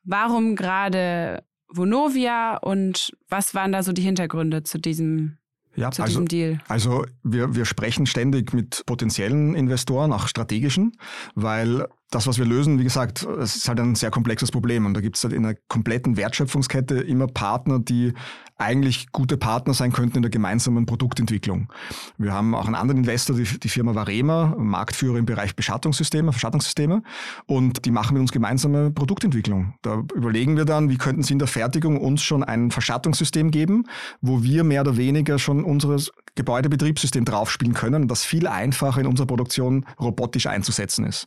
Warum 0.05 0.55
gerade 0.55 1.44
Vonovia 1.68 2.57
und 2.59 3.16
was 3.29 3.55
waren 3.55 3.73
da 3.73 3.83
so 3.83 3.92
die 3.92 4.03
Hintergründe 4.03 4.62
zu 4.62 4.79
diesem 4.79 5.38
ja, 5.77 5.90
zu 5.90 6.03
also, 6.03 6.12
diesem 6.12 6.29
Deal? 6.29 6.61
Also 6.68 7.05
wir, 7.23 7.57
wir 7.57 7.64
sprechen 7.64 8.07
ständig 8.07 8.53
mit 8.53 8.85
potenziellen 8.87 9.55
Investoren, 9.55 10.12
auch 10.12 10.29
strategischen, 10.29 10.92
weil 11.35 11.88
das, 12.11 12.27
was 12.27 12.38
wir 12.38 12.45
lösen, 12.45 12.79
wie 12.79 12.85
gesagt, 12.85 13.23
es 13.23 13.57
ist 13.57 13.69
halt 13.69 13.81
ein 13.81 13.95
sehr 13.95 14.11
komplexes 14.11 14.51
Problem 14.51 14.87
und 14.87 14.95
da 14.95 15.01
gibt 15.01 15.17
es 15.17 15.25
halt 15.25 15.33
in 15.33 15.43
der 15.43 15.57
kompletten 15.69 16.17
Wertschöpfungskette 16.17 16.97
immer 16.97 17.27
Partner, 17.27 17.81
die 17.81 18.12
eigentlich 18.57 19.11
gute 19.11 19.37
Partner 19.37 19.75
sein 19.75 19.93
könnten 19.93 20.19
in 20.19 20.23
der 20.23 20.31
gemeinsamen 20.31 20.87
Produktentwicklung. 20.87 21.73
Wir 22.19 22.33
haben 22.33 22.55
auch 22.55 22.67
einen 22.67 22.77
anderen 22.77 22.99
Investor, 22.99 23.35
die, 23.37 23.45
die 23.45 23.69
Firma 23.69 23.95
Varema, 23.97 24.55
Marktführer 24.57 25.19
im 25.19 25.27
Bereich 25.27 25.57
Beschattungssysteme, 25.57 26.33
Verschattungssysteme 26.33 27.03
und 27.47 27.85
die 27.85 27.90
machen 27.90 28.14
mit 28.14 28.21
uns 28.21 28.33
gemeinsame 28.33 28.93
Produktentwicklung. 28.93 29.75
Da 29.83 30.03
überlegen 30.14 30.57
wir 30.57 30.64
dann, 30.64 30.88
wie 30.88 30.99
könnten 30.99 31.25
sie 31.25 31.33
in 31.33 31.40
der 31.40 31.49
Fertigung 31.49 32.01
uns 32.01 32.23
schon 32.23 32.45
ein 32.45 32.71
Verschattungssystem 32.71 33.51
geben, 33.51 33.87
wo 34.21 34.45
wir 34.45 34.62
mehr 34.62 34.83
oder 34.83 34.97
weniger 34.97 35.40
schon 35.40 35.64
unseres 35.64 36.12
Gebäudebetriebssystem 36.37 37.25
draufspielen 37.25 37.75
können, 37.75 38.09
das 38.09 38.25
viel 38.25 38.47
einfacher 38.47 39.01
in 39.01 39.07
unserer 39.07 39.27
Produktion 39.27 39.87
robotisch 40.01 40.47
einzusetzen 40.47 41.07
ist. 41.07 41.27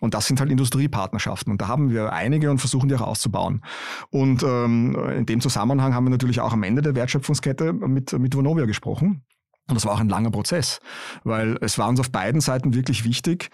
Und 0.00 0.13
das 0.14 0.26
sind 0.26 0.40
halt 0.40 0.50
Industriepartnerschaften. 0.50 1.52
Und 1.52 1.60
da 1.60 1.68
haben 1.68 1.90
wir 1.90 2.12
einige 2.12 2.50
und 2.50 2.58
versuchen 2.58 2.88
die 2.88 2.94
auch 2.94 3.00
auszubauen. 3.00 3.62
Und 4.10 4.42
ähm, 4.42 4.96
in 5.16 5.26
dem 5.26 5.40
Zusammenhang 5.40 5.92
haben 5.92 6.04
wir 6.04 6.10
natürlich 6.10 6.40
auch 6.40 6.52
am 6.52 6.62
Ende 6.62 6.82
der 6.82 6.94
Wertschöpfungskette 6.94 7.72
mit, 7.72 8.12
mit 8.12 8.36
Vonovia 8.36 8.64
gesprochen. 8.64 9.24
Und 9.66 9.74
das 9.74 9.86
war 9.86 9.94
auch 9.94 10.00
ein 10.00 10.08
langer 10.08 10.30
Prozess, 10.30 10.80
weil 11.24 11.56
es 11.62 11.78
war 11.78 11.88
uns 11.88 11.98
auf 11.98 12.12
beiden 12.12 12.40
Seiten 12.40 12.74
wirklich 12.74 13.04
wichtig, 13.04 13.50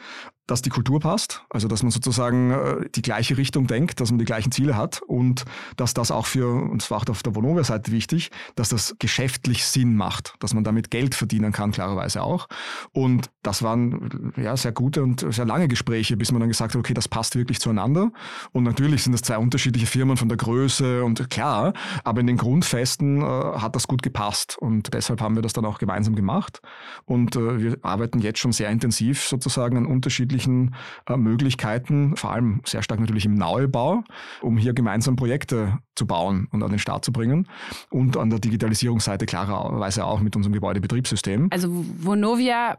dass 0.50 0.62
die 0.62 0.70
Kultur 0.70 0.98
passt, 0.98 1.44
also 1.48 1.68
dass 1.68 1.82
man 1.82 1.92
sozusagen 1.92 2.50
äh, 2.50 2.88
die 2.94 3.02
gleiche 3.02 3.36
Richtung 3.36 3.68
denkt, 3.68 4.00
dass 4.00 4.10
man 4.10 4.18
die 4.18 4.24
gleichen 4.24 4.50
Ziele 4.50 4.76
hat 4.76 5.00
und 5.02 5.44
dass 5.76 5.94
das 5.94 6.10
auch 6.10 6.26
für, 6.26 6.48
und 6.48 6.82
das 6.82 6.90
war 6.90 6.98
auch 6.98 7.06
auf 7.08 7.22
der 7.22 7.36
Vonovia-Seite 7.36 7.92
wichtig, 7.92 8.30
dass 8.56 8.70
das 8.70 8.96
geschäftlich 8.98 9.64
Sinn 9.64 9.94
macht, 9.94 10.34
dass 10.40 10.52
man 10.52 10.64
damit 10.64 10.90
Geld 10.90 11.14
verdienen 11.14 11.52
kann, 11.52 11.70
klarerweise 11.70 12.22
auch. 12.22 12.48
Und 12.92 13.30
das 13.42 13.62
waren 13.62 14.32
ja 14.36 14.56
sehr 14.56 14.72
gute 14.72 15.02
und 15.04 15.24
sehr 15.32 15.44
lange 15.44 15.68
Gespräche, 15.68 16.16
bis 16.16 16.32
man 16.32 16.40
dann 16.40 16.48
gesagt 16.48 16.74
hat, 16.74 16.78
okay, 16.78 16.94
das 16.94 17.06
passt 17.06 17.36
wirklich 17.36 17.60
zueinander. 17.60 18.10
Und 18.52 18.64
natürlich 18.64 19.04
sind 19.04 19.12
das 19.12 19.22
zwei 19.22 19.38
unterschiedliche 19.38 19.86
Firmen 19.86 20.16
von 20.16 20.28
der 20.28 20.36
Größe 20.36 21.04
und 21.04 21.30
klar, 21.30 21.74
aber 22.02 22.20
in 22.20 22.26
den 22.26 22.36
Grundfesten 22.36 23.22
äh, 23.22 23.24
hat 23.24 23.76
das 23.76 23.86
gut 23.86 24.02
gepasst 24.02 24.58
und 24.58 24.92
deshalb 24.94 25.20
haben 25.20 25.36
wir 25.36 25.42
das 25.42 25.52
dann 25.52 25.64
auch 25.64 25.78
gemeinsam 25.78 26.16
gemacht. 26.16 26.60
Und 27.04 27.36
äh, 27.36 27.60
wir 27.60 27.78
arbeiten 27.82 28.18
jetzt 28.18 28.40
schon 28.40 28.52
sehr 28.52 28.68
intensiv 28.70 29.22
sozusagen 29.22 29.76
an 29.76 29.86
unterschiedlichen 29.86 30.39
unterschiedlichen 30.40 30.74
äh, 31.08 31.16
Möglichkeiten, 31.16 32.16
vor 32.16 32.32
allem 32.32 32.60
sehr 32.64 32.82
stark 32.82 33.00
natürlich 33.00 33.24
im 33.24 33.34
Neubau, 33.34 34.02
um 34.40 34.56
hier 34.56 34.72
gemeinsam 34.72 35.16
Projekte 35.16 35.78
zu 35.94 36.06
bauen 36.06 36.48
und 36.52 36.62
an 36.62 36.70
den 36.70 36.78
Start 36.78 37.04
zu 37.04 37.12
bringen. 37.12 37.46
Und 37.90 38.16
an 38.16 38.30
der 38.30 38.38
Digitalisierungsseite 38.38 39.26
klarerweise 39.26 40.04
auch 40.04 40.20
mit 40.20 40.36
unserem 40.36 40.54
Gebäudebetriebssystem. 40.54 41.48
Also 41.50 41.68
Vonovia 41.70 42.78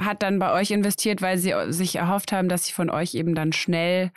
hat 0.00 0.22
dann 0.22 0.38
bei 0.38 0.52
euch 0.52 0.70
investiert, 0.70 1.22
weil 1.22 1.38
sie 1.38 1.54
sich 1.68 1.96
erhofft 1.96 2.32
haben, 2.32 2.48
dass 2.48 2.64
sie 2.66 2.72
von 2.72 2.90
euch 2.90 3.14
eben 3.14 3.34
dann 3.34 3.52
schnell 3.52 4.10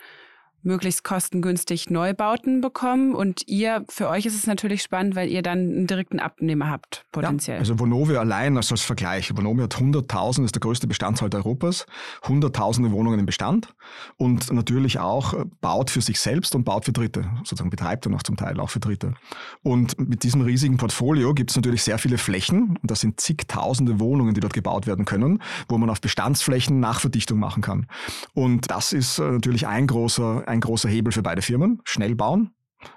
möglichst 0.62 1.04
kostengünstig 1.04 1.90
Neubauten 1.90 2.60
bekommen. 2.60 3.14
Und 3.14 3.42
ihr, 3.46 3.84
für 3.88 4.08
euch 4.08 4.26
ist 4.26 4.34
es 4.34 4.46
natürlich 4.46 4.82
spannend, 4.82 5.14
weil 5.14 5.28
ihr 5.28 5.42
dann 5.42 5.58
einen 5.58 5.86
direkten 5.86 6.20
Abnehmer 6.20 6.70
habt, 6.70 7.04
potenziell. 7.12 7.56
Ja, 7.56 7.60
also 7.60 7.78
Vonovia 7.78 8.20
allein 8.20 8.56
also 8.56 8.74
als 8.74 8.82
Vergleich. 8.82 9.36
Vonovia 9.36 9.64
hat 9.64 9.76
100.000, 9.76 10.44
ist 10.44 10.54
der 10.54 10.60
größte 10.60 10.86
Bestandshalter 10.86 11.38
Europas, 11.38 11.86
hunderttausende 12.26 12.90
Wohnungen 12.92 13.20
im 13.20 13.26
Bestand 13.26 13.74
und 14.16 14.52
natürlich 14.52 14.98
auch 14.98 15.34
äh, 15.34 15.44
baut 15.60 15.90
für 15.90 16.00
sich 16.00 16.20
selbst 16.20 16.54
und 16.54 16.64
baut 16.64 16.84
für 16.84 16.92
Dritte, 16.92 17.30
sozusagen 17.38 17.70
betreibt 17.70 18.06
er 18.06 18.10
noch 18.10 18.22
zum 18.22 18.36
Teil 18.36 18.58
auch 18.60 18.70
für 18.70 18.80
Dritte. 18.80 19.14
Und 19.62 19.98
mit 20.00 20.22
diesem 20.22 20.40
riesigen 20.40 20.76
Portfolio 20.76 21.34
gibt 21.34 21.50
es 21.50 21.56
natürlich 21.56 21.82
sehr 21.82 21.98
viele 21.98 22.18
Flächen 22.18 22.78
und 22.82 22.90
das 22.90 23.00
sind 23.00 23.20
zigtausende 23.20 24.00
Wohnungen, 24.00 24.34
die 24.34 24.40
dort 24.40 24.54
gebaut 24.54 24.86
werden 24.86 25.04
können, 25.04 25.42
wo 25.68 25.78
man 25.78 25.90
auf 25.90 26.00
Bestandsflächen 26.00 26.80
Nachverdichtung 26.80 27.38
machen 27.38 27.62
kann. 27.62 27.86
Und 28.34 28.70
das 28.70 28.92
ist 28.92 29.18
äh, 29.18 29.22
natürlich 29.30 29.66
ein 29.66 29.86
großer, 29.86 30.47
ein 30.48 30.60
großer 30.60 30.88
Hebel 30.88 31.12
für 31.12 31.22
beide 31.22 31.42
Firmen. 31.42 31.80
Schnell 31.84 32.14
bauen, 32.14 32.50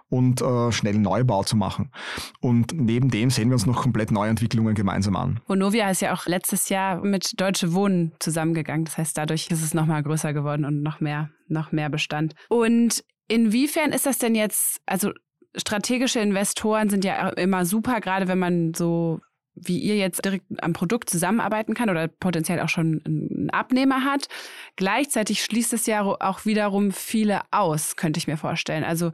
und 0.10 0.42
äh, 0.42 0.72
schnell 0.72 0.96
Neubau 0.96 1.44
zu 1.44 1.56
machen. 1.56 1.92
Und 2.40 2.74
neben 2.74 3.10
dem 3.10 3.30
sehen 3.30 3.50
wir 3.50 3.54
uns 3.54 3.66
noch 3.66 3.82
komplett 3.82 4.12
neue 4.12 4.30
Entwicklungen 4.30 4.76
gemeinsam 4.76 5.16
an. 5.16 5.40
Vonovia 5.48 5.90
ist 5.90 6.02
ja 6.02 6.14
auch 6.14 6.26
letztes 6.28 6.70
Jahr 6.70 7.02
mit 7.02 7.40
Deutsche 7.40 7.74
Wohnen 7.74 8.12
zusammengegangen. 8.20 8.86
Das 8.86 8.98
heißt, 8.98 9.18
dadurch 9.18 9.50
ist 9.50 9.64
es 9.64 9.74
nochmal 9.74 10.04
größer 10.04 10.34
geworden 10.34 10.66
und 10.66 10.82
noch 10.84 11.00
mehr, 11.00 11.30
noch 11.48 11.72
mehr 11.72 11.90
Bestand. 11.90 12.36
Und 12.50 13.04
inwiefern 13.28 13.92
ist 13.92 14.06
das 14.06 14.18
denn 14.18 14.36
jetzt, 14.36 14.82
also 14.86 15.12
strategische 15.56 16.20
Investoren 16.20 16.90
sind 16.90 17.04
ja 17.04 17.30
immer 17.30 17.66
super, 17.66 18.02
gerade 18.02 18.28
wenn 18.28 18.40
man 18.40 18.74
so 18.74 19.20
wie 19.56 19.80
ihr 19.80 19.98
jetzt 19.98 20.24
direkt 20.24 20.46
am 20.64 20.74
Produkt 20.74 21.10
zusammenarbeiten 21.10 21.74
kann 21.74 21.90
oder 21.90 22.08
potenziell 22.08 22.60
auch 22.62 22.70
schon 22.70 23.02
einen 23.06 23.50
Abnehmer 23.52 24.04
hat. 24.04 24.28
Gleichzeitig 24.76 25.44
schließt 25.44 25.74
es 25.74 25.86
ja 25.86 26.04
auch 26.04 26.46
wiederum 26.46 26.92
viele 26.92 27.42
aus, 27.52 27.96
könnte 27.96 28.18
ich 28.18 28.28
mir 28.28 28.38
vorstellen. 28.38 28.84
Also 28.84 29.12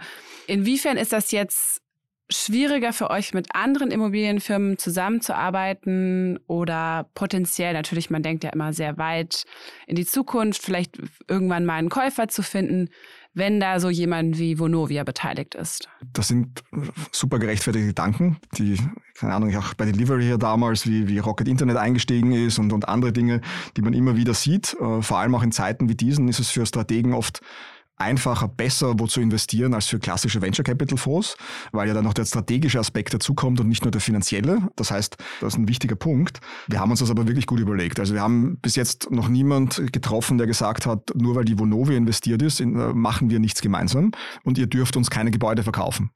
inwiefern 0.48 0.98
ist 0.98 1.14
das 1.14 1.32
jetzt 1.32 1.82
schwieriger 2.30 2.92
für 2.92 3.10
euch 3.10 3.34
mit 3.34 3.56
anderen 3.56 3.90
Immobilienfirmen 3.90 4.78
zusammenzuarbeiten 4.78 6.40
oder 6.48 7.10
potenziell 7.14 7.74
natürlich, 7.74 8.10
man 8.10 8.22
denkt 8.22 8.44
ja 8.44 8.50
immer 8.50 8.74
sehr 8.74 8.98
weit 8.98 9.46
in 9.86 9.96
die 9.96 10.06
Zukunft, 10.06 10.62
vielleicht 10.62 10.98
irgendwann 11.30 11.66
mal 11.66 11.76
einen 11.76 11.90
Käufer 11.90 12.28
zu 12.28 12.44
finden 12.44 12.90
wenn 13.38 13.60
da 13.60 13.80
so 13.80 13.90
jemand 13.90 14.38
wie 14.38 14.60
Vonovia 14.60 15.04
beteiligt 15.04 15.56
ist? 15.56 15.88
Das 16.14 16.28
sind 16.28 16.64
super 17.12 17.40
gerechtfertigte 17.40 17.88
Gedanken, 17.88 18.38
die, 18.58 18.78
keine 19.16 19.34
Ahnung, 19.34 19.56
auch 19.56 19.74
bei 19.76 19.86
Delivery 19.86 20.24
hier 20.24 20.38
damals, 20.38 20.88
wie, 20.88 21.08
wie 21.08 21.20
Rocket 21.20 21.48
Internet 21.48 21.78
eingestiegen 21.78 22.32
ist 22.32 22.60
und, 22.60 22.74
und 22.74 22.88
andere 22.88 23.14
Dinge, 23.14 23.42
die 23.76 23.82
man 23.82 23.94
immer 23.94 24.16
wieder 24.16 24.34
sieht. 24.34 24.76
Äh, 24.80 25.02
vor 25.02 25.20
allem 25.20 25.36
auch 25.36 25.44
in 25.44 25.52
Zeiten 25.52 25.90
wie 25.90 25.96
diesen 25.96 26.28
ist 26.28 26.40
es 26.40 26.50
für 26.50 26.66
Strategen 26.66 27.14
oft 27.14 27.42
einfacher, 27.98 28.48
besser 28.48 28.94
wo 28.98 29.08
zu 29.08 29.22
investieren 29.22 29.74
als 29.74 29.88
für 29.88 30.00
klassische 30.00 30.42
Venture 30.42 30.64
Capital 30.64 30.98
Fonds, 30.98 31.36
weil 31.72 31.88
ja 31.88 31.94
dann 31.94 32.04
noch 32.04 32.14
der 32.14 32.26
strategische 32.26 32.80
Aspekt 32.80 33.14
dazukommt 33.14 33.60
und 33.60 33.68
nicht 33.68 33.84
nur 33.84 33.92
der 33.92 34.02
finanzielle. 34.02 34.62
Das 34.76 34.92
heißt, 34.92 35.18
das 35.42 35.54
ist 35.54 35.60
ein 35.60 35.68
wichtiger 35.68 35.96
Punkt. 35.96 36.40
Wir 36.68 36.80
haben 36.80 36.92
uns 36.92 37.00
das 37.00 37.10
aber 37.10 37.28
wirklich 37.28 37.48
gut 37.48 37.60
überlegt. 37.60 38.00
Also 38.00 38.14
wir 38.14 38.22
haben 38.22 38.58
bis 38.62 38.76
jetzt 38.76 39.12
noch 39.12 39.28
niemand 39.30 39.92
getroffen, 39.92 40.38
der 40.38 40.48
gesagt 40.48 40.86
hat, 40.86 41.12
nur 41.16 41.36
weil 41.36 41.46
die 41.46 41.58
Vonovia 41.58 41.98
investiert 41.98 42.42
ist, 42.42 42.64
machen 42.64 43.30
wir 43.30 43.40
nichts 43.40 43.62
gemeinsam 43.62 44.12
und 44.44 44.58
ihr 44.58 44.68
dürft 44.68 44.96
uns 44.96 45.10
keine 45.10 45.32
Gebäude 45.32 45.64
verkaufen. 45.64 46.12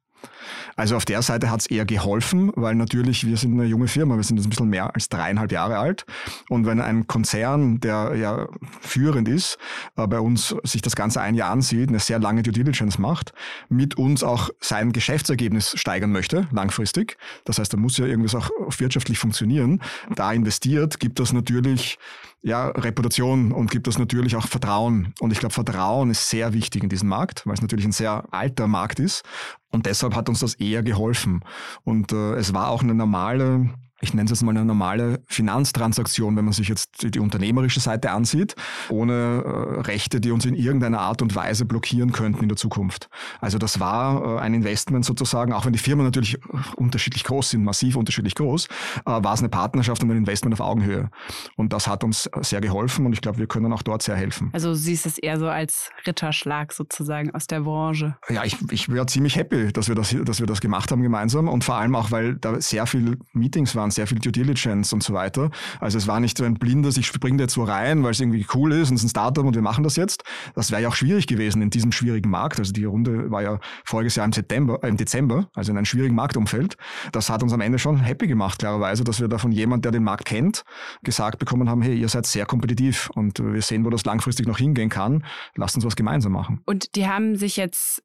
Also 0.76 0.96
auf 0.96 1.06
der 1.06 1.22
Seite 1.22 1.50
hat 1.50 1.62
es 1.62 1.68
eher 1.68 1.86
geholfen, 1.86 2.52
weil 2.56 2.76
natürlich 2.76 3.26
wir 3.26 3.38
sind 3.38 3.54
eine 3.54 3.66
junge 3.66 3.88
Firma, 3.88 4.16
wir 4.16 4.24
sind 4.24 4.38
jetzt 4.38 4.48
ein 4.48 4.50
bisschen 4.50 4.70
mehr 4.70 4.94
als 4.94 5.10
dreieinhalb 5.10 5.52
Jahre 5.52 5.78
alt. 5.78 6.06
Und 6.50 6.66
wenn 6.66 6.82
ein 6.82 7.08
Konzern, 7.08 7.80
der 7.80 8.16
ja 8.16 8.48
führend 8.82 9.28
ist, 9.28 9.58
äh, 9.96 10.08
bei 10.08 10.20
uns 10.20 10.56
sich 10.64 10.82
das 10.82 10.96
Ganze 10.96 11.22
ein 11.22 11.36
Jahr 11.36 11.52
ansieht, 11.52 11.90
eine 11.90 12.00
sehr 12.00 12.20
lange 12.20 12.44
Due 12.44 12.54
Diligence 12.54 12.98
macht, 12.98 13.34
mit 13.70 13.98
uns 13.98 14.24
auch 14.24 14.50
sein 14.60 14.92
Geschäftsergebnis 14.92 15.74
steigern 15.78 16.12
möchte, 16.12 16.48
langfristig, 16.52 17.18
das 17.46 17.60
heißt, 17.60 17.74
da 17.74 17.78
muss 17.78 17.98
ja 17.98 18.06
irgendwas 18.06 18.36
auch 18.36 18.50
wirtschaftlich 18.78 19.20
funktionieren, 19.20 19.82
da 20.16 20.32
investiert, 20.32 21.00
gibt 21.00 21.20
das 21.20 21.34
natürlich 21.34 21.98
ja, 22.44 22.70
Reputation 22.70 23.52
und 23.52 23.70
gibt 23.70 23.88
das 23.88 24.00
natürlich 24.00 24.36
auch 24.36 24.48
Vertrauen. 24.48 25.14
Und 25.20 25.32
ich 25.32 25.40
glaube, 25.40 25.54
Vertrauen 25.54 26.10
ist 26.10 26.30
sehr 26.30 26.54
wichtig 26.54 26.84
in 26.84 26.90
diesem 26.90 27.10
Markt, 27.10 27.46
weil 27.46 27.54
es 27.54 27.62
natürlich 27.62 27.86
ein 27.86 27.92
sehr 27.92 28.26
alter 28.32 28.68
Markt 28.68 29.00
ist. 29.00 29.24
Und 29.72 29.86
deshalb 29.86 30.16
hat 30.16 30.28
uns 30.28 30.40
das 30.40 30.56
eher 30.56 30.82
geholfen. 30.82 31.44
Und 31.84 32.12
äh, 32.12 32.34
es 32.36 32.54
war 32.54 32.70
auch 32.70 32.82
eine 32.82 32.96
normale 32.96 33.70
ich 34.02 34.14
nenne 34.14 34.26
es 34.26 34.32
jetzt 34.32 34.44
mal 34.44 34.52
eine 34.52 34.66
normale 34.66 35.24
Finanztransaktion, 35.28 36.36
wenn 36.36 36.46
man 36.46 36.54
sich 36.54 36.68
jetzt 36.68 37.04
die, 37.04 37.12
die 37.12 37.20
unternehmerische 37.20 37.80
Seite 37.80 38.12
ansieht, 38.12 38.56
ohne 38.90 39.14
äh, 39.14 39.82
Rechte, 39.82 40.20
die 40.20 40.32
uns 40.32 40.46
in 40.46 40.56
irgendeiner 40.56 41.00
Art 41.00 41.22
und 41.22 41.36
Weise 41.36 41.66
blockieren 41.66 42.12
könnten 42.12 42.42
in 42.42 42.50
der 42.50 42.58
Zukunft. 42.58 43.10
Also 43.40 43.58
das 43.58 43.80
war 43.80 44.38
äh, 44.38 44.40
ein 44.40 44.54
Investment 44.54 45.06
sozusagen, 45.06 45.54
auch 45.54 45.66
wenn 45.66 45.74
die 45.74 45.80
Firmen 45.80 46.06
natürlich 46.06 46.40
unterschiedlich 46.76 47.24
groß 47.24 47.52
sind, 47.52 47.64
massiv 47.64 47.96
unterschiedlich 47.96 48.36
groß, 48.36 48.66
äh, 48.66 48.70
war 49.06 49.34
es 49.34 49.40
eine 49.40 49.50
Partnerschaft 49.50 50.02
und 50.04 50.12
ein 50.12 50.18
Investment 50.18 50.54
auf 50.54 50.62
Augenhöhe. 50.66 51.10
Und 51.56 51.72
das 51.72 51.88
hat 51.88 52.04
uns 52.04 52.30
sehr 52.42 52.62
geholfen 52.62 53.06
und 53.06 53.14
ich 53.14 53.22
glaube, 53.22 53.38
wir 53.38 53.48
können 53.48 53.72
auch 53.72 53.84
dort 53.84 54.02
sehr 54.02 54.16
helfen. 54.16 54.50
Also 54.54 54.74
siehst 54.74 55.06
es 55.06 55.18
eher 55.18 55.38
so 55.38 55.48
als 55.48 55.92
Ritterschlag 56.08 56.74
sozusagen 56.74 57.32
aus 57.36 57.46
der 57.48 57.62
Branche. 57.62 58.18
Ja, 58.30 58.44
ich, 58.44 58.58
ich 58.72 58.90
wäre 58.90 59.06
ziemlich 59.06 59.36
happy, 59.36 59.72
dass 59.72 59.88
wir 59.88 59.96
das, 59.96 60.16
dass 60.24 60.40
wir 60.40 60.48
das 60.48 60.60
gemacht 60.60 60.92
haben 60.92 61.04
gemeinsam 61.04 61.48
und 61.48 61.64
vor 61.64 61.76
allem 61.76 61.96
auch, 61.96 62.12
weil 62.12 62.36
da 62.36 62.60
sehr 62.60 62.88
viele 62.88 63.18
Meetings 63.34 63.76
waren, 63.76 63.91
sehr 63.92 64.08
viel 64.08 64.20
Due 64.20 64.32
Diligence 64.32 64.94
und 64.94 65.04
so 65.04 65.14
weiter. 65.14 65.50
Also 65.80 65.98
es 65.98 66.08
war 66.08 66.20
nicht 66.20 66.38
so 66.38 66.44
ein 66.44 66.56
blindes, 66.56 66.98
ich 66.98 67.08
springe 67.08 67.38
da 67.38 67.44
jetzt 67.44 67.54
so 67.54 67.64
rein, 67.64 68.04
weil 68.04 68.12
es 68.12 68.20
irgendwie 68.20 68.46
cool 68.54 68.72
ist 68.74 68.90
und 68.90 68.96
es 68.96 69.02
ist 69.02 69.08
ein 69.08 69.10
Startup 69.10 69.46
und 69.46 69.56
wir 69.56 69.62
machen 69.62 69.84
das 69.84 69.96
jetzt. 69.96 70.24
Das 70.56 70.72
wäre 70.72 70.82
ja 70.82 70.88
auch 70.90 70.96
schwierig 70.96 71.28
gewesen 71.28 71.62
in 71.62 71.70
diesem 71.70 71.92
schwierigen 71.92 72.30
Markt. 72.30 72.60
Also 72.60 72.74
die 72.74 72.86
Runde 72.86 73.32
war 73.32 73.42
ja 73.42 73.60
voriges 73.86 74.16
Jahr 74.16 74.26
im, 74.26 74.34
September, 74.34 74.80
äh, 74.84 74.88
im 74.88 74.98
Dezember, 74.98 75.50
also 75.54 75.72
in 75.72 75.78
einem 75.78 75.86
schwierigen 75.86 76.16
Marktumfeld. 76.16 76.78
Das 77.12 77.30
hat 77.30 77.44
uns 77.44 77.54
am 77.54 77.62
Ende 77.62 77.80
schon 77.80 77.98
happy 77.98 78.28
gemacht, 78.28 78.60
klarerweise, 78.60 79.04
dass 79.04 79.20
wir 79.20 79.28
da 79.28 79.38
von 79.38 79.52
jemand, 79.52 79.86
der 79.86 79.92
den 79.92 80.04
Markt 80.04 80.26
kennt, 80.26 80.64
gesagt 81.04 81.40
bekommen 81.40 81.70
haben, 81.70 81.82
hey, 81.82 81.96
ihr 81.96 82.10
seid 82.10 82.26
sehr 82.26 82.46
kompetitiv 82.46 83.10
und 83.16 83.40
wir 83.40 83.62
sehen, 83.62 83.86
wo 83.86 83.90
das 83.90 84.06
langfristig 84.06 84.48
noch 84.48 84.58
hingehen 84.58 84.90
kann. 84.90 85.26
Lasst 85.56 85.76
uns 85.76 85.86
was 85.86 85.96
gemeinsam 85.96 86.34
machen. 86.34 86.62
Und 86.66 86.96
die 86.96 87.08
haben 87.08 87.36
sich 87.36 87.58
jetzt 87.58 88.04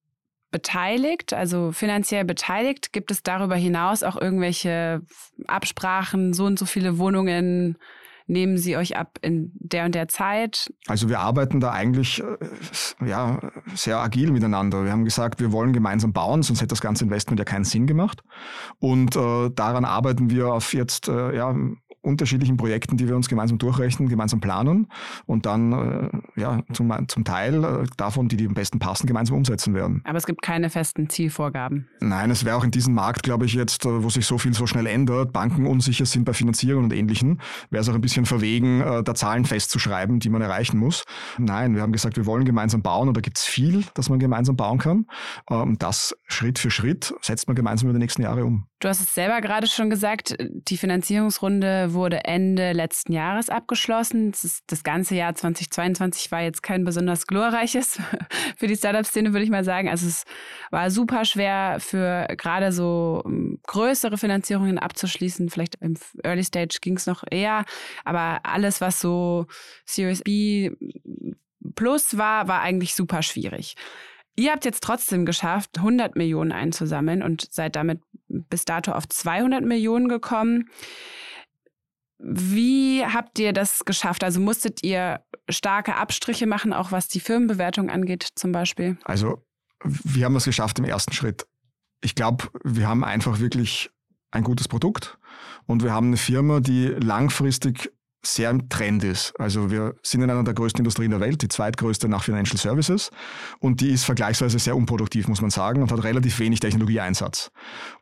beteiligt, 0.56 1.34
also 1.34 1.70
finanziell 1.70 2.24
beteiligt? 2.24 2.94
Gibt 2.94 3.10
es 3.10 3.22
darüber 3.22 3.56
hinaus 3.56 4.02
auch 4.02 4.18
irgendwelche 4.18 5.02
Absprachen, 5.46 6.32
so 6.32 6.46
und 6.46 6.58
so 6.58 6.64
viele 6.64 6.96
Wohnungen 6.96 7.76
nehmen 8.26 8.56
sie 8.56 8.76
euch 8.78 8.96
ab 8.96 9.18
in 9.20 9.52
der 9.54 9.84
und 9.84 9.94
der 9.94 10.08
Zeit? 10.08 10.72
Also 10.86 11.10
wir 11.10 11.20
arbeiten 11.20 11.60
da 11.60 11.72
eigentlich 11.72 12.22
äh, 12.22 13.06
ja, 13.06 13.38
sehr 13.74 13.98
agil 13.98 14.32
miteinander. 14.32 14.82
Wir 14.82 14.92
haben 14.92 15.04
gesagt, 15.04 15.40
wir 15.40 15.52
wollen 15.52 15.74
gemeinsam 15.74 16.14
bauen, 16.14 16.42
sonst 16.42 16.60
hätte 16.60 16.70
das 16.70 16.80
ganze 16.80 17.04
Investment 17.04 17.38
ja 17.38 17.44
keinen 17.44 17.64
Sinn 17.64 17.86
gemacht. 17.86 18.22
Und 18.78 19.14
äh, 19.14 19.50
daran 19.50 19.84
arbeiten 19.84 20.30
wir 20.30 20.54
auf 20.54 20.72
jetzt 20.72 21.06
äh, 21.08 21.36
ja, 21.36 21.54
unterschiedlichen 22.06 22.56
Projekten, 22.56 22.96
die 22.96 23.08
wir 23.08 23.16
uns 23.16 23.28
gemeinsam 23.28 23.58
durchrechnen, 23.58 24.08
gemeinsam 24.08 24.40
planen 24.40 24.88
und 25.26 25.46
dann 25.46 25.72
äh, 25.72 26.40
ja, 26.40 26.62
zum, 26.72 26.92
zum 27.08 27.24
Teil 27.24 27.64
äh, 27.64 27.84
davon, 27.96 28.28
die, 28.28 28.36
die 28.36 28.46
am 28.46 28.54
besten 28.54 28.78
passen, 28.78 29.06
gemeinsam 29.06 29.36
umsetzen 29.36 29.74
werden. 29.74 30.02
Aber 30.04 30.18
es 30.18 30.26
gibt 30.26 30.42
keine 30.42 30.70
festen 30.70 31.08
Zielvorgaben. 31.08 31.88
Nein, 32.00 32.30
es 32.30 32.44
wäre 32.44 32.56
auch 32.56 32.64
in 32.64 32.70
diesem 32.70 32.94
Markt, 32.94 33.22
glaube 33.22 33.44
ich, 33.44 33.54
jetzt, 33.54 33.84
äh, 33.84 34.02
wo 34.02 34.08
sich 34.08 34.26
so 34.26 34.38
viel 34.38 34.54
so 34.54 34.66
schnell 34.66 34.86
ändert, 34.86 35.32
Banken 35.32 35.66
unsicher 35.66 36.06
sind 36.06 36.24
bei 36.24 36.32
Finanzierung 36.32 36.84
und 36.84 36.92
Ähnlichem, 36.92 37.38
wäre 37.70 37.82
es 37.82 37.88
auch 37.88 37.94
ein 37.94 38.00
bisschen 38.00 38.26
verwegen, 38.26 38.80
da 39.04 39.14
Zahlen 39.14 39.44
festzuschreiben, 39.44 40.20
die 40.20 40.28
man 40.28 40.42
erreichen 40.42 40.78
muss. 40.78 41.04
Nein, 41.38 41.74
wir 41.74 41.82
haben 41.82 41.92
gesagt, 41.92 42.16
wir 42.16 42.26
wollen 42.26 42.44
gemeinsam 42.44 42.82
bauen 42.82 43.08
und 43.08 43.16
da 43.16 43.20
gibt 43.20 43.38
es 43.38 43.44
viel, 43.44 43.84
das 43.94 44.08
man 44.08 44.18
gemeinsam 44.18 44.56
bauen 44.56 44.78
kann. 44.78 45.06
Ähm, 45.50 45.76
das 45.78 46.16
Schritt 46.26 46.58
für 46.58 46.70
Schritt 46.70 47.14
setzt 47.20 47.46
man 47.48 47.56
gemeinsam 47.56 47.88
über 47.88 47.98
die 47.98 48.02
nächsten 48.02 48.22
Jahre 48.22 48.44
um. 48.44 48.66
Du 48.78 48.88
hast 48.88 49.00
es 49.00 49.14
selber 49.14 49.40
gerade 49.40 49.66
schon 49.68 49.88
gesagt, 49.88 50.36
die 50.38 50.76
Finanzierungsrunde 50.76 51.94
wurde 51.94 52.24
Ende 52.24 52.72
letzten 52.72 53.12
Jahres 53.12 53.48
abgeschlossen. 53.48 54.32
Das, 54.32 54.60
das 54.66 54.84
ganze 54.84 55.14
Jahr 55.14 55.34
2022 55.34 56.30
war 56.30 56.42
jetzt 56.42 56.62
kein 56.62 56.84
besonders 56.84 57.26
glorreiches 57.26 57.98
für 58.58 58.66
die 58.66 58.76
Startup-Szene, 58.76 59.32
würde 59.32 59.44
ich 59.44 59.50
mal 59.50 59.64
sagen. 59.64 59.88
Also 59.88 60.06
es 60.06 60.24
war 60.70 60.90
super 60.90 61.24
schwer 61.24 61.78
für 61.80 62.26
gerade 62.36 62.70
so 62.70 63.22
ähm, 63.24 63.60
größere 63.66 64.18
Finanzierungen 64.18 64.78
abzuschließen. 64.78 65.48
Vielleicht 65.48 65.76
im 65.80 65.94
Early 66.22 66.44
Stage 66.44 66.76
ging 66.82 66.98
es 66.98 67.06
noch 67.06 67.24
eher, 67.30 67.64
aber 68.04 68.40
alles, 68.42 68.82
was 68.82 69.00
so 69.00 69.46
Series 69.86 70.20
B 70.22 70.70
plus 71.76 72.18
war, 72.18 72.46
war 72.46 72.60
eigentlich 72.60 72.94
super 72.94 73.22
schwierig. 73.22 73.74
Ihr 74.36 74.52
habt 74.52 74.64
jetzt 74.66 74.82
trotzdem 74.82 75.24
geschafft, 75.24 75.78
100 75.78 76.14
Millionen 76.14 76.52
einzusammeln 76.52 77.22
und 77.22 77.48
seid 77.50 77.74
damit 77.74 78.00
bis 78.28 78.64
dato 78.66 78.92
auf 78.92 79.08
200 79.08 79.64
Millionen 79.64 80.08
gekommen. 80.08 80.68
Wie 82.18 83.04
habt 83.04 83.38
ihr 83.38 83.52
das 83.52 83.84
geschafft? 83.84 84.24
Also 84.24 84.40
musstet 84.40 84.82
ihr 84.82 85.20
starke 85.48 85.96
Abstriche 85.96 86.46
machen, 86.46 86.72
auch 86.72 86.92
was 86.92 87.08
die 87.08 87.20
Firmenbewertung 87.20 87.90
angeht 87.90 88.28
zum 88.34 88.52
Beispiel? 88.52 88.98
Also 89.04 89.42
wir 89.84 90.24
haben 90.24 90.36
es 90.36 90.44
geschafft 90.44 90.78
im 90.78 90.84
ersten 90.84 91.12
Schritt. 91.12 91.46
Ich 92.02 92.14
glaube, 92.14 92.48
wir 92.64 92.88
haben 92.88 93.04
einfach 93.04 93.40
wirklich 93.40 93.90
ein 94.30 94.44
gutes 94.44 94.68
Produkt 94.68 95.18
und 95.66 95.82
wir 95.82 95.92
haben 95.92 96.08
eine 96.08 96.16
Firma, 96.16 96.60
die 96.60 96.88
langfristig 96.88 97.92
sehr 98.26 98.50
im 98.50 98.68
Trend 98.68 99.04
ist. 99.04 99.32
Also 99.38 99.70
wir 99.70 99.94
sind 100.02 100.22
in 100.22 100.30
einer 100.30 100.44
der 100.44 100.54
größten 100.54 100.80
Industrien 100.80 101.10
der 101.10 101.20
Welt, 101.20 101.42
die 101.42 101.48
zweitgrößte 101.48 102.08
nach 102.08 102.22
Financial 102.24 102.58
Services 102.58 103.10
und 103.60 103.80
die 103.80 103.90
ist 103.90 104.04
vergleichsweise 104.04 104.58
sehr 104.58 104.76
unproduktiv, 104.76 105.28
muss 105.28 105.40
man 105.40 105.50
sagen, 105.50 105.82
und 105.82 105.92
hat 105.92 106.02
relativ 106.04 106.38
wenig 106.38 106.60
Technologieeinsatz. 106.60 107.50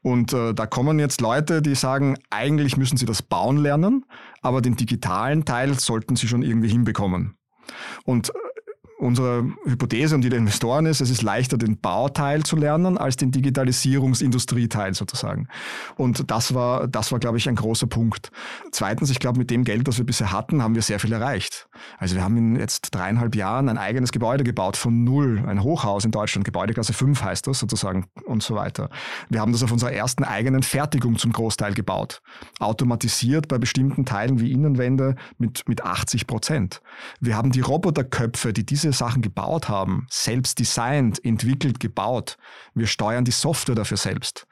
Und 0.03 0.33
äh, 0.33 0.55
da 0.55 0.67
kommen 0.67 0.99
jetzt 0.99 1.21
Leute, 1.21 1.63
die 1.63 1.75
sagen, 1.75 2.17
eigentlich 2.31 2.77
müssen 2.77 2.97
sie 2.97 3.07
das 3.07 3.23
bauen 3.23 3.59
lernen, 3.59 4.05
aber 4.43 4.63
den 4.63 4.77
digitalen 4.77 5.45
Teil 5.45 5.79
sollten 5.79 6.17
sie 6.17 6.29
schon 6.29 6.43
irgendwie 6.43 6.69
hinbekommen. 6.69 7.37
Und 8.05 8.33
unsere 9.05 9.45
Hypothese 9.67 10.15
und 10.15 10.23
die 10.23 10.31
der 10.31 10.39
Investoren 10.39 10.87
ist, 10.87 11.03
es 11.03 11.11
ist 11.11 11.23
leichter, 11.23 11.59
den 11.59 11.79
Bauteil 11.79 12.43
zu 12.43 12.57
lernen, 12.57 12.97
als 12.97 13.17
den 13.17 13.31
Digitalisierungsindustrieteil 13.31 14.95
sozusagen. 14.95 15.47
Und 15.97 16.31
das 16.31 16.55
war, 16.55 16.89
das 16.89 17.13
war, 17.13 17.19
glaube 17.19 17.37
ich, 17.37 17.47
ein 17.49 17.55
großer 17.55 17.87
Punkt. 17.87 18.31
Zweitens, 18.73 19.11
ich 19.11 19.19
glaube, 19.19 19.39
mit 19.39 19.51
dem 19.51 19.65
Geld, 19.65 19.87
das 19.87 19.99
wir 19.99 20.07
bisher 20.07 20.33
hatten, 20.33 20.63
haben 20.63 20.75
wir 20.75 20.81
sehr 20.81 20.99
viel 20.99 21.13
erreicht. 21.13 21.69
Also 21.99 22.17
wir 22.17 22.25
haben 22.25 22.37
in 22.39 22.57
jetzt 22.57 22.95
dreieinhalb 22.95 23.37
Jahren 23.37 23.69
ein 23.69 23.77
eigenes 23.77 24.11
Gebäude 24.11 24.43
gebaut 24.43 24.79
von 24.79 25.05
null, 25.05 25.45
ein 25.47 25.63
Hochhaus 25.63 26.07
in 26.07 26.11
Deutschland, 26.11 26.47
Gebäudeklasse 26.47 26.95
5 26.95 27.23
heißt 27.23 27.47
das 27.47 27.59
sozusagen 27.59 28.07
und 28.25 28.43
so 28.43 28.55
weiter. 28.55 28.89
Wir 29.29 29.41
haben 29.41 29.53
das 29.53 29.63
auf 29.63 29.71
unserer 29.71 29.93
ersten 29.93 30.25
eigenen 30.25 30.63
Fertigung 30.63 31.19
zum 31.19 31.33
Großteil 31.33 31.75
gebaut. 31.75 32.23
Automatisiert 32.59 33.49
bei 33.49 33.59
bestimmten 33.59 34.07
Teilen 34.07 34.41
wie 34.41 34.51
Innenwände 34.51 35.17
mit, 35.37 35.69
mit 35.69 35.85
80 35.85 36.27
Prozent. 36.27 36.81
Wir 37.21 37.37
haben 37.37 37.53
die 37.53 37.61
Roboterköpfe, 37.61 38.55
die 38.55 38.65
diese 38.65 38.94
Sachen 38.95 39.23
gebaut 39.23 39.69
haben, 39.69 40.07
selbst 40.09 40.59
designt, 40.59 41.23
entwickelt, 41.25 41.81
gebaut. 41.81 42.37
Wir 42.75 42.87
steuern 42.87 43.25
die 43.25 43.31
Software 43.31 43.75
dafür 43.75 43.97
selbst. 43.97 44.47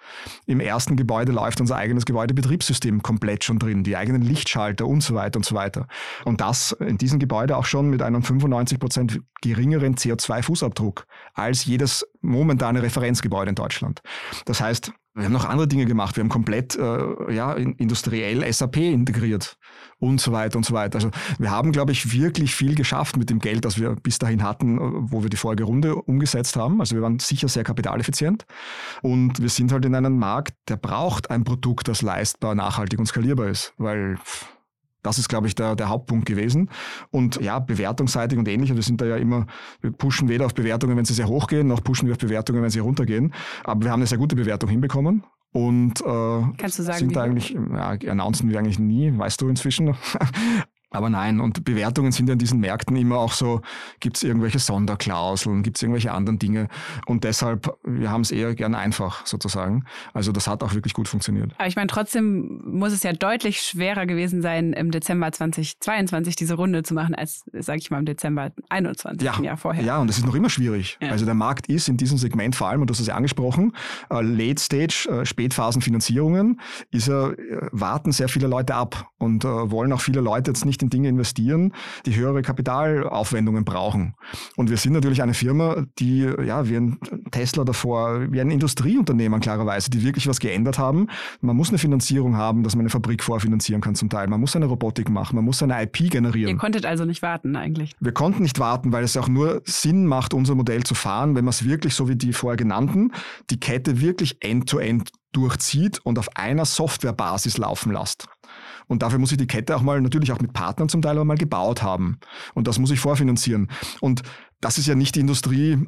Im 0.46 0.61
ersten 0.61 0.96
Gebäude 0.96 1.33
läuft 1.33 1.61
unser 1.61 1.76
eigenes 1.76 2.05
Gebäudebetriebssystem 2.05 3.02
komplett 3.02 3.44
schon 3.44 3.59
drin, 3.59 3.85
die 3.85 3.96
eigenen 3.96 4.22
Lichtschalter 4.22 4.87
und 4.87 5.02
so 5.02 5.14
weiter 5.14 5.38
und 5.38 5.44
so 5.44 5.55
weiter. 5.55 5.87
Und 6.24 6.40
das 6.40 6.72
in 6.72 6.98
diesem 6.98 7.18
Gebäude 7.18 7.57
auch 7.57 7.64
schon 7.64 7.88
mit 7.88 8.02
einem 8.02 8.22
95 8.22 8.78
Prozent 8.78 9.20
geringeren 9.40 9.94
CO2-Fußabdruck 9.96 11.05
als 11.35 11.64
jedes 11.64 12.07
momentane 12.20 12.83
Referenzgebäude 12.83 13.50
in 13.50 13.55
Deutschland. 13.55 14.02
Das 14.44 14.61
heißt, 14.61 14.92
wir 15.14 15.25
haben 15.25 15.33
noch 15.33 15.44
andere 15.44 15.68
Dinge 15.68 15.85
gemacht. 15.85 16.16
Wir 16.16 16.22
haben 16.22 16.31
komplett 16.31 16.75
äh, 16.77 17.35
ja, 17.35 17.53
industriell 17.53 18.51
SAP 18.51 18.79
integriert 18.79 19.59
und 19.98 20.20
so 20.20 20.33
weiter 20.33 20.57
und 20.57 20.64
so 20.64 20.72
weiter. 20.72 20.96
Also 20.96 21.11
wir 21.38 21.51
haben, 21.51 21.70
glaube 21.70 21.92
ich, 21.92 22.12
wirklich 22.12 22.55
viel 22.55 22.75
geschafft 22.75 23.18
mit 23.18 23.29
dem 23.29 23.38
Geld, 23.38 23.64
das 23.66 23.79
wir 23.79 23.94
bis 23.94 24.18
dahin 24.18 24.42
hatten, 24.42 24.79
äh, 24.79 24.81
wo 25.12 25.22
wir 25.22 25.29
die 25.29 25.37
vorige 25.37 25.64
Runde 25.64 25.96
umgesetzt 25.96 26.57
haben. 26.57 26.81
Also 26.81 26.94
wir 26.94 27.03
waren 27.03 27.18
sicher 27.18 27.48
sehr 27.48 27.62
kapitaleffizient 27.62 28.46
und 29.03 29.40
wir 29.40 29.51
sind 29.51 29.70
halt 29.70 29.85
in 29.85 29.94
einem 29.94 30.18
Markt, 30.18 30.55
der 30.68 30.77
braucht 30.77 31.31
ein 31.31 31.44
Produkt, 31.44 31.88
das 31.88 32.01
leistbar, 32.01 32.55
nachhaltig 32.55 32.98
und 32.98 33.07
skalierbar 33.07 33.48
ist, 33.48 33.75
weil 33.77 34.16
das 35.02 35.18
ist, 35.18 35.28
glaube 35.28 35.46
ich, 35.46 35.54
der, 35.54 35.76
der 35.76 35.88
Hauptpunkt 35.88 36.26
gewesen. 36.26 36.70
Und 37.10 37.40
ja, 37.40 37.58
bewertungsseitig 37.58 38.38
und 38.38 38.48
ähnlich. 38.48 38.74
Wir 38.74 38.82
sind 38.82 39.00
da 39.00 39.04
ja 39.04 39.16
immer, 39.16 39.46
wir 39.80 39.92
pushen 39.92 40.28
weder 40.28 40.46
auf 40.46 40.54
Bewertungen, 40.54 40.96
wenn 40.96 41.04
sie 41.04 41.14
sehr 41.14 41.28
hoch 41.28 41.46
gehen, 41.46 41.68
noch 41.68 41.82
pushen 41.82 42.06
wir 42.06 42.12
auf 42.12 42.18
Bewertungen, 42.18 42.62
wenn 42.62 42.70
sie 42.70 42.80
runtergehen. 42.80 43.34
Aber 43.64 43.82
wir 43.82 43.90
haben 43.90 44.00
eine 44.00 44.06
sehr 44.06 44.18
gute 44.18 44.36
Bewertung 44.36 44.70
hinbekommen. 44.70 45.24
Und 45.52 46.00
äh, 46.00 46.42
Kannst 46.56 46.78
du 46.78 46.82
sagen, 46.82 46.98
sind 46.98 47.16
da 47.16 47.22
eigentlich, 47.22 47.50
ja, 47.50 47.90
announcen 48.10 48.48
wir 48.48 48.58
eigentlich 48.58 48.78
nie, 48.78 49.16
weißt 49.16 49.40
du 49.40 49.48
inzwischen. 49.48 49.94
Aber 50.92 51.11
nein, 51.11 51.40
und 51.40 51.64
Bewertungen 51.64 52.12
sind 52.12 52.28
ja 52.28 52.35
in 52.35 52.38
diesen 52.38 52.61
Märkten 52.61 52.96
immer 52.96 53.18
auch 53.18 53.33
so, 53.33 53.61
gibt 54.00 54.16
es 54.16 54.22
irgendwelche 54.22 54.59
Sonderklauseln, 54.59 55.62
gibt 55.62 55.76
es 55.76 55.83
irgendwelche 55.83 56.12
anderen 56.12 56.38
Dinge. 56.38 56.68
Und 57.07 57.24
deshalb, 57.24 57.76
wir 57.85 58.11
haben 58.11 58.22
es 58.22 58.31
eher 58.31 58.55
gern 58.55 58.74
einfach 58.74 59.26
sozusagen. 59.26 59.85
Also 60.12 60.33
das 60.33 60.46
hat 60.46 60.62
auch 60.62 60.74
wirklich 60.74 60.94
gut 60.94 61.09
funktioniert. 61.09 61.52
Aber 61.59 61.66
ich 61.66 61.76
meine, 61.76 61.88
trotzdem 61.88 62.62
muss 62.64 62.92
es 62.92 63.02
ja 63.02 63.12
deutlich 63.12 63.61
schwerer 63.62 64.07
gewesen 64.07 64.42
sein, 64.42 64.72
im 64.72 64.90
Dezember 64.90 65.33
2022 65.33 66.37
diese 66.37 66.55
Runde 66.55 66.83
zu 66.83 66.94
machen, 66.94 67.14
als, 67.14 67.44
sage 67.52 67.78
ich 67.78 67.90
mal, 67.90 67.98
im 67.98 68.07
Dezember 68.07 68.52
21, 68.68 69.22
ja, 69.22 69.40
Jahr 69.40 69.57
vorher. 69.57 69.85
Ja, 69.85 69.98
und 69.98 70.11
es 70.11 70.18
ist 70.18 70.26
noch 70.26 70.35
immer 70.35 70.50
schwierig. 70.50 70.98
Ja. 71.00 71.11
Also 71.11 71.24
der 71.24 71.35
Markt 71.35 71.66
ist 71.68 71.88
in 71.88 71.96
diesem 71.96 72.18
Segment 72.18 72.55
vor 72.55 72.68
allem, 72.68 72.83
und 72.83 72.90
du 72.90 72.92
hast 72.92 73.00
es 73.00 73.07
ja 73.07 73.14
angesprochen, 73.14 73.72
äh, 74.11 74.20
Late-Stage, 74.20 75.09
äh, 75.11 75.26
Spätphasenfinanzierungen, 75.26 76.61
ist 76.90 77.09
äh, 77.09 77.33
warten 77.72 78.12
sehr 78.12 78.28
viele 78.28 78.46
Leute 78.46 78.74
ab 78.74 79.09
und 79.18 79.44
wollen 79.44 79.92
auch 79.92 80.00
viele 80.00 80.20
Leute 80.20 80.50
jetzt 80.50 80.64
nicht 80.64 80.82
in 80.83 80.90
Dinge 80.90 81.09
investieren, 81.09 81.73
die 82.07 82.14
höhere 82.14 82.42
Kapitalaufwendungen 82.42 83.64
brauchen. 83.64 84.14
Und 84.57 84.71
wir 84.71 84.77
sind 84.77 84.92
natürlich 84.92 85.23
eine 85.23 85.35
Firma, 85.35 85.85
die, 85.99 86.31
ja, 86.45 86.68
wie 86.68 86.77
ein 86.77 86.99
Tesla 87.31 87.64
davor, 87.64 88.31
wie 88.31 88.40
ein 88.40 88.51
Industrieunternehmen 88.51 89.40
klarerweise, 89.40 89.90
die 89.90 90.03
wirklich 90.03 90.27
was 90.27 90.40
geändert 90.40 90.79
haben. 90.79 91.09
Man 91.40 91.57
muss 91.57 91.71
eine 91.71 91.79
Finanzierung 91.79 92.37
haben, 92.37 92.62
dass 92.62 92.75
man 92.75 92.83
eine 92.83 92.90
Fabrik 92.90 93.23
vorfinanzieren 93.23 93.81
kann 93.81 93.95
zum 93.95 94.11
Teil. 94.11 94.29
Man 94.29 94.40
muss 94.40 94.55
eine 94.57 94.66
Robotik 94.66 95.09
machen, 95.09 95.37
man 95.37 95.45
muss 95.45 95.62
eine 95.62 95.83
IP 95.83 96.11
generieren. 96.11 96.51
Ihr 96.51 96.59
konntet 96.59 96.85
also 96.85 97.05
nicht 97.05 97.23
warten 97.23 97.57
eigentlich? 97.57 97.95
Wir 98.01 98.12
konnten 98.12 98.42
nicht 98.42 98.59
warten, 98.59 98.92
weil 98.92 99.05
es 99.05 99.16
auch 99.16 99.29
nur 99.29 99.62
Sinn 99.64 100.07
macht, 100.07 100.35
unser 100.35 100.55
Modell 100.55 100.83
zu 100.85 100.95
fahren, 100.95 101.35
wenn 101.35 101.45
man 101.45 101.51
es 101.51 101.64
wirklich, 101.64 101.95
so 101.95 102.09
wie 102.09 102.16
die 102.16 102.33
vorher 102.33 102.57
genannten, 102.57 103.12
die 103.51 103.61
Kette 103.61 104.01
wirklich 104.01 104.37
end-to-end 104.40 105.11
-end 105.11 105.12
durchzieht 105.33 105.99
und 106.05 106.18
auf 106.18 106.37
einer 106.37 106.64
Softwarebasis 106.64 107.59
laufen 107.59 107.92
lässt. 107.92 108.27
Und 108.92 109.02
dafür 109.02 109.18
muss 109.18 109.33
ich 109.33 109.38
die 109.38 109.46
Kette 109.46 109.74
auch 109.74 109.83
mal, 109.83 110.00
natürlich 110.00 110.33
auch 110.33 110.40
mit 110.40 110.52
Partnern 110.52 110.88
zum 110.88 111.02
Teil 111.02 111.18
auch 111.18 111.24
mal 111.24 111.38
gebaut 111.38 111.83
haben. 111.83 112.18
Und 112.55 112.68
das 112.68 112.78
muss 112.78 112.90
ich 112.90 113.00
vorfinanzieren. 113.00 113.68
Und 114.00 114.22
das 114.61 114.78
ist 114.78 114.87
ja 114.87 114.94
nicht 114.94 115.14
die 115.16 115.20
Industrie 115.20 115.78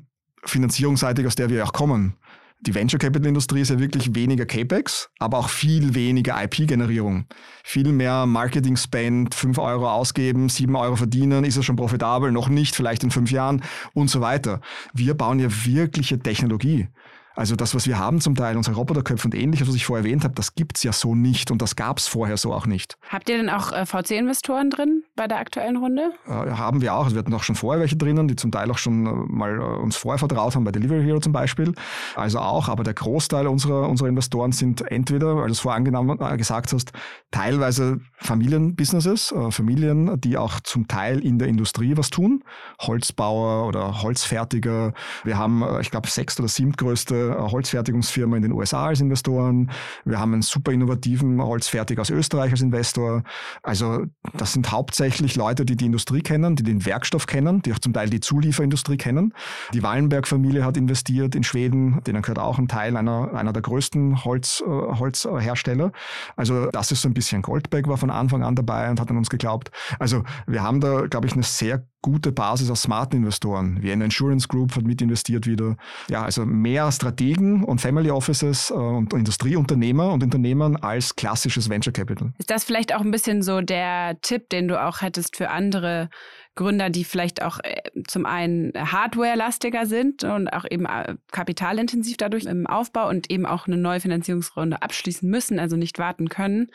finanzierungsseitig, 0.45 1.27
aus 1.27 1.35
der 1.35 1.51
wir 1.51 1.65
auch 1.65 1.73
kommen. 1.73 2.15
Die 2.61 2.75
Venture 2.75 2.99
Capital 2.99 3.29
Industrie 3.29 3.61
ist 3.61 3.71
ja 3.71 3.79
wirklich 3.79 4.15
weniger 4.15 4.47
CapEx, 4.47 5.11
aber 5.19 5.37
auch 5.37 5.51
viel 5.51 5.95
weniger 5.95 6.43
IP-Generierung. 6.43 7.27
Viel 7.63 7.93
mehr 7.93 8.25
Marketing 8.25 8.77
Spend, 8.77 9.35
5 9.35 9.59
Euro 9.59 9.91
ausgeben, 9.91 10.49
7 10.49 10.75
Euro 10.75 10.97
verdienen, 10.97 11.45
ist 11.45 11.59
es 11.59 11.65
schon 11.67 11.77
profitabel, 11.77 12.33
noch 12.33 12.49
nicht, 12.49 12.75
vielleicht 12.75 13.05
in 13.05 13.11
fünf 13.11 13.31
Jahren 13.31 13.63
und 13.93 14.09
so 14.09 14.23
weiter. 14.23 14.63
Wir 14.95 15.13
bauen 15.13 15.41
ja 15.41 15.49
wirkliche 15.51 16.19
Technologie. 16.19 16.89
Also 17.35 17.57
das, 17.57 17.75
was 17.75 17.87
wir 17.87 17.99
haben 17.99 18.21
zum 18.21 18.37
Teil, 18.37 18.57
unsere 18.57 18.77
Roboterköpfe 18.77 19.27
und 19.27 19.35
ähnliches, 19.35 19.67
was 19.67 19.75
ich 19.75 19.85
vorher 19.85 20.05
erwähnt 20.05 20.23
habe, 20.23 20.35
das 20.35 20.55
gibt's 20.55 20.83
ja 20.83 20.93
so 20.93 21.15
nicht 21.15 21.51
und 21.51 21.61
das 21.61 21.75
gab's 21.75 22.07
vorher 22.07 22.37
so 22.37 22.53
auch 22.53 22.67
nicht. 22.67 22.97
Habt 23.09 23.29
ihr 23.29 23.37
denn 23.37 23.51
auch 23.51 23.73
äh, 23.73 23.87
VC-Investoren 23.87 24.71
drin 24.71 25.03
bei 25.17 25.27
der 25.27 25.39
aktuellen 25.39 25.77
Runde? 25.77 26.13
Äh, 26.27 26.31
haben 26.31 26.81
wir 26.81 26.95
auch. 26.95 27.05
Also 27.05 27.17
wir 27.17 27.21
hatten 27.21 27.35
auch 27.35 27.43
schon 27.43 27.57
vorher 27.57 27.81
welche 27.81 27.97
drinnen, 27.97 28.29
die 28.29 28.37
zum 28.37 28.53
Teil 28.53 28.71
auch 28.71 28.79
schon 28.79 29.07
äh, 29.07 29.11
mal 29.27 29.59
äh, 29.59 29.63
uns 29.63 29.97
vorher 29.97 30.19
vertraut 30.19 30.55
haben, 30.55 30.65
bei 30.65 30.71
Delivery 30.71 31.03
Hero 31.03 31.19
zum 31.19 31.33
Beispiel. 31.33 31.75
Also 32.15 32.39
auch, 32.39 32.69
aber 32.69 32.85
der 32.85 32.95
Großteil 32.95 33.49
unserer, 33.49 33.89
unserer 33.89 34.09
Investoren 34.09 34.53
sind 34.53 34.89
entweder, 34.91 35.37
weil 35.37 35.47
du 35.47 35.53
es 35.53 35.61
vorher 35.61 35.85
äh, 35.85 36.37
gesagt 36.37 36.73
hast, 36.73 36.93
teilweise 37.33 38.01
Familienbusinesses, 38.19 39.33
äh, 39.33 39.51
Familien, 39.51 40.21
die 40.21 40.37
auch 40.37 40.61
zum 40.61 40.87
Teil 40.87 41.19
in 41.19 41.39
der 41.39 41.49
Industrie 41.49 41.97
was 41.97 42.11
tun. 42.11 42.45
Holzbauer 42.81 43.67
oder 43.67 44.03
Holzfertiger. 44.03 44.93
Wir 45.25 45.37
haben, 45.37 45.65
ich 45.81 45.91
glaube, 45.91 46.09
sechst 46.09 46.39
oder 46.39 46.49
siebtgrößte 46.49 47.24
Holzfertigungsfirma 47.31 48.37
in 48.37 48.43
den 48.43 48.53
USA 48.53 48.87
als 48.87 49.01
Investoren. 49.01 49.71
Wir 50.05 50.19
haben 50.19 50.33
einen 50.33 50.43
super 50.43 50.73
innovativen 50.73 51.43
Holzfertiger 51.43 52.03
aus 52.03 52.11
Österreich 52.11 52.53
als 52.53 52.61
Investor. 52.61 53.23
Also 53.63 54.05
das 54.35 54.53
sind 54.53 54.71
hauptsächlich 54.71 55.37
Leute, 55.37 55.65
die 55.65 55.77
die 55.77 55.87
Industrie 55.87 56.21
kennen, 56.21 56.57
die 56.57 56.63
den 56.63 56.85
Werkstoff 56.85 57.27
kennen, 57.27 57.63
die 57.63 57.73
auch 57.73 57.79
zum 57.79 57.93
Teil 57.93 58.11
die 58.11 58.21
Zulieferindustrie 58.21 58.97
kennen. 58.97 59.33
Die 59.73 59.83
Wallenberg-Familie 59.83 60.65
hat 60.65 60.77
investiert 60.77 61.35
in 61.35 61.45
Schweden, 61.45 62.01
denen 62.07 62.23
gehört 62.23 62.39
auch 62.39 62.59
ein 62.59 62.69
Teil 62.69 62.97
einer, 62.97 63.33
einer 63.35 63.53
der 63.53 63.63
größten 63.63 64.25
Holz, 64.25 64.63
äh, 64.67 64.71
Holzhersteller. 64.71 65.93
Also 66.37 66.67
das 66.71 66.93
ist 66.93 67.03
so 67.03 67.09
ein 67.09 67.15
bisschen 67.15 67.43
Goldberg 67.43 67.89
war 67.89 67.99
von 67.99 68.11
Anfang 68.11 68.43
an 68.43 68.55
dabei 68.55 68.91
und 68.91 69.01
hat 69.01 69.11
an 69.11 69.17
uns 69.17 69.31
geglaubt. 69.31 69.71
Also 69.99 70.25
wir 70.47 70.63
haben 70.63 70.81
da, 70.81 71.07
glaube 71.07 71.27
ich, 71.27 71.35
eine 71.35 71.43
sehr 71.43 71.87
gute 72.05 72.33
Basis 72.33 72.71
aus 72.71 72.83
smarten 72.83 73.17
Investoren. 73.17 73.83
Wie 73.83 73.91
eine 73.91 74.05
Insurance 74.05 74.47
Group 74.47 74.77
hat 74.77 74.85
mit 74.85 75.01
investiert 75.01 75.47
wieder. 75.47 75.75
Ja, 76.11 76.23
also 76.23 76.45
mehr 76.45 76.93
Strategen 76.93 77.65
und 77.65 77.81
Family 77.81 78.11
Offices 78.11 78.71
äh, 78.71 78.75
und 78.75 79.15
Industrieunternehmer 79.15 80.13
und 80.13 80.23
Unternehmen 80.23 80.77
als 80.77 81.17
klassisches 81.17 81.71
Venture 81.71 81.95
Capital. 81.95 82.35
Ist 82.37 82.51
das 82.51 82.65
vielleicht 82.65 82.95
auch 82.95 83.01
ein 83.01 83.11
bisschen 83.11 83.43
so 83.43 83.63
der 83.63 84.21
Tipp, 84.21 84.51
den 84.51 84.69
du 84.69 84.79
auch 84.79 85.01
hättest 85.01 85.35
für 85.35 85.49
andere 85.49 86.11
Gründer, 86.57 86.91
die 86.91 87.05
vielleicht 87.05 87.41
auch 87.41 87.59
äh, 87.63 87.81
zum 88.07 88.27
einen 88.27 88.73
Hardware-lastiger 88.77 89.87
sind 89.87 90.25
und 90.25 90.49
auch 90.49 90.67
eben 90.71 90.85
äh, 90.85 91.17
kapitalintensiv 91.33 92.19
dadurch 92.19 92.45
im 92.45 92.67
Aufbau 92.67 93.09
und 93.09 93.31
eben 93.31 93.47
auch 93.47 93.67
eine 93.67 93.79
neue 93.79 94.01
Finanzierungsrunde 94.01 94.83
abschließen 94.83 95.27
müssen, 95.27 95.59
also 95.59 95.77
nicht 95.77 95.99
warten 95.99 96.29
können? 96.29 96.69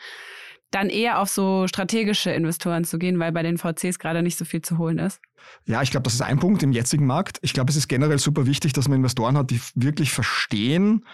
Dann 0.70 0.88
eher 0.88 1.20
auf 1.20 1.28
so 1.28 1.66
strategische 1.66 2.30
Investoren 2.30 2.84
zu 2.84 2.98
gehen, 2.98 3.18
weil 3.18 3.32
bei 3.32 3.42
den 3.42 3.58
VCs 3.58 3.98
gerade 3.98 4.22
nicht 4.22 4.38
so 4.38 4.44
viel 4.44 4.62
zu 4.62 4.78
holen 4.78 4.98
ist? 4.98 5.20
Ja, 5.66 5.82
ich 5.82 5.90
glaube, 5.90 6.04
das 6.04 6.14
ist 6.14 6.22
ein 6.22 6.38
Punkt 6.38 6.62
im 6.62 6.72
jetzigen 6.72 7.06
Markt. 7.06 7.38
Ich 7.42 7.52
glaube, 7.52 7.70
es 7.70 7.76
ist 7.76 7.88
generell 7.88 8.18
super 8.18 8.46
wichtig, 8.46 8.72
dass 8.72 8.88
man 8.88 8.96
Investoren 8.96 9.36
hat, 9.36 9.50
die 9.50 9.60
wirklich 9.74 10.12
verstehen, 10.12 11.04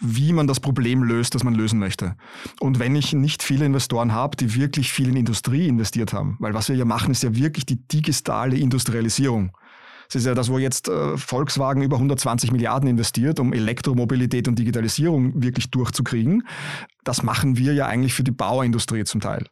wie 0.00 0.32
man 0.32 0.46
das 0.46 0.60
Problem 0.60 1.02
löst, 1.02 1.34
das 1.34 1.44
man 1.44 1.54
lösen 1.54 1.78
möchte. 1.78 2.16
Und 2.60 2.78
wenn 2.78 2.94
ich 2.96 3.12
nicht 3.12 3.42
viele 3.42 3.64
Investoren 3.64 4.12
habe, 4.12 4.36
die 4.36 4.54
wirklich 4.54 4.92
viel 4.92 5.08
in 5.08 5.16
Industrie 5.16 5.68
investiert 5.68 6.12
haben, 6.12 6.36
weil 6.38 6.54
was 6.54 6.68
wir 6.68 6.76
ja 6.76 6.84
machen, 6.84 7.12
ist 7.12 7.22
ja 7.22 7.34
wirklich 7.34 7.66
die 7.66 7.76
digitale 7.88 8.56
Industrialisierung. 8.56 9.56
Es 10.08 10.14
ist 10.14 10.26
ja 10.26 10.34
das, 10.34 10.48
wo 10.48 10.58
jetzt 10.58 10.88
äh, 10.88 11.16
Volkswagen 11.16 11.82
über 11.82 11.96
120 11.96 12.52
Milliarden 12.52 12.88
investiert, 12.88 13.40
um 13.40 13.52
Elektromobilität 13.52 14.46
und 14.46 14.58
Digitalisierung 14.58 15.42
wirklich 15.42 15.70
durchzukriegen. 15.70 16.44
Das 17.06 17.22
machen 17.22 17.56
wir 17.56 17.72
ja 17.72 17.86
eigentlich 17.86 18.14
für 18.14 18.24
die 18.24 18.32
Bauindustrie 18.32 19.04
zum 19.04 19.20
Teil. 19.20 19.46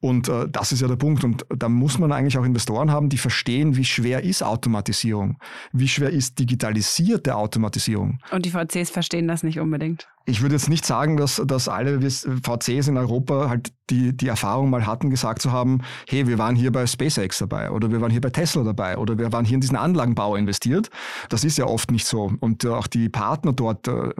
Und 0.00 0.28
äh, 0.28 0.48
das 0.48 0.72
ist 0.72 0.80
ja 0.80 0.88
der 0.88 0.96
Punkt. 0.96 1.24
Und 1.24 1.44
da 1.48 1.68
muss 1.68 1.98
man 1.98 2.12
eigentlich 2.12 2.38
auch 2.38 2.44
Investoren 2.44 2.90
haben, 2.90 3.08
die 3.08 3.18
verstehen, 3.18 3.76
wie 3.76 3.84
schwer 3.84 4.22
ist 4.22 4.42
Automatisierung, 4.42 5.38
wie 5.72 5.88
schwer 5.88 6.10
ist 6.10 6.38
digitalisierte 6.38 7.34
Automatisierung. 7.34 8.20
Und 8.30 8.46
die 8.46 8.50
VCs 8.50 8.90
verstehen 8.90 9.28
das 9.28 9.42
nicht 9.42 9.58
unbedingt. 9.58 10.08
Ich 10.24 10.40
würde 10.40 10.54
jetzt 10.54 10.68
nicht 10.68 10.86
sagen, 10.86 11.16
dass, 11.16 11.42
dass 11.44 11.68
alle 11.68 12.00
VCs 12.00 12.86
in 12.86 12.96
Europa 12.96 13.48
halt 13.48 13.72
die, 13.90 14.16
die 14.16 14.28
Erfahrung 14.28 14.70
mal 14.70 14.86
hatten, 14.86 15.10
gesagt 15.10 15.42
zu 15.42 15.50
haben, 15.50 15.80
hey, 16.08 16.28
wir 16.28 16.38
waren 16.38 16.54
hier 16.54 16.70
bei 16.70 16.86
SpaceX 16.86 17.38
dabei 17.38 17.70
oder 17.70 17.90
wir 17.90 18.00
waren 18.00 18.10
hier 18.10 18.20
bei 18.20 18.30
Tesla 18.30 18.62
dabei 18.62 18.98
oder 18.98 19.18
wir 19.18 19.32
waren 19.32 19.44
hier 19.44 19.56
in 19.56 19.60
diesen 19.60 19.76
Anlagenbau 19.76 20.36
investiert. 20.36 20.90
Das 21.28 21.42
ist 21.42 21.58
ja 21.58 21.66
oft 21.66 21.90
nicht 21.90 22.06
so. 22.06 22.32
Und 22.38 22.64
äh, 22.64 22.68
auch 22.68 22.86
die 22.86 23.08
Partner 23.08 23.52
dort 23.52 23.88
äh, 23.88 24.10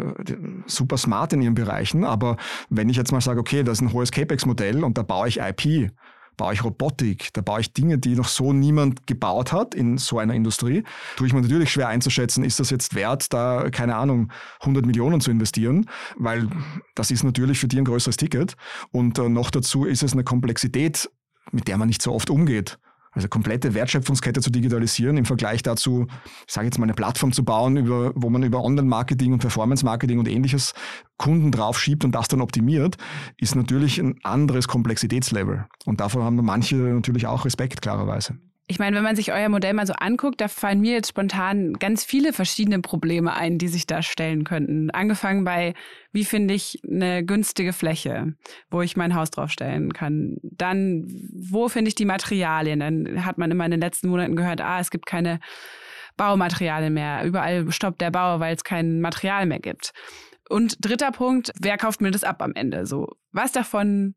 super 0.67 0.99
smart 0.99 1.33
in 1.33 1.43
ihren 1.43 1.55
Bereichen, 1.55 2.05
aber 2.05 2.37
wenn 2.75 2.89
ich 2.89 2.97
jetzt 2.97 3.13
mal 3.13 3.21
sage, 3.21 3.41
okay, 3.41 3.63
das 3.63 3.79
ist 3.79 3.83
ein 3.83 3.93
hohes 3.93 4.11
CapEx-Modell 4.11 4.83
und 4.83 4.97
da 4.97 5.03
baue 5.03 5.29
ich 5.29 5.39
IP, 5.39 5.91
baue 6.37 6.55
ich 6.55 6.65
Robotik, 6.65 7.29
da 7.35 7.43
baue 7.43 7.61
ich 7.61 7.73
Dinge, 7.75 7.99
die 7.99 8.15
noch 8.15 8.29
so 8.29 8.53
niemand 8.53 9.07
gebaut 9.07 9.53
hat 9.53 9.75
in 9.75 9.99
so 9.99 10.19
einer 10.19 10.35
Industrie, 10.35 10.83
tue 11.17 11.27
ich 11.27 11.35
mir 11.35 11.43
natürlich 11.43 11.71
schwer 11.71 11.89
einzuschätzen, 11.89 12.45
ist 12.45 12.61
das 12.61 12.71
jetzt 12.71 12.95
wert, 12.95 13.33
da, 13.33 13.69
keine 13.71 13.97
Ahnung, 13.97 14.33
100 14.61 14.87
Millionen 14.87 15.21
zu 15.21 15.31
investieren, 15.31 15.89
weil 16.17 16.49
das 16.95 17.11
ist 17.11 17.25
natürlich 17.25 17.59
für 17.59 17.69
die 17.69 17.79
ein 17.79 17.85
größeres 17.85 18.17
Ticket 18.17 18.57
und 18.91 19.19
äh, 19.19 19.29
noch 19.29 19.51
dazu 19.51 19.85
ist 19.85 20.03
es 20.03 20.15
eine 20.15 20.25
Komplexität, 20.25 21.11
mit 21.51 21.69
der 21.69 21.77
man 21.77 21.89
nicht 21.89 22.03
so 22.03 22.13
oft 22.13 22.31
umgeht. 22.31 22.79
Also 23.13 23.29
komplette 23.29 23.75
Wertschöpfungskette 23.75 24.41
zu 24.41 24.51
digitalisieren 24.51 25.19
im 25.19 25.27
Vergleich 25.27 25.63
dazu, 25.63 26.07
ich 26.47 26.53
sage 26.53 26.67
jetzt 26.67 26.79
mal 26.79 26.85
eine 26.85 26.95
Plattform 26.95 27.33
zu 27.33 27.45
bauen, 27.45 27.77
über, 27.77 28.13
wo 28.15 28.31
man 28.31 28.43
über 28.43 28.65
Online-Marketing 28.65 29.35
und 29.35 29.39
Performance-Marketing 29.41 30.19
und 30.19 30.29
ähnliches 30.29 30.73
Kunden 31.19 31.53
draufschiebt 31.53 32.05
und 32.05 32.13
das 32.13 32.29
dann 32.29 32.41
optimiert, 32.41 32.97
ist 33.37 33.55
natürlich 33.55 33.99
ein 33.99 34.19
anderes 34.23 34.67
Komplexitätslevel. 34.67 35.67
Und 35.85 36.01
davor 36.01 36.25
haben 36.25 36.37
manche 36.37 36.77
natürlich 36.77 37.27
auch 37.27 37.45
Respekt, 37.45 37.83
klarerweise. 37.83 38.39
Ich 38.69 38.79
meine, 38.79 38.97
wenn 38.97 39.03
man 39.03 39.17
sich 39.17 39.33
euer 39.33 39.49
Modell 39.49 39.75
mal 39.75 39.87
so 39.87 39.93
anguckt, 39.93 40.41
da 40.41 40.49
fallen 40.49 40.81
mir 40.81 40.93
jetzt 40.93 41.09
spontan 41.09 41.75
ganz 41.75 42.05
viele 42.05 42.33
verschiedene 42.33 42.81
Probleme 42.81 43.35
ein, 43.35 43.59
die 43.59 43.69
sich 43.69 43.87
da 43.87 44.03
stellen 44.03 44.45
könnten. 44.45 44.91
Angefangen 44.91 45.45
bei, 45.45 45.75
wie 46.13 46.25
finde 46.25 46.55
ich 46.55 46.81
eine 46.89 47.25
günstige 47.25 47.73
Fläche, 47.73 48.35
wo 48.71 48.81
ich 48.81 48.97
mein 48.97 49.15
Haus 49.15 49.31
draufstellen 49.31 49.93
kann. 49.93 50.37
Dann, 50.43 51.07
wo 51.35 51.69
finde 51.69 51.89
ich 51.89 51.97
die 51.97 52.05
Materialien? 52.05 52.81
Dann 52.81 53.27
hat 53.27 53.37
man 53.37 53.51
immer 53.51 53.65
in 53.65 53.73
den 53.73 53.81
letzten 53.81 54.09
Monaten 54.09 54.37
gehört, 54.37 54.61
ah, 54.61 54.81
es 54.81 54.91
gibt 54.91 55.07
keine 55.07 55.41
Baumaterialien 56.17 56.95
mehr. 56.95 57.25
Überall 57.25 57.71
stoppt 57.73 58.01
der 58.01 58.11
Bau, 58.11 58.39
weil 58.39 58.55
es 58.55 58.65
kein 58.65 59.01
Material 59.01 59.45
mehr 59.45 59.61
gibt. 59.61 59.93
Und 60.49 60.77
dritter 60.81 61.11
Punkt, 61.11 61.53
wer 61.61 61.77
kauft 61.77 62.01
mir 62.01 62.11
das 62.11 62.25
ab 62.25 62.41
am 62.43 62.53
Ende? 62.55 62.87
So, 62.87 63.09
was 63.33 63.53
davon 63.53 64.15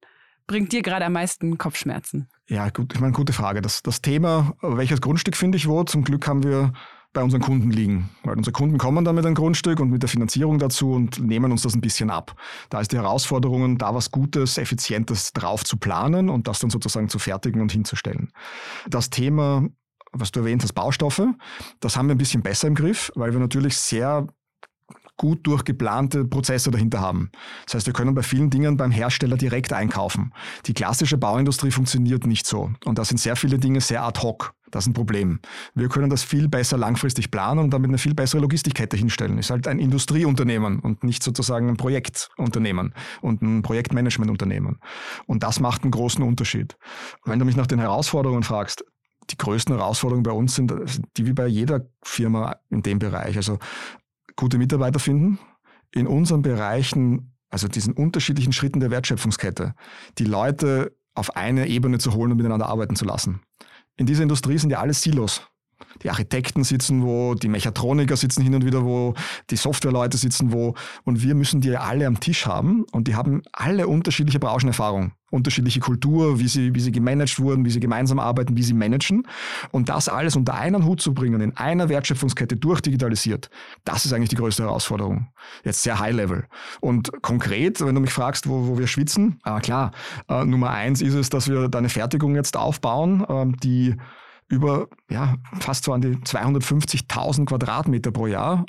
bringt 0.47 0.71
dir 0.71 0.81
gerade 0.81 1.05
am 1.05 1.13
meisten 1.13 1.57
Kopfschmerzen? 1.57 2.29
Ja, 2.47 2.69
gut, 2.69 2.93
ich 2.93 2.99
meine, 2.99 3.13
gute 3.13 3.33
Frage. 3.33 3.61
Das, 3.61 3.81
das 3.81 4.01
Thema, 4.01 4.53
welches 4.61 5.01
Grundstück 5.01 5.35
finde 5.35 5.57
ich 5.57 5.67
wo, 5.67 5.83
zum 5.83 6.03
Glück 6.03 6.27
haben 6.27 6.43
wir 6.43 6.73
bei 7.15 7.23
unseren 7.23 7.41
Kunden 7.41 7.71
liegen. 7.71 8.09
Weil 8.23 8.37
unsere 8.37 8.51
Kunden 8.51 8.77
kommen 8.77 9.03
dann 9.03 9.15
mit 9.15 9.25
einem 9.25 9.33
Grundstück 9.33 9.79
und 9.79 9.89
mit 9.89 10.03
der 10.03 10.09
Finanzierung 10.09 10.59
dazu 10.59 10.91
und 10.91 11.19
nehmen 11.19 11.51
uns 11.51 11.63
das 11.63 11.73
ein 11.73 11.81
bisschen 11.81 12.11
ab. 12.11 12.35
Da 12.69 12.81
ist 12.81 12.91
die 12.91 12.97
Herausforderung, 12.97 13.79
da 13.79 13.95
was 13.95 14.11
Gutes, 14.11 14.59
Effizientes 14.59 15.33
drauf 15.33 15.63
zu 15.63 15.77
planen 15.77 16.29
und 16.29 16.47
das 16.47 16.59
dann 16.59 16.69
sozusagen 16.69 17.09
zu 17.09 17.17
fertigen 17.17 17.61
und 17.61 17.71
hinzustellen. 17.71 18.31
Das 18.87 19.09
Thema, 19.09 19.67
was 20.11 20.31
du 20.31 20.41
erwähnt 20.41 20.61
hast, 20.61 20.73
Baustoffe, 20.73 21.23
das 21.79 21.97
haben 21.97 22.09
wir 22.09 22.15
ein 22.15 22.19
bisschen 22.19 22.43
besser 22.43 22.67
im 22.67 22.75
Griff, 22.75 23.11
weil 23.15 23.31
wir 23.31 23.39
natürlich 23.39 23.77
sehr 23.77 24.27
gut 25.17 25.45
durchgeplante 25.47 26.25
Prozesse 26.25 26.71
dahinter 26.71 26.99
haben. 26.99 27.31
Das 27.65 27.75
heißt, 27.75 27.85
wir 27.87 27.93
können 27.93 28.15
bei 28.15 28.23
vielen 28.23 28.49
Dingen 28.49 28.77
beim 28.77 28.91
Hersteller 28.91 29.37
direkt 29.37 29.73
einkaufen. 29.73 30.33
Die 30.65 30.73
klassische 30.73 31.17
Bauindustrie 31.17 31.71
funktioniert 31.71 32.25
nicht 32.25 32.45
so. 32.45 32.71
Und 32.85 32.97
da 32.97 33.05
sind 33.05 33.17
sehr 33.17 33.35
viele 33.35 33.57
Dinge 33.57 33.81
sehr 33.81 34.03
ad 34.03 34.21
hoc. 34.21 34.53
Das 34.71 34.83
ist 34.83 34.89
ein 34.89 34.93
Problem. 34.93 35.39
Wir 35.73 35.87
können 35.87 36.09
das 36.09 36.23
viel 36.23 36.49
besser 36.49 36.77
langfristig 36.77 37.31
planen 37.31 37.59
und 37.59 37.69
damit 37.69 37.89
eine 37.89 37.97
viel 37.97 38.13
bessere 38.13 38.41
Logistikkette 38.41 38.97
hinstellen. 38.97 39.37
Ist 39.37 39.49
halt 39.49 39.67
ein 39.67 39.79
Industrieunternehmen 39.79 40.79
und 40.79 41.03
nicht 41.03 41.23
sozusagen 41.23 41.69
ein 41.69 41.77
Projektunternehmen 41.77 42.93
und 43.21 43.41
ein 43.41 43.61
Projektmanagementunternehmen. 43.61 44.79
Und 45.27 45.43
das 45.43 45.61
macht 45.61 45.83
einen 45.83 45.91
großen 45.91 46.23
Unterschied. 46.23 46.75
Wenn 47.23 47.39
du 47.39 47.45
mich 47.45 47.55
nach 47.55 47.67
den 47.67 47.79
Herausforderungen 47.79 48.43
fragst, 48.43 48.83
die 49.29 49.37
größten 49.37 49.75
Herausforderungen 49.75 50.23
bei 50.23 50.31
uns 50.31 50.55
sind 50.55 50.73
die 51.17 51.25
wie 51.25 51.33
bei 51.33 51.47
jeder 51.47 51.87
Firma 52.03 52.57
in 52.69 52.83
dem 52.83 52.99
Bereich. 52.99 53.37
Also 53.37 53.59
gute 54.35 54.57
Mitarbeiter 54.57 54.99
finden, 54.99 55.39
in 55.91 56.07
unseren 56.07 56.41
Bereichen, 56.41 57.33
also 57.49 57.67
diesen 57.67 57.93
unterschiedlichen 57.93 58.53
Schritten 58.53 58.79
der 58.79 58.91
Wertschöpfungskette, 58.91 59.73
die 60.17 60.25
Leute 60.25 60.95
auf 61.13 61.35
eine 61.35 61.67
Ebene 61.67 61.97
zu 61.97 62.13
holen 62.13 62.31
und 62.31 62.37
miteinander 62.37 62.67
arbeiten 62.67 62.95
zu 62.95 63.05
lassen. 63.05 63.41
In 63.95 64.05
dieser 64.05 64.23
Industrie 64.23 64.57
sind 64.57 64.69
ja 64.69 64.79
alles 64.79 65.01
Silos. 65.01 65.41
Die 66.03 66.09
Architekten 66.09 66.63
sitzen 66.63 67.03
wo, 67.03 67.35
die 67.35 67.47
Mechatroniker 67.47 68.17
sitzen 68.17 68.43
hin 68.43 68.55
und 68.55 68.65
wieder 68.65 68.83
wo, 68.83 69.13
die 69.49 69.55
Softwareleute 69.55 70.17
sitzen 70.17 70.51
wo 70.51 70.75
und 71.03 71.23
wir 71.23 71.35
müssen 71.35 71.61
die 71.61 71.75
alle 71.75 72.05
am 72.07 72.19
Tisch 72.19 72.45
haben 72.45 72.85
und 72.91 73.07
die 73.07 73.15
haben 73.15 73.41
alle 73.53 73.87
unterschiedliche 73.87 74.39
Branchenerfahrung, 74.39 75.13
unterschiedliche 75.31 75.79
Kultur, 75.79 76.39
wie 76.39 76.47
sie, 76.47 76.75
wie 76.75 76.79
sie 76.79 76.91
gemanagt 76.91 77.39
wurden, 77.39 77.65
wie 77.65 77.69
sie 77.69 77.79
gemeinsam 77.79 78.19
arbeiten, 78.19 78.57
wie 78.57 78.63
sie 78.63 78.73
managen 78.73 79.27
und 79.71 79.89
das 79.89 80.09
alles 80.09 80.35
unter 80.35 80.55
einen 80.55 80.85
Hut 80.85 81.01
zu 81.01 81.13
bringen, 81.13 81.41
in 81.41 81.55
einer 81.57 81.89
Wertschöpfungskette 81.89 82.57
durchdigitalisiert, 82.57 83.49
das 83.83 84.05
ist 84.05 84.13
eigentlich 84.13 84.29
die 84.29 84.35
größte 84.35 84.63
Herausforderung. 84.63 85.27
Jetzt 85.63 85.83
sehr 85.83 85.99
high 85.99 86.13
level. 86.13 86.45
Und 86.81 87.11
konkret, 87.21 87.81
wenn 87.81 87.95
du 87.95 88.01
mich 88.01 88.13
fragst, 88.13 88.47
wo, 88.49 88.67
wo 88.67 88.77
wir 88.77 88.87
schwitzen, 88.87 89.39
ah, 89.43 89.59
klar, 89.59 89.91
äh, 90.29 90.43
Nummer 90.43 90.71
eins 90.71 91.01
ist 91.01 91.13
es, 91.13 91.29
dass 91.29 91.49
wir 91.49 91.67
da 91.69 91.77
eine 91.77 91.89
Fertigung 91.89 92.35
jetzt 92.35 92.57
aufbauen, 92.57 93.25
äh, 93.27 93.57
die 93.63 93.95
über 94.47 94.87
ja, 95.09 95.35
fast 95.59 95.85
so 95.85 95.93
an 95.93 96.01
die 96.01 96.15
250.000 96.15 97.45
Quadratmeter 97.45 98.11
pro 98.11 98.27
Jahr 98.27 98.65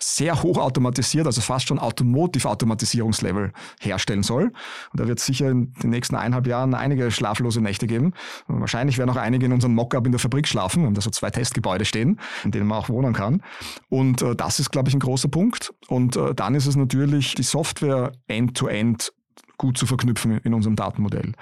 sehr 0.00 0.42
hoch 0.42 0.58
automatisiert, 0.58 1.26
also 1.26 1.40
fast 1.40 1.66
schon 1.66 1.78
Automotive-Automatisierungslevel 1.78 3.52
herstellen 3.80 4.22
soll. 4.22 4.52
Und 4.92 5.00
da 5.00 5.08
wird 5.08 5.18
es 5.18 5.26
sicher 5.26 5.50
in 5.50 5.72
den 5.82 5.90
nächsten 5.90 6.14
eineinhalb 6.14 6.46
Jahren 6.46 6.74
einige 6.74 7.10
schlaflose 7.10 7.60
Nächte 7.60 7.86
geben. 7.86 8.14
Und 8.46 8.60
wahrscheinlich 8.60 8.98
werden 8.98 9.10
auch 9.10 9.16
einige 9.16 9.46
in 9.46 9.52
unserem 9.52 9.74
Mockup 9.74 10.06
in 10.06 10.12
der 10.12 10.20
Fabrik 10.20 10.46
schlafen. 10.46 10.84
Wir 10.84 10.90
da 10.92 11.00
so 11.00 11.10
zwei 11.10 11.30
Testgebäude 11.30 11.84
stehen, 11.84 12.20
in 12.44 12.52
denen 12.52 12.68
man 12.68 12.78
auch 12.78 12.88
wohnen 12.88 13.12
kann. 13.12 13.42
Und 13.88 14.22
äh, 14.22 14.36
das 14.36 14.60
ist, 14.60 14.70
glaube 14.70 14.88
ich, 14.88 14.94
ein 14.94 15.00
großer 15.00 15.28
Punkt. 15.28 15.74
Und 15.88 16.16
äh, 16.16 16.34
dann 16.34 16.54
ist 16.54 16.66
es 16.66 16.76
natürlich 16.76 17.34
die 17.34 17.42
Software 17.42 18.12
end-to-end 18.28 19.12
gut 19.58 19.76
zu 19.76 19.86
verknüpfen 19.86 20.38
in 20.38 20.54
unserem 20.54 20.76
Datenmodell. 20.76 21.32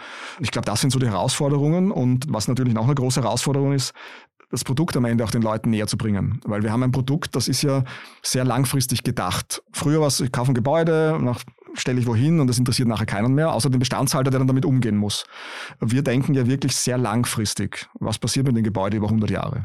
Ich 0.40 0.50
glaube, 0.50 0.66
das 0.66 0.80
sind 0.80 0.90
so 0.90 0.98
die 0.98 1.06
Herausforderungen 1.06 1.90
und 1.90 2.26
was 2.28 2.48
natürlich 2.48 2.74
noch 2.74 2.84
eine 2.84 2.94
große 2.94 3.22
Herausforderung 3.22 3.72
ist, 3.72 3.92
das 4.50 4.64
Produkt 4.64 4.96
am 4.96 5.04
Ende 5.04 5.24
auch 5.24 5.30
den 5.30 5.42
Leuten 5.42 5.70
näher 5.70 5.86
zu 5.86 5.96
bringen. 5.96 6.40
Weil 6.44 6.62
wir 6.62 6.72
haben 6.72 6.82
ein 6.82 6.92
Produkt, 6.92 7.36
das 7.36 7.48
ist 7.48 7.62
ja 7.62 7.84
sehr 8.22 8.44
langfristig 8.44 9.02
gedacht. 9.02 9.62
Früher 9.72 10.00
war 10.00 10.08
es, 10.08 10.20
ich 10.20 10.32
kaufe 10.32 10.52
ein 10.52 10.54
Gebäude, 10.54 11.18
nach, 11.20 11.42
stelle 11.74 12.00
ich 12.00 12.06
wohin 12.06 12.40
und 12.40 12.46
das 12.46 12.58
interessiert 12.58 12.88
nachher 12.88 13.06
keinen 13.06 13.34
mehr, 13.34 13.52
außer 13.52 13.70
den 13.70 13.80
Bestandshalter, 13.80 14.30
der 14.30 14.38
dann 14.38 14.48
damit 14.48 14.64
umgehen 14.64 14.96
muss. 14.96 15.24
Wir 15.80 16.02
denken 16.02 16.34
ja 16.34 16.46
wirklich 16.46 16.76
sehr 16.76 16.98
langfristig. 16.98 17.88
Was 17.94 18.18
passiert 18.18 18.46
mit 18.46 18.56
dem 18.56 18.64
Gebäude 18.64 18.96
über 18.96 19.06
100 19.06 19.30
Jahre? 19.30 19.64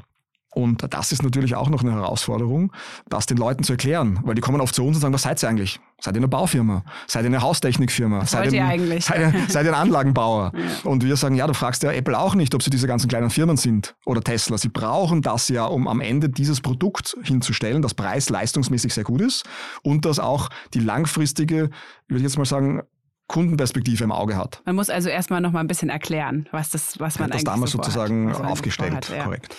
Und 0.53 0.85
das 0.93 1.13
ist 1.13 1.23
natürlich 1.23 1.55
auch 1.55 1.69
noch 1.69 1.81
eine 1.81 1.93
Herausforderung, 1.93 2.73
das 3.07 3.25
den 3.25 3.37
Leuten 3.37 3.63
zu 3.63 3.73
erklären, 3.73 4.19
weil 4.23 4.35
die 4.35 4.41
kommen 4.41 4.59
oft 4.59 4.75
zu 4.75 4.85
uns 4.85 4.97
und 4.97 5.01
sagen, 5.01 5.13
was 5.13 5.21
seid 5.21 5.41
ihr 5.41 5.47
eigentlich? 5.47 5.79
Seid 6.03 6.15
ihr 6.15 6.19
eine 6.19 6.27
Baufirma? 6.27 6.83
Seid 7.07 7.23
ihr 7.23 7.27
eine 7.27 7.41
Haustechnikfirma? 7.41 8.25
Seid 8.25 8.51
ihr, 8.51 8.65
eigentlich? 8.65 9.05
Seid 9.05 9.19
ihr, 9.19 9.41
seid 9.47 9.65
ihr 9.65 9.73
ein 9.73 9.79
Anlagenbauer? 9.79 10.51
ja. 10.55 10.89
Und 10.89 11.03
wir 11.05 11.15
sagen, 11.15 11.35
ja, 11.35 11.45
du 11.45 11.53
fragst 11.53 11.83
ja 11.83 11.91
Apple 11.91 12.17
auch 12.17 12.33
nicht, 12.33 12.55
ob 12.55 12.63
sie 12.63 12.71
diese 12.71 12.87
ganzen 12.87 13.07
kleinen 13.07 13.29
Firmen 13.29 13.55
sind 13.55 13.95
oder 14.05 14.21
Tesla. 14.21 14.57
Sie 14.57 14.69
brauchen 14.69 15.21
das 15.21 15.47
ja, 15.49 15.65
um 15.65 15.87
am 15.87 16.01
Ende 16.01 16.29
dieses 16.29 16.59
Produkt 16.59 17.15
hinzustellen, 17.21 17.83
das 17.83 17.93
preis-leistungsmäßig 17.93 18.93
sehr 18.93 19.03
gut 19.03 19.21
ist 19.21 19.45
und 19.83 20.05
das 20.05 20.17
auch 20.17 20.49
die 20.73 20.79
langfristige, 20.79 21.69
ich 22.07 22.09
würde 22.09 22.23
jetzt 22.23 22.37
mal 22.37 22.45
sagen, 22.45 22.81
Kundenperspektive 23.27 24.03
im 24.03 24.11
Auge 24.11 24.35
hat. 24.35 24.61
Man 24.65 24.75
muss 24.75 24.89
also 24.89 25.07
erstmal 25.07 25.39
noch 25.39 25.53
mal 25.53 25.61
ein 25.61 25.67
bisschen 25.67 25.89
erklären, 25.89 26.49
was 26.51 26.69
das, 26.71 26.99
was 26.99 27.17
man 27.17 27.29
ja, 27.29 27.33
das 27.33 27.35
eigentlich 27.35 27.43
damals 27.45 27.71
so 27.71 27.77
sozusagen 27.77 28.33
aufgestellt, 28.33 29.05
vorhat, 29.05 29.17
ja. 29.17 29.23
korrekt. 29.23 29.55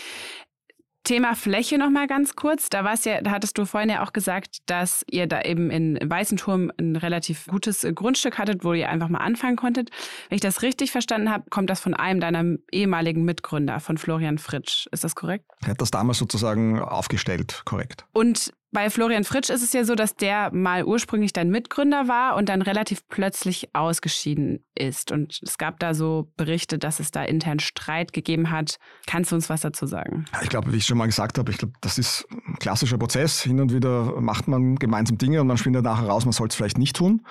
Thema 1.05 1.35
Fläche 1.35 1.79
noch 1.79 1.91
mal 1.91 2.07
ganz 2.07 2.37
kurz. 2.37 2.69
Da 2.69 2.85
war's 2.85 3.05
ja, 3.05 3.21
da 3.21 3.33
hattest 3.33 3.59
du 3.59 3.65
vorhin 3.65 3.91
ja 3.91 4.05
auch 4.05 4.13
gesagt, 4.13 4.59
dass 4.67 5.05
ihr 5.11 5.27
da 5.27 5.43
eben 5.43 5.71
in 5.71 5.99
Weißenturm 6.03 6.73
ein 6.79 6.97
relativ 6.97 7.47
gutes 7.47 7.87
Grundstück 7.95 8.39
hattet, 8.39 8.65
wo 8.65 8.73
ihr 8.73 8.89
einfach 8.89 9.09
mal 9.09 9.19
anfangen 9.19 9.57
konntet. 9.57 9.91
Wenn 10.29 10.37
ich 10.37 10.41
das 10.43 10.63
richtig 10.63 10.93
verstanden 10.93 11.31
habe, 11.31 11.45
kommt 11.51 11.71
das 11.71 11.81
von 11.81 11.95
einem 11.95 12.21
deiner 12.21 12.57
ehemaligen 12.71 13.25
Mitgründer, 13.25 13.81
von 13.81 13.99
Florian 13.99 14.39
Fritsch. 14.39 14.87
Ist 14.93 15.05
das 15.05 15.15
korrekt? 15.15 15.47
Er 15.63 15.71
hat 15.71 15.81
das 15.81 15.91
damals 15.91 16.19
sozusagen 16.19 16.79
aufgestellt, 16.79 17.63
korrekt. 17.65 18.05
Und 18.13 18.53
bei 18.73 18.89
Florian 18.89 19.25
Fritsch 19.25 19.51
ist 19.51 19.63
es 19.63 19.75
ja 19.75 19.85
so, 19.85 19.95
dass 19.95 20.17
der 20.17 20.53
mal 20.53 20.85
ursprünglich 20.85 21.35
dein 21.35 21.51
Mitgründer 21.51 22.09
war 22.09 22.37
und 22.37 22.49
dann 22.49 22.63
relativ 22.63 23.07
plötzlich 23.09 23.75
ausgeschieden 23.75 24.65
ist. 24.75 25.13
Und 25.13 25.41
es 25.43 25.59
gab 25.59 25.79
da 25.79 25.93
so 25.93 26.33
Berichte, 26.39 26.79
dass 26.79 26.99
es 26.99 27.11
da 27.11 27.23
intern 27.23 27.61
Streit 27.61 28.15
gegeben 28.15 28.51
hat. 28.51 28.79
Kannst 29.07 29.31
du 29.31 29.37
uns 29.37 29.51
was 29.51 29.61
dazu 29.61 29.87
sagen? 29.87 30.25
Ich 30.43 30.49
glaube, 30.49 30.73
wie 30.73 30.79
ich 30.79 30.87
schon 30.87 30.97
mal 30.97 31.07
gesagt 31.07 31.39
habe, 31.39 31.53
ich 31.53 31.59
glaube, 31.59 31.75
das 31.83 31.99
ist 31.99 32.27
ein 32.31 32.57
klassischer 32.59 32.97
Prozess. 32.97 33.43
Hin 33.43 33.61
und 33.61 33.75
wieder 33.75 34.21
macht 34.21 34.49
man 34.49 34.77
gemeinsam 34.77 35.19
Dinge 35.19 35.43
und 35.43 35.49
dann 35.49 35.59
findet 35.59 35.85
nachher 35.85 36.09
raus, 36.09 36.25
man 36.25 36.33
soll 36.33 36.49
es 36.49 36.55
vielleicht 36.55 36.79
nicht 36.79 36.97
tun. 36.97 37.27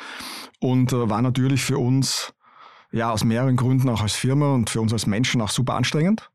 Und 0.60 0.94
äh, 0.94 1.10
war 1.10 1.24
natürlich 1.24 1.64
für 1.64 1.80
uns 1.80 2.34
ja 2.92 3.12
aus 3.12 3.24
mehreren 3.24 3.56
Gründen 3.56 3.90
auch 3.90 4.02
als 4.02 4.16
Firma 4.16 4.54
und 4.54 4.70
für 4.70 4.80
uns 4.80 4.94
als 4.94 5.08
Menschen 5.08 5.42
auch 5.42 5.50
super 5.50 5.74
anstrengend 5.74 6.31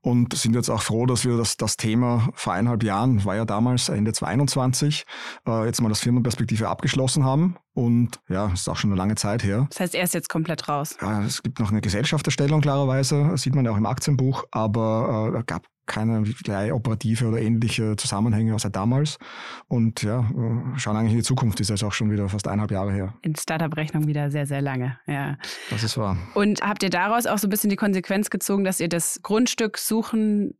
und 0.00 0.34
sind 0.34 0.54
jetzt 0.54 0.70
auch 0.70 0.82
froh, 0.82 1.06
dass 1.06 1.24
wir 1.24 1.36
das, 1.36 1.56
das 1.56 1.76
Thema 1.76 2.28
vor 2.34 2.52
eineinhalb 2.52 2.82
Jahren, 2.82 3.24
war 3.24 3.36
ja 3.36 3.44
damals 3.44 3.88
Ende 3.88 4.12
2021, 4.12 5.04
äh, 5.46 5.64
jetzt 5.64 5.80
mal 5.80 5.88
das 5.88 6.00
Firmenperspektive 6.00 6.68
abgeschlossen 6.68 7.24
haben. 7.24 7.56
Und 7.74 8.20
ja, 8.28 8.50
ist 8.52 8.68
auch 8.68 8.76
schon 8.76 8.90
eine 8.90 8.98
lange 8.98 9.14
Zeit 9.14 9.44
her. 9.44 9.66
Das 9.70 9.80
heißt, 9.80 9.94
er 9.94 10.02
ist 10.02 10.12
jetzt 10.12 10.28
komplett 10.28 10.68
raus. 10.68 10.96
Ja, 11.00 11.22
es 11.22 11.42
gibt 11.44 11.60
noch 11.60 11.70
eine 11.70 11.80
Gesellschafterstellung, 11.80 12.60
klarerweise, 12.60 13.28
das 13.30 13.42
sieht 13.42 13.54
man 13.54 13.64
ja 13.64 13.70
auch 13.70 13.76
im 13.76 13.86
Aktienbuch, 13.86 14.44
aber 14.50 15.34
äh, 15.38 15.42
gab 15.46 15.62
keine 15.88 16.74
operative 16.74 17.26
oder 17.26 17.40
ähnliche 17.40 17.96
Zusammenhänge 17.96 18.54
außer 18.54 18.70
damals. 18.70 19.18
Und 19.66 20.02
ja, 20.02 20.30
schauen 20.76 20.96
eigentlich 20.96 21.12
in 21.12 21.18
die 21.18 21.24
Zukunft, 21.24 21.58
ist 21.58 21.70
jetzt 21.70 21.82
auch 21.82 21.92
schon 21.92 22.10
wieder 22.12 22.28
fast 22.28 22.46
eineinhalb 22.46 22.70
Jahre 22.70 22.92
her. 22.92 23.14
In 23.22 23.34
Startup-Rechnung 23.34 24.06
wieder 24.06 24.30
sehr, 24.30 24.46
sehr 24.46 24.62
lange, 24.62 24.98
ja. 25.06 25.36
Das 25.70 25.82
ist 25.82 25.98
wahr. 25.98 26.16
Und 26.34 26.62
habt 26.62 26.82
ihr 26.84 26.90
daraus 26.90 27.26
auch 27.26 27.38
so 27.38 27.48
ein 27.48 27.50
bisschen 27.50 27.70
die 27.70 27.76
Konsequenz 27.76 28.30
gezogen, 28.30 28.62
dass 28.62 28.78
ihr 28.78 28.88
das 28.88 29.20
Grundstück 29.22 29.78
suchen 29.78 30.54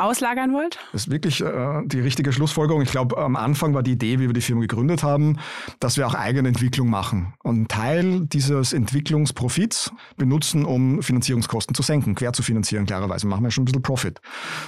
auslagern 0.00 0.52
wollt? 0.52 0.78
Das 0.92 1.02
ist 1.02 1.10
wirklich 1.10 1.40
äh, 1.42 1.82
die 1.84 2.00
richtige 2.00 2.32
Schlussfolgerung. 2.32 2.82
Ich 2.82 2.90
glaube, 2.90 3.18
am 3.18 3.36
Anfang 3.36 3.74
war 3.74 3.82
die 3.82 3.92
Idee, 3.92 4.18
wie 4.18 4.26
wir 4.26 4.32
die 4.32 4.40
Firma 4.40 4.62
gegründet 4.62 5.02
haben, 5.02 5.38
dass 5.78 5.96
wir 5.96 6.06
auch 6.06 6.14
eigene 6.14 6.48
Entwicklung 6.48 6.88
machen 6.88 7.34
und 7.42 7.56
einen 7.56 7.68
Teil 7.68 8.20
dieses 8.26 8.72
Entwicklungsprofits 8.72 9.92
benutzen, 10.16 10.64
um 10.64 11.02
Finanzierungskosten 11.02 11.74
zu 11.74 11.82
senken, 11.82 12.14
quer 12.14 12.32
zu 12.32 12.42
finanzieren, 12.42 12.86
klarerweise. 12.86 13.26
Machen 13.26 13.44
wir 13.44 13.50
schon 13.50 13.62
ein 13.62 13.66
bisschen 13.66 13.82
Profit. 13.82 14.20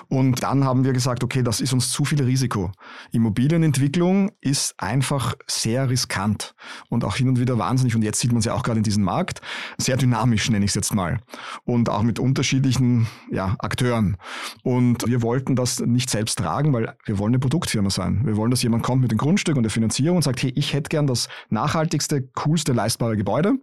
Und 0.08 0.42
dann 0.42 0.64
haben 0.64 0.84
wir 0.84 0.92
gesagt, 0.92 1.24
okay, 1.24 1.42
das 1.42 1.60
ist 1.60 1.72
uns 1.72 1.90
zu 1.90 2.04
viel 2.04 2.22
Risiko. 2.22 2.70
Immobilienentwicklung 3.10 4.32
ist 4.40 4.74
einfach 4.78 5.34
sehr 5.46 5.88
riskant 5.88 6.54
und 6.88 7.04
auch 7.04 7.16
hin 7.16 7.28
und 7.28 7.40
wieder 7.40 7.58
wahnsinnig. 7.58 7.94
Und 7.94 8.02
jetzt 8.02 8.20
sieht 8.20 8.32
man 8.32 8.40
es 8.40 8.44
ja 8.44 8.54
auch 8.54 8.62
gerade 8.62 8.78
in 8.78 8.84
diesem 8.84 9.04
Markt, 9.04 9.40
sehr 9.78 9.96
dynamisch, 9.96 10.50
nenne 10.50 10.64
ich 10.64 10.70
es 10.70 10.74
jetzt 10.74 10.94
mal. 10.94 11.20
Und 11.64 11.88
auch 11.88 12.02
mit 12.02 12.18
unterschiedlichen 12.18 13.06
ja, 13.30 13.56
Akteuren. 13.58 14.16
Und 14.62 15.01
wir 15.07 15.22
wollten 15.22 15.57
das 15.57 15.80
nicht 15.80 16.11
selbst 16.11 16.38
tragen, 16.38 16.72
weil 16.72 16.94
wir 17.05 17.18
wollen 17.18 17.32
eine 17.32 17.38
Produktfirma 17.38 17.90
sein. 17.90 18.22
Wir 18.24 18.36
wollen, 18.36 18.50
dass 18.50 18.62
jemand 18.62 18.82
kommt 18.82 19.03
mit 19.03 19.11
dem 19.11 19.18
Grundstück 19.18 19.57
und 19.57 19.62
der 19.62 19.70
Finanzierung 19.70 20.16
und 20.16 20.22
sagt, 20.22 20.42
hey, 20.42 20.53
ich 20.55 20.72
hätte 20.72 20.88
gern 20.88 21.07
das 21.07 21.28
nachhaltigste, 21.50 22.28
coolste, 22.34 22.72
leistbare 22.72 23.16
Gebäude, 23.16 23.55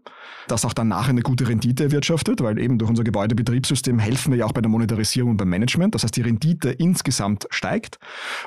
das 0.47 0.65
auch 0.65 0.73
dann 0.73 0.87
nachher 0.87 1.11
eine 1.11 1.21
gute 1.21 1.47
Rendite 1.47 1.85
erwirtschaftet, 1.85 2.41
weil 2.41 2.59
eben 2.59 2.77
durch 2.77 2.89
unser 2.89 3.03
Gebäudebetriebssystem 3.03 3.99
helfen 3.99 4.31
wir 4.31 4.39
ja 4.39 4.45
auch 4.45 4.53
bei 4.53 4.61
der 4.61 4.69
Monetarisierung 4.69 5.31
und 5.31 5.37
beim 5.37 5.49
Management. 5.49 5.95
Das 5.95 6.03
heißt, 6.03 6.15
die 6.15 6.21
Rendite 6.21 6.71
insgesamt 6.71 7.47
steigt 7.49 7.99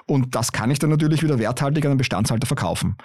und 0.07 0.35
das 0.35 0.53
kann 0.53 0.71
ich 0.71 0.79
dann 0.79 0.91
natürlich 0.91 1.23
wieder 1.23 1.39
werthaltig 1.39 1.85
an 1.85 1.93
einen 1.93 1.99
Bestandshalter 1.99 2.47
verkaufen. 2.47 2.97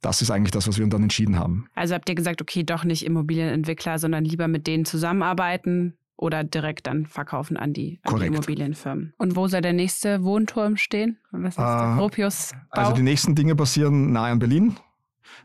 Das 0.00 0.22
ist 0.22 0.30
eigentlich 0.30 0.52
das, 0.52 0.68
was 0.68 0.78
wir 0.78 0.86
dann 0.86 1.02
entschieden 1.02 1.38
haben. 1.38 1.68
Also 1.74 1.94
habt 1.94 2.08
ihr 2.08 2.14
gesagt, 2.14 2.40
okay, 2.40 2.62
doch 2.62 2.84
nicht 2.84 3.04
Immobilienentwickler, 3.04 3.98
sondern 3.98 4.24
lieber 4.24 4.46
mit 4.46 4.66
denen 4.66 4.84
zusammenarbeiten, 4.84 5.98
oder 6.18 6.44
direkt 6.44 6.86
dann 6.86 7.06
verkaufen 7.06 7.56
an 7.56 7.72
die, 7.72 8.00
an 8.02 8.20
die 8.20 8.26
Immobilienfirmen. 8.26 9.14
Und 9.16 9.36
wo 9.36 9.48
soll 9.48 9.62
der 9.62 9.72
nächste 9.72 10.22
Wohnturm 10.24 10.76
stehen? 10.76 11.18
Was 11.30 11.54
ist 11.54 11.58
äh, 11.58 11.96
Gropius 11.96 12.52
Also 12.70 12.92
die 12.92 13.02
nächsten 13.02 13.34
Dinge 13.34 13.54
passieren 13.54 14.12
nahe 14.12 14.32
an 14.32 14.38
Berlin, 14.38 14.76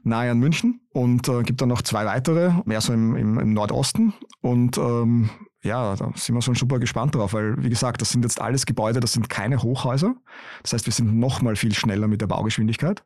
nahe 0.04 0.32
an 0.32 0.40
München 0.40 0.82
und 0.90 1.30
äh, 1.30 1.44
gibt 1.44 1.62
dann 1.62 1.70
noch 1.70 1.84
zwei 1.84 2.06
weitere, 2.06 2.52
mehr 2.66 2.82
so 2.82 2.92
im, 2.92 3.16
im, 3.16 3.40
im 3.40 3.54
Nordosten. 3.54 4.14
Und 4.42 4.78
ähm, 4.78 5.30
ja, 5.64 5.96
da 5.96 6.12
sind 6.16 6.36
wir 6.36 6.42
schon 6.42 6.56
super 6.56 6.80
gespannt 6.80 7.16
drauf, 7.16 7.34
weil, 7.34 7.64
wie 7.64 7.70
gesagt, 7.70 8.02
das 8.02 8.10
sind 8.10 8.24
jetzt 8.24 8.42
alles 8.42 8.66
Gebäude, 8.66 9.00
das 9.00 9.14
sind 9.14 9.30
keine 9.30 9.62
Hochhäuser. 9.62 10.16
Das 10.64 10.74
heißt, 10.74 10.86
wir 10.88 10.94
sind 10.94 11.18
noch 11.18 11.42
mal 11.42 11.56
viel 11.56 11.74
schneller 11.74 12.08
mit 12.08 12.20
der 12.20 12.28
Baugeschwindigkeit. 12.28 13.06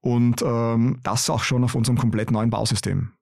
Und 0.00 0.40
ähm, 0.42 1.00
das 1.02 1.28
auch 1.28 1.42
schon 1.42 1.64
auf 1.64 1.74
unserem 1.74 1.98
komplett 1.98 2.30
neuen 2.30 2.48
Bausystem. 2.48 3.12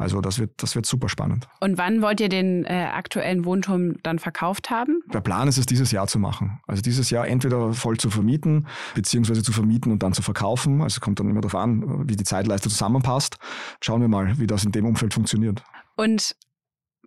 Also 0.00 0.20
das 0.22 0.38
wird, 0.38 0.50
das 0.56 0.74
wird 0.74 0.86
super 0.86 1.08
spannend. 1.08 1.46
Und 1.60 1.76
wann 1.76 2.00
wollt 2.00 2.20
ihr 2.20 2.30
den 2.30 2.64
äh, 2.64 2.88
aktuellen 2.92 3.44
Wohnturm 3.44 3.96
dann 4.02 4.18
verkauft 4.18 4.70
haben? 4.70 5.02
Der 5.12 5.20
Plan 5.20 5.46
ist 5.46 5.58
es, 5.58 5.66
dieses 5.66 5.92
Jahr 5.92 6.06
zu 6.06 6.18
machen. 6.18 6.60
Also 6.66 6.80
dieses 6.80 7.10
Jahr 7.10 7.28
entweder 7.28 7.74
voll 7.74 7.98
zu 7.98 8.08
vermieten, 8.08 8.66
beziehungsweise 8.94 9.42
zu 9.42 9.52
vermieten 9.52 9.92
und 9.92 10.02
dann 10.02 10.14
zu 10.14 10.22
verkaufen. 10.22 10.80
Also 10.80 10.96
es 10.96 11.00
kommt 11.00 11.20
dann 11.20 11.28
immer 11.28 11.42
darauf 11.42 11.54
an, 11.54 12.08
wie 12.08 12.16
die 12.16 12.24
Zeitleiste 12.24 12.70
zusammenpasst. 12.70 13.36
Schauen 13.82 14.00
wir 14.00 14.08
mal, 14.08 14.38
wie 14.38 14.46
das 14.46 14.64
in 14.64 14.72
dem 14.72 14.86
Umfeld 14.86 15.12
funktioniert. 15.12 15.62
Und 15.96 16.34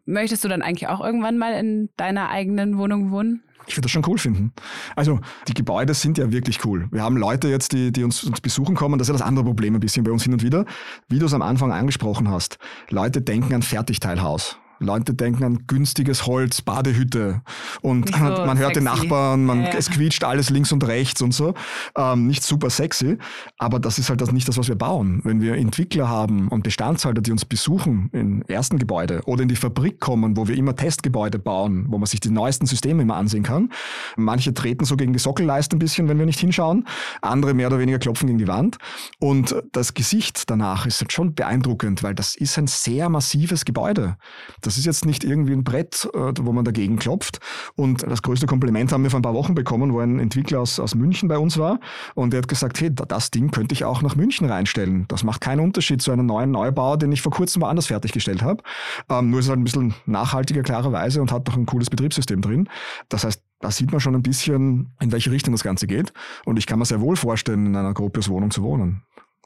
möchtest 0.06 0.44
du 0.44 0.48
dann 0.48 0.62
eigentlich 0.62 0.88
auch 0.88 1.02
irgendwann 1.02 1.38
mal 1.38 1.54
in 1.54 1.90
deiner 1.98 2.30
eigenen 2.30 2.78
Wohnung 2.78 3.12
wohnen? 3.12 3.44
Ich 3.68 3.76
würde 3.78 3.84
das 3.84 3.92
schon 3.92 4.04
cool 4.08 4.18
finden. 4.18 4.52
Also 4.96 5.20
die 5.48 5.54
Gebäude 5.54 5.94
sind 5.94 6.18
ja 6.18 6.32
wirklich 6.32 6.66
cool. 6.66 6.88
Wir 6.92 7.02
haben 7.02 7.16
Leute 7.16 7.48
jetzt, 7.48 7.72
die, 7.72 7.92
die 7.92 8.04
uns, 8.04 8.24
uns 8.24 8.42
besuchen 8.42 8.76
kommen. 8.76 9.00
Das 9.00 9.08
ist 9.08 9.14
ja 9.14 9.18
das 9.18 9.26
andere 9.26 9.46
Problem 9.46 9.76
ein 9.76 9.80
bisschen 9.80 10.04
bei 10.04 10.12
uns 10.12 10.24
hin 10.24 10.34
und 10.34 10.44
wieder. 10.44 10.66
Wie 11.08 11.20
du 11.20 11.26
es 11.26 11.34
am 11.34 11.42
Anfang 11.42 11.72
angesprochen 11.72 12.30
hast. 12.30 12.58
Leute 12.90 13.22
denken 13.22 13.54
an 13.54 13.62
Fertigteilhaus. 13.62 14.60
Leute 14.84 15.14
denken 15.14 15.44
an 15.44 15.68
günstiges 15.68 16.26
Holz, 16.26 16.62
Badehütte 16.62 17.42
und 17.82 18.10
so 18.10 18.18
man 18.46 18.58
hört 18.58 18.76
den 18.76 18.84
Nachbarn, 18.84 19.46
man, 19.46 19.64
ja, 19.64 19.70
ja. 19.70 19.78
es 19.78 19.90
quietscht 19.90 20.24
alles 20.24 20.50
links 20.50 20.72
und 20.72 20.86
rechts 20.86 21.22
und 21.22 21.34
so. 21.34 21.54
Ähm, 21.96 22.28
nicht 22.28 22.44
super 22.44 22.70
sexy, 22.70 23.18
aber 23.58 23.80
das 23.80 24.00
ist 24.00 24.10
halt 24.10 24.22
das 24.22 24.32
nicht 24.32 24.48
das, 24.48 24.58
was 24.58 24.68
wir 24.68 24.76
bauen. 24.76 25.22
Wenn 25.24 25.42
wir 25.42 25.56
Entwickler 25.56 26.10
haben 26.10 26.48
und 26.48 26.64
Bestandshalter, 26.64 27.22
die 27.22 27.32
uns 27.32 27.46
besuchen 27.46 28.10
im 28.14 28.42
ersten 28.44 28.78
Gebäude 28.78 29.22
oder 29.26 29.44
in 29.44 29.50
die 29.50 29.56
Fabrik 29.56 30.00
kommen, 30.00 30.38
wo 30.38 30.48
wir 30.48 30.56
immer 30.56 30.76
Testgebäude 30.76 31.40
bauen, 31.40 31.86
wo 31.90 31.98
man 31.98 32.08
sich 32.08 32.20
die 32.20 32.30
neuesten 32.30 32.66
Systeme 32.66 33.04
immer 33.04 33.16
ansehen 33.16 33.44
kann. 33.44 33.70
Manche 34.16 34.54
treten 34.54 34.86
so 34.86 34.96
gegen 34.96 35.14
die 35.14 35.20
Sockelleiste 35.20 35.76
ein 35.76 35.80
bisschen, 35.80 36.08
wenn 36.08 36.20
wir 36.20 36.26
nicht 36.26 36.40
hinschauen. 36.40 36.86
Andere 37.22 37.54
mehr 37.54 37.68
oder 37.68 37.80
weniger 37.80 38.00
klopfen 38.00 38.28
gegen 38.28 38.40
die 38.40 38.48
Wand. 38.48 38.78
Und 39.20 39.56
das 39.72 39.94
Gesicht 39.94 40.50
danach 40.50 40.86
ist 40.86 41.12
schon 41.12 41.34
beeindruckend, 41.34 42.04
weil 42.04 42.16
das 42.16 42.36
ist 42.36 42.58
ein 42.58 42.68
sehr 42.68 43.10
massives 43.10 43.66
Gebäude. 43.66 44.18
Das 44.62 44.73
ist 44.78 44.86
jetzt 44.86 45.06
nicht 45.06 45.24
irgendwie 45.24 45.54
ein 45.54 45.64
Brett, 45.64 46.10
äh, 46.14 46.34
wo 46.40 46.52
man 46.52 46.66
dagegen 46.66 46.98
klopft. 46.98 47.40
Und 47.76 48.04
das 48.04 48.22
größte 48.22 48.46
Kompliment 48.46 48.92
haben 48.92 49.04
wir 49.04 49.10
vor 49.10 49.20
ein 49.20 49.24
paar 49.24 49.34
Wochen 49.34 49.56
bekommen, 49.56 49.94
wo 49.94 50.00
ein 50.00 50.20
Entwickler 50.20 50.62
aus, 50.62 50.80
aus 50.80 50.96
München 50.96 51.30
bei 51.30 51.38
uns 51.38 51.58
war. 51.58 51.80
Und 52.16 52.34
der 52.34 52.40
hat 52.40 52.48
gesagt, 52.48 52.80
hey, 52.82 52.90
das 52.94 53.32
Ding 53.32 53.52
könnte 53.52 53.74
ich 53.74 53.86
auch 53.86 54.02
nach 54.02 54.16
München 54.16 54.48
reinstellen. 54.48 55.06
Das 55.08 55.24
macht 55.24 55.42
keinen 55.42 55.60
Unterschied 55.60 56.02
zu 56.02 56.12
einem 56.12 56.26
neuen 56.26 56.52
Neubau, 56.52 56.96
den 56.96 57.12
ich 57.12 57.22
vor 57.22 57.32
kurzem 57.32 57.62
woanders 57.62 57.88
fertiggestellt 57.88 58.42
habe. 58.42 58.64
Ähm, 59.10 59.30
nur 59.30 59.40
ist 59.40 59.46
es 59.46 59.50
halt 59.50 59.60
ein 59.60 59.64
bisschen 59.64 59.94
nachhaltiger, 60.06 60.64
klarerweise, 60.64 61.22
und 61.22 61.32
hat 61.32 61.48
doch 61.48 61.58
ein 61.58 61.66
cooles 61.66 61.90
Betriebssystem 61.90 62.42
drin. 62.42 62.70
Das 63.10 63.24
heißt, 63.24 63.42
da 63.60 63.72
sieht 63.72 63.92
man 63.92 64.02
schon 64.02 64.16
ein 64.16 64.24
bisschen, 64.24 64.94
in 65.00 65.12
welche 65.12 65.32
Richtung 65.32 65.54
das 65.54 65.64
Ganze 65.64 65.88
geht. 65.88 66.12
Und 66.46 66.60
ich 66.60 66.68
kann 66.68 66.80
mir 66.80 66.86
sehr 66.86 67.02
wohl 67.02 67.16
vorstellen, 67.16 67.66
in 67.66 67.76
einer 67.76 67.94
Gropius 67.94 68.30
Wohnung 68.30 68.52
zu 68.52 68.62
wohnen. 68.62 69.04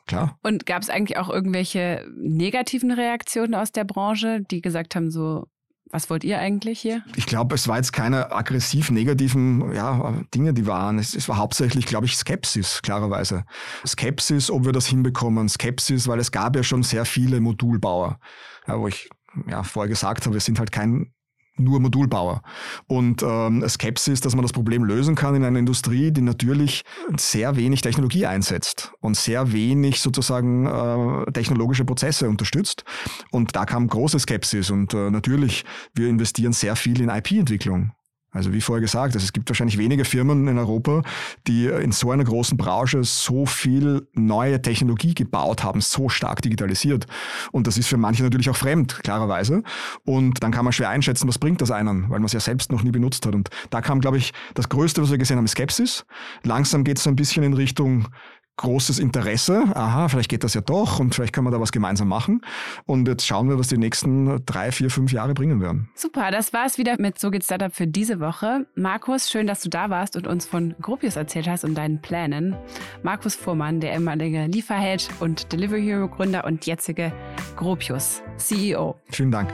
Klar. 0.08 0.40
Und 0.42 0.66
gab 0.66 0.82
es 0.82 0.90
eigentlich 0.90 1.18
auch 1.18 1.30
irgendwelche 1.30 2.06
negativen 2.16 2.92
Reaktionen 2.92 3.54
aus 3.56 3.72
der 3.72 3.84
Branche, 3.84 4.42
die 4.50 4.62
gesagt 4.62 4.96
haben, 4.96 5.12
so, 5.12 5.48
was 5.90 6.10
wollt 6.10 6.24
ihr 6.24 6.40
eigentlich 6.40 6.80
hier? 6.80 7.04
Ich 7.16 7.26
glaube, 7.26 7.56
es 7.56 7.68
war 7.68 7.78
jetzt 7.78 7.94
keine 7.94 8.32
aggressiv 8.32 8.92
negativen 8.92 9.74
ja, 9.74 10.22
Dinge, 10.34 10.54
die 10.54 10.66
waren. 10.66 11.00
Es, 11.00 11.16
es 11.16 11.30
war 11.30 11.38
hauptsächlich, 11.38 11.86
glaube 11.86 12.06
ich, 12.06 12.18
Skepsis, 12.18 12.82
klarerweise. 12.82 13.46
Skepsis, 13.86 14.50
ob 14.50 14.66
wir 14.66 14.74
das 14.74 14.88
hinbekommen. 14.88 15.48
Skepsis, 15.50 16.08
weil 16.08 16.20
es 16.20 16.32
gab 16.32 16.56
ja 16.56 16.64
schon 16.64 16.84
sehr 16.84 17.06
viele 17.06 17.40
Modulbauer, 17.40 18.20
ja, 18.68 18.80
wo 18.80 18.88
ich 18.88 19.10
ja, 19.48 19.64
vorher 19.64 19.90
gesagt 19.90 20.26
habe, 20.26 20.34
wir 20.36 20.42
sind 20.42 20.60
halt 20.60 20.72
kein 20.72 21.14
nur 21.58 21.80
Modulbauer. 21.80 22.42
Und 22.88 23.24
ähm, 23.24 23.68
Skepsis, 23.68 24.22
dass 24.22 24.36
man 24.36 24.44
das 24.44 24.54
Problem 24.54 24.84
lösen 24.84 25.16
kann 25.16 25.36
in 25.36 25.44
einer 25.44 25.60
Industrie, 25.60 26.12
die 26.12 26.22
natürlich 26.22 26.84
sehr 27.18 27.56
wenig 27.56 27.82
Technologie 27.82 28.26
einsetzt 28.26 28.94
und 29.00 29.18
sehr 29.18 29.52
wenig 29.52 30.02
sozusagen 30.02 30.66
äh, 30.66 31.32
technologische 31.32 31.86
Prozesse 31.86 32.30
unterstützt. 32.30 32.84
Und 33.32 33.56
da 33.56 33.66
kam 33.66 33.88
große 33.88 34.20
Skepsis. 34.20 34.70
Und 34.70 34.94
äh, 34.94 35.10
natürlich, 35.10 35.66
wir 35.94 36.08
investieren 36.08 36.54
sehr 36.54 36.76
viel 36.76 37.02
in 37.02 37.10
IP-Entwicklung. 37.10 37.92
Also 38.32 38.52
wie 38.52 38.62
vorher 38.62 38.82
gesagt, 38.82 39.16
also 39.16 39.24
es 39.24 39.32
gibt 39.32 39.50
wahrscheinlich 39.50 39.78
wenige 39.78 40.04
Firmen 40.04 40.48
in 40.48 40.58
Europa, 40.58 41.02
die 41.48 41.68
in 41.68 41.92
so 41.92 42.12
einer 42.12 42.26
großen 42.26 42.58
Branche 42.58 43.04
so 43.04 43.46
viel 43.46 44.06
neue 44.14 44.62
Technologie 44.62 45.14
gebaut 45.14 45.64
haben, 45.64 45.80
so 45.82 46.10
stark 46.10 46.42
digitalisiert. 46.42 47.08
Und 47.52 47.68
das 47.68 47.78
ist 47.78 47.88
für 47.88 47.98
manche 47.98 48.24
natürlich 48.24 48.50
auch 48.50 48.56
fremd, 48.56 49.02
klarerweise. 49.04 49.64
Und 50.04 50.44
dann 50.44 50.52
kann 50.52 50.66
man 50.66 50.74
schwer 50.74 50.90
einschätzen, 50.90 51.28
was 51.28 51.40
bringt 51.40 51.62
das 51.62 51.72
einen, 51.72 52.04
weil 52.10 52.20
man 52.20 52.26
es 52.26 52.34
ja 52.34 52.40
selbst 52.42 52.72
noch 52.72 52.84
nie 52.84 52.92
benutzt 52.92 53.26
hat. 53.26 53.34
Und 53.34 53.50
da 53.70 53.82
kam, 53.82 54.02
glaube 54.02 54.18
ich, 54.18 54.34
das 54.54 54.68
Größte, 54.68 55.02
was 55.02 55.10
wir 55.10 55.18
gesehen 55.18 55.38
haben, 55.38 55.48
Skepsis. 55.48 56.06
Langsam 56.44 56.84
geht 56.84 56.98
es 56.98 57.04
so 57.04 57.10
ein 57.10 57.16
bisschen 57.16 57.44
in 57.44 57.54
Richtung 57.54 58.10
großes 58.58 59.00
Interesse. 59.00 59.64
Aha, 59.74 60.08
vielleicht 60.10 60.30
geht 60.30 60.44
das 60.44 60.54
ja 60.54 60.62
doch 60.62 61.00
und 61.00 61.16
vielleicht 61.16 61.34
können 61.34 61.48
wir 61.48 61.52
da 61.52 61.62
was 61.62 61.72
gemeinsam 61.72 62.08
machen. 62.08 62.42
Und 62.86 63.08
jetzt 63.08 63.26
schauen 63.26 63.50
wir, 63.50 63.58
was 63.58 63.68
die 63.68 63.78
nächsten 63.78 64.44
drei, 64.46 64.72
vier, 64.72 64.90
fünf 64.90 65.12
Jahre 65.12 65.34
bringen 65.34 65.62
werden. 65.62 65.90
Super, 65.96 66.32
das 66.32 66.54
war 66.54 66.66
es 66.66 66.78
wieder 66.78 66.96
mit 67.00 67.20
So 67.20 67.30
geht 67.32 67.44
Startup 67.44 67.74
für 67.74 67.88
diese 67.88 68.20
Woche. 68.20 68.66
Markus, 68.76 69.30
schön, 69.30 69.48
dass 69.48 69.62
du 69.62 69.70
da 69.70 69.90
warst 69.90 70.16
und 70.16 70.28
uns 70.28 70.46
von 70.46 70.76
Gropius 70.82 71.16
erzählt 71.16 71.48
hast 71.48 71.64
und 71.64 71.76
deinen 71.76 72.02
Plänen. 72.02 72.56
Markus 73.04 73.36
Fuhrmann, 73.36 73.80
der 73.80 73.94
ehemalige 73.94 74.46
Lieferheld 74.46 75.10
und 75.20 75.52
Delivery 75.52 75.84
Hero 75.84 76.08
Gründer 76.08 76.46
und 76.46 76.66
jetzige 76.66 77.14
Gropius 77.56 78.22
CEO. 78.38 79.00
Vielen 79.10 79.32
Dank. 79.32 79.54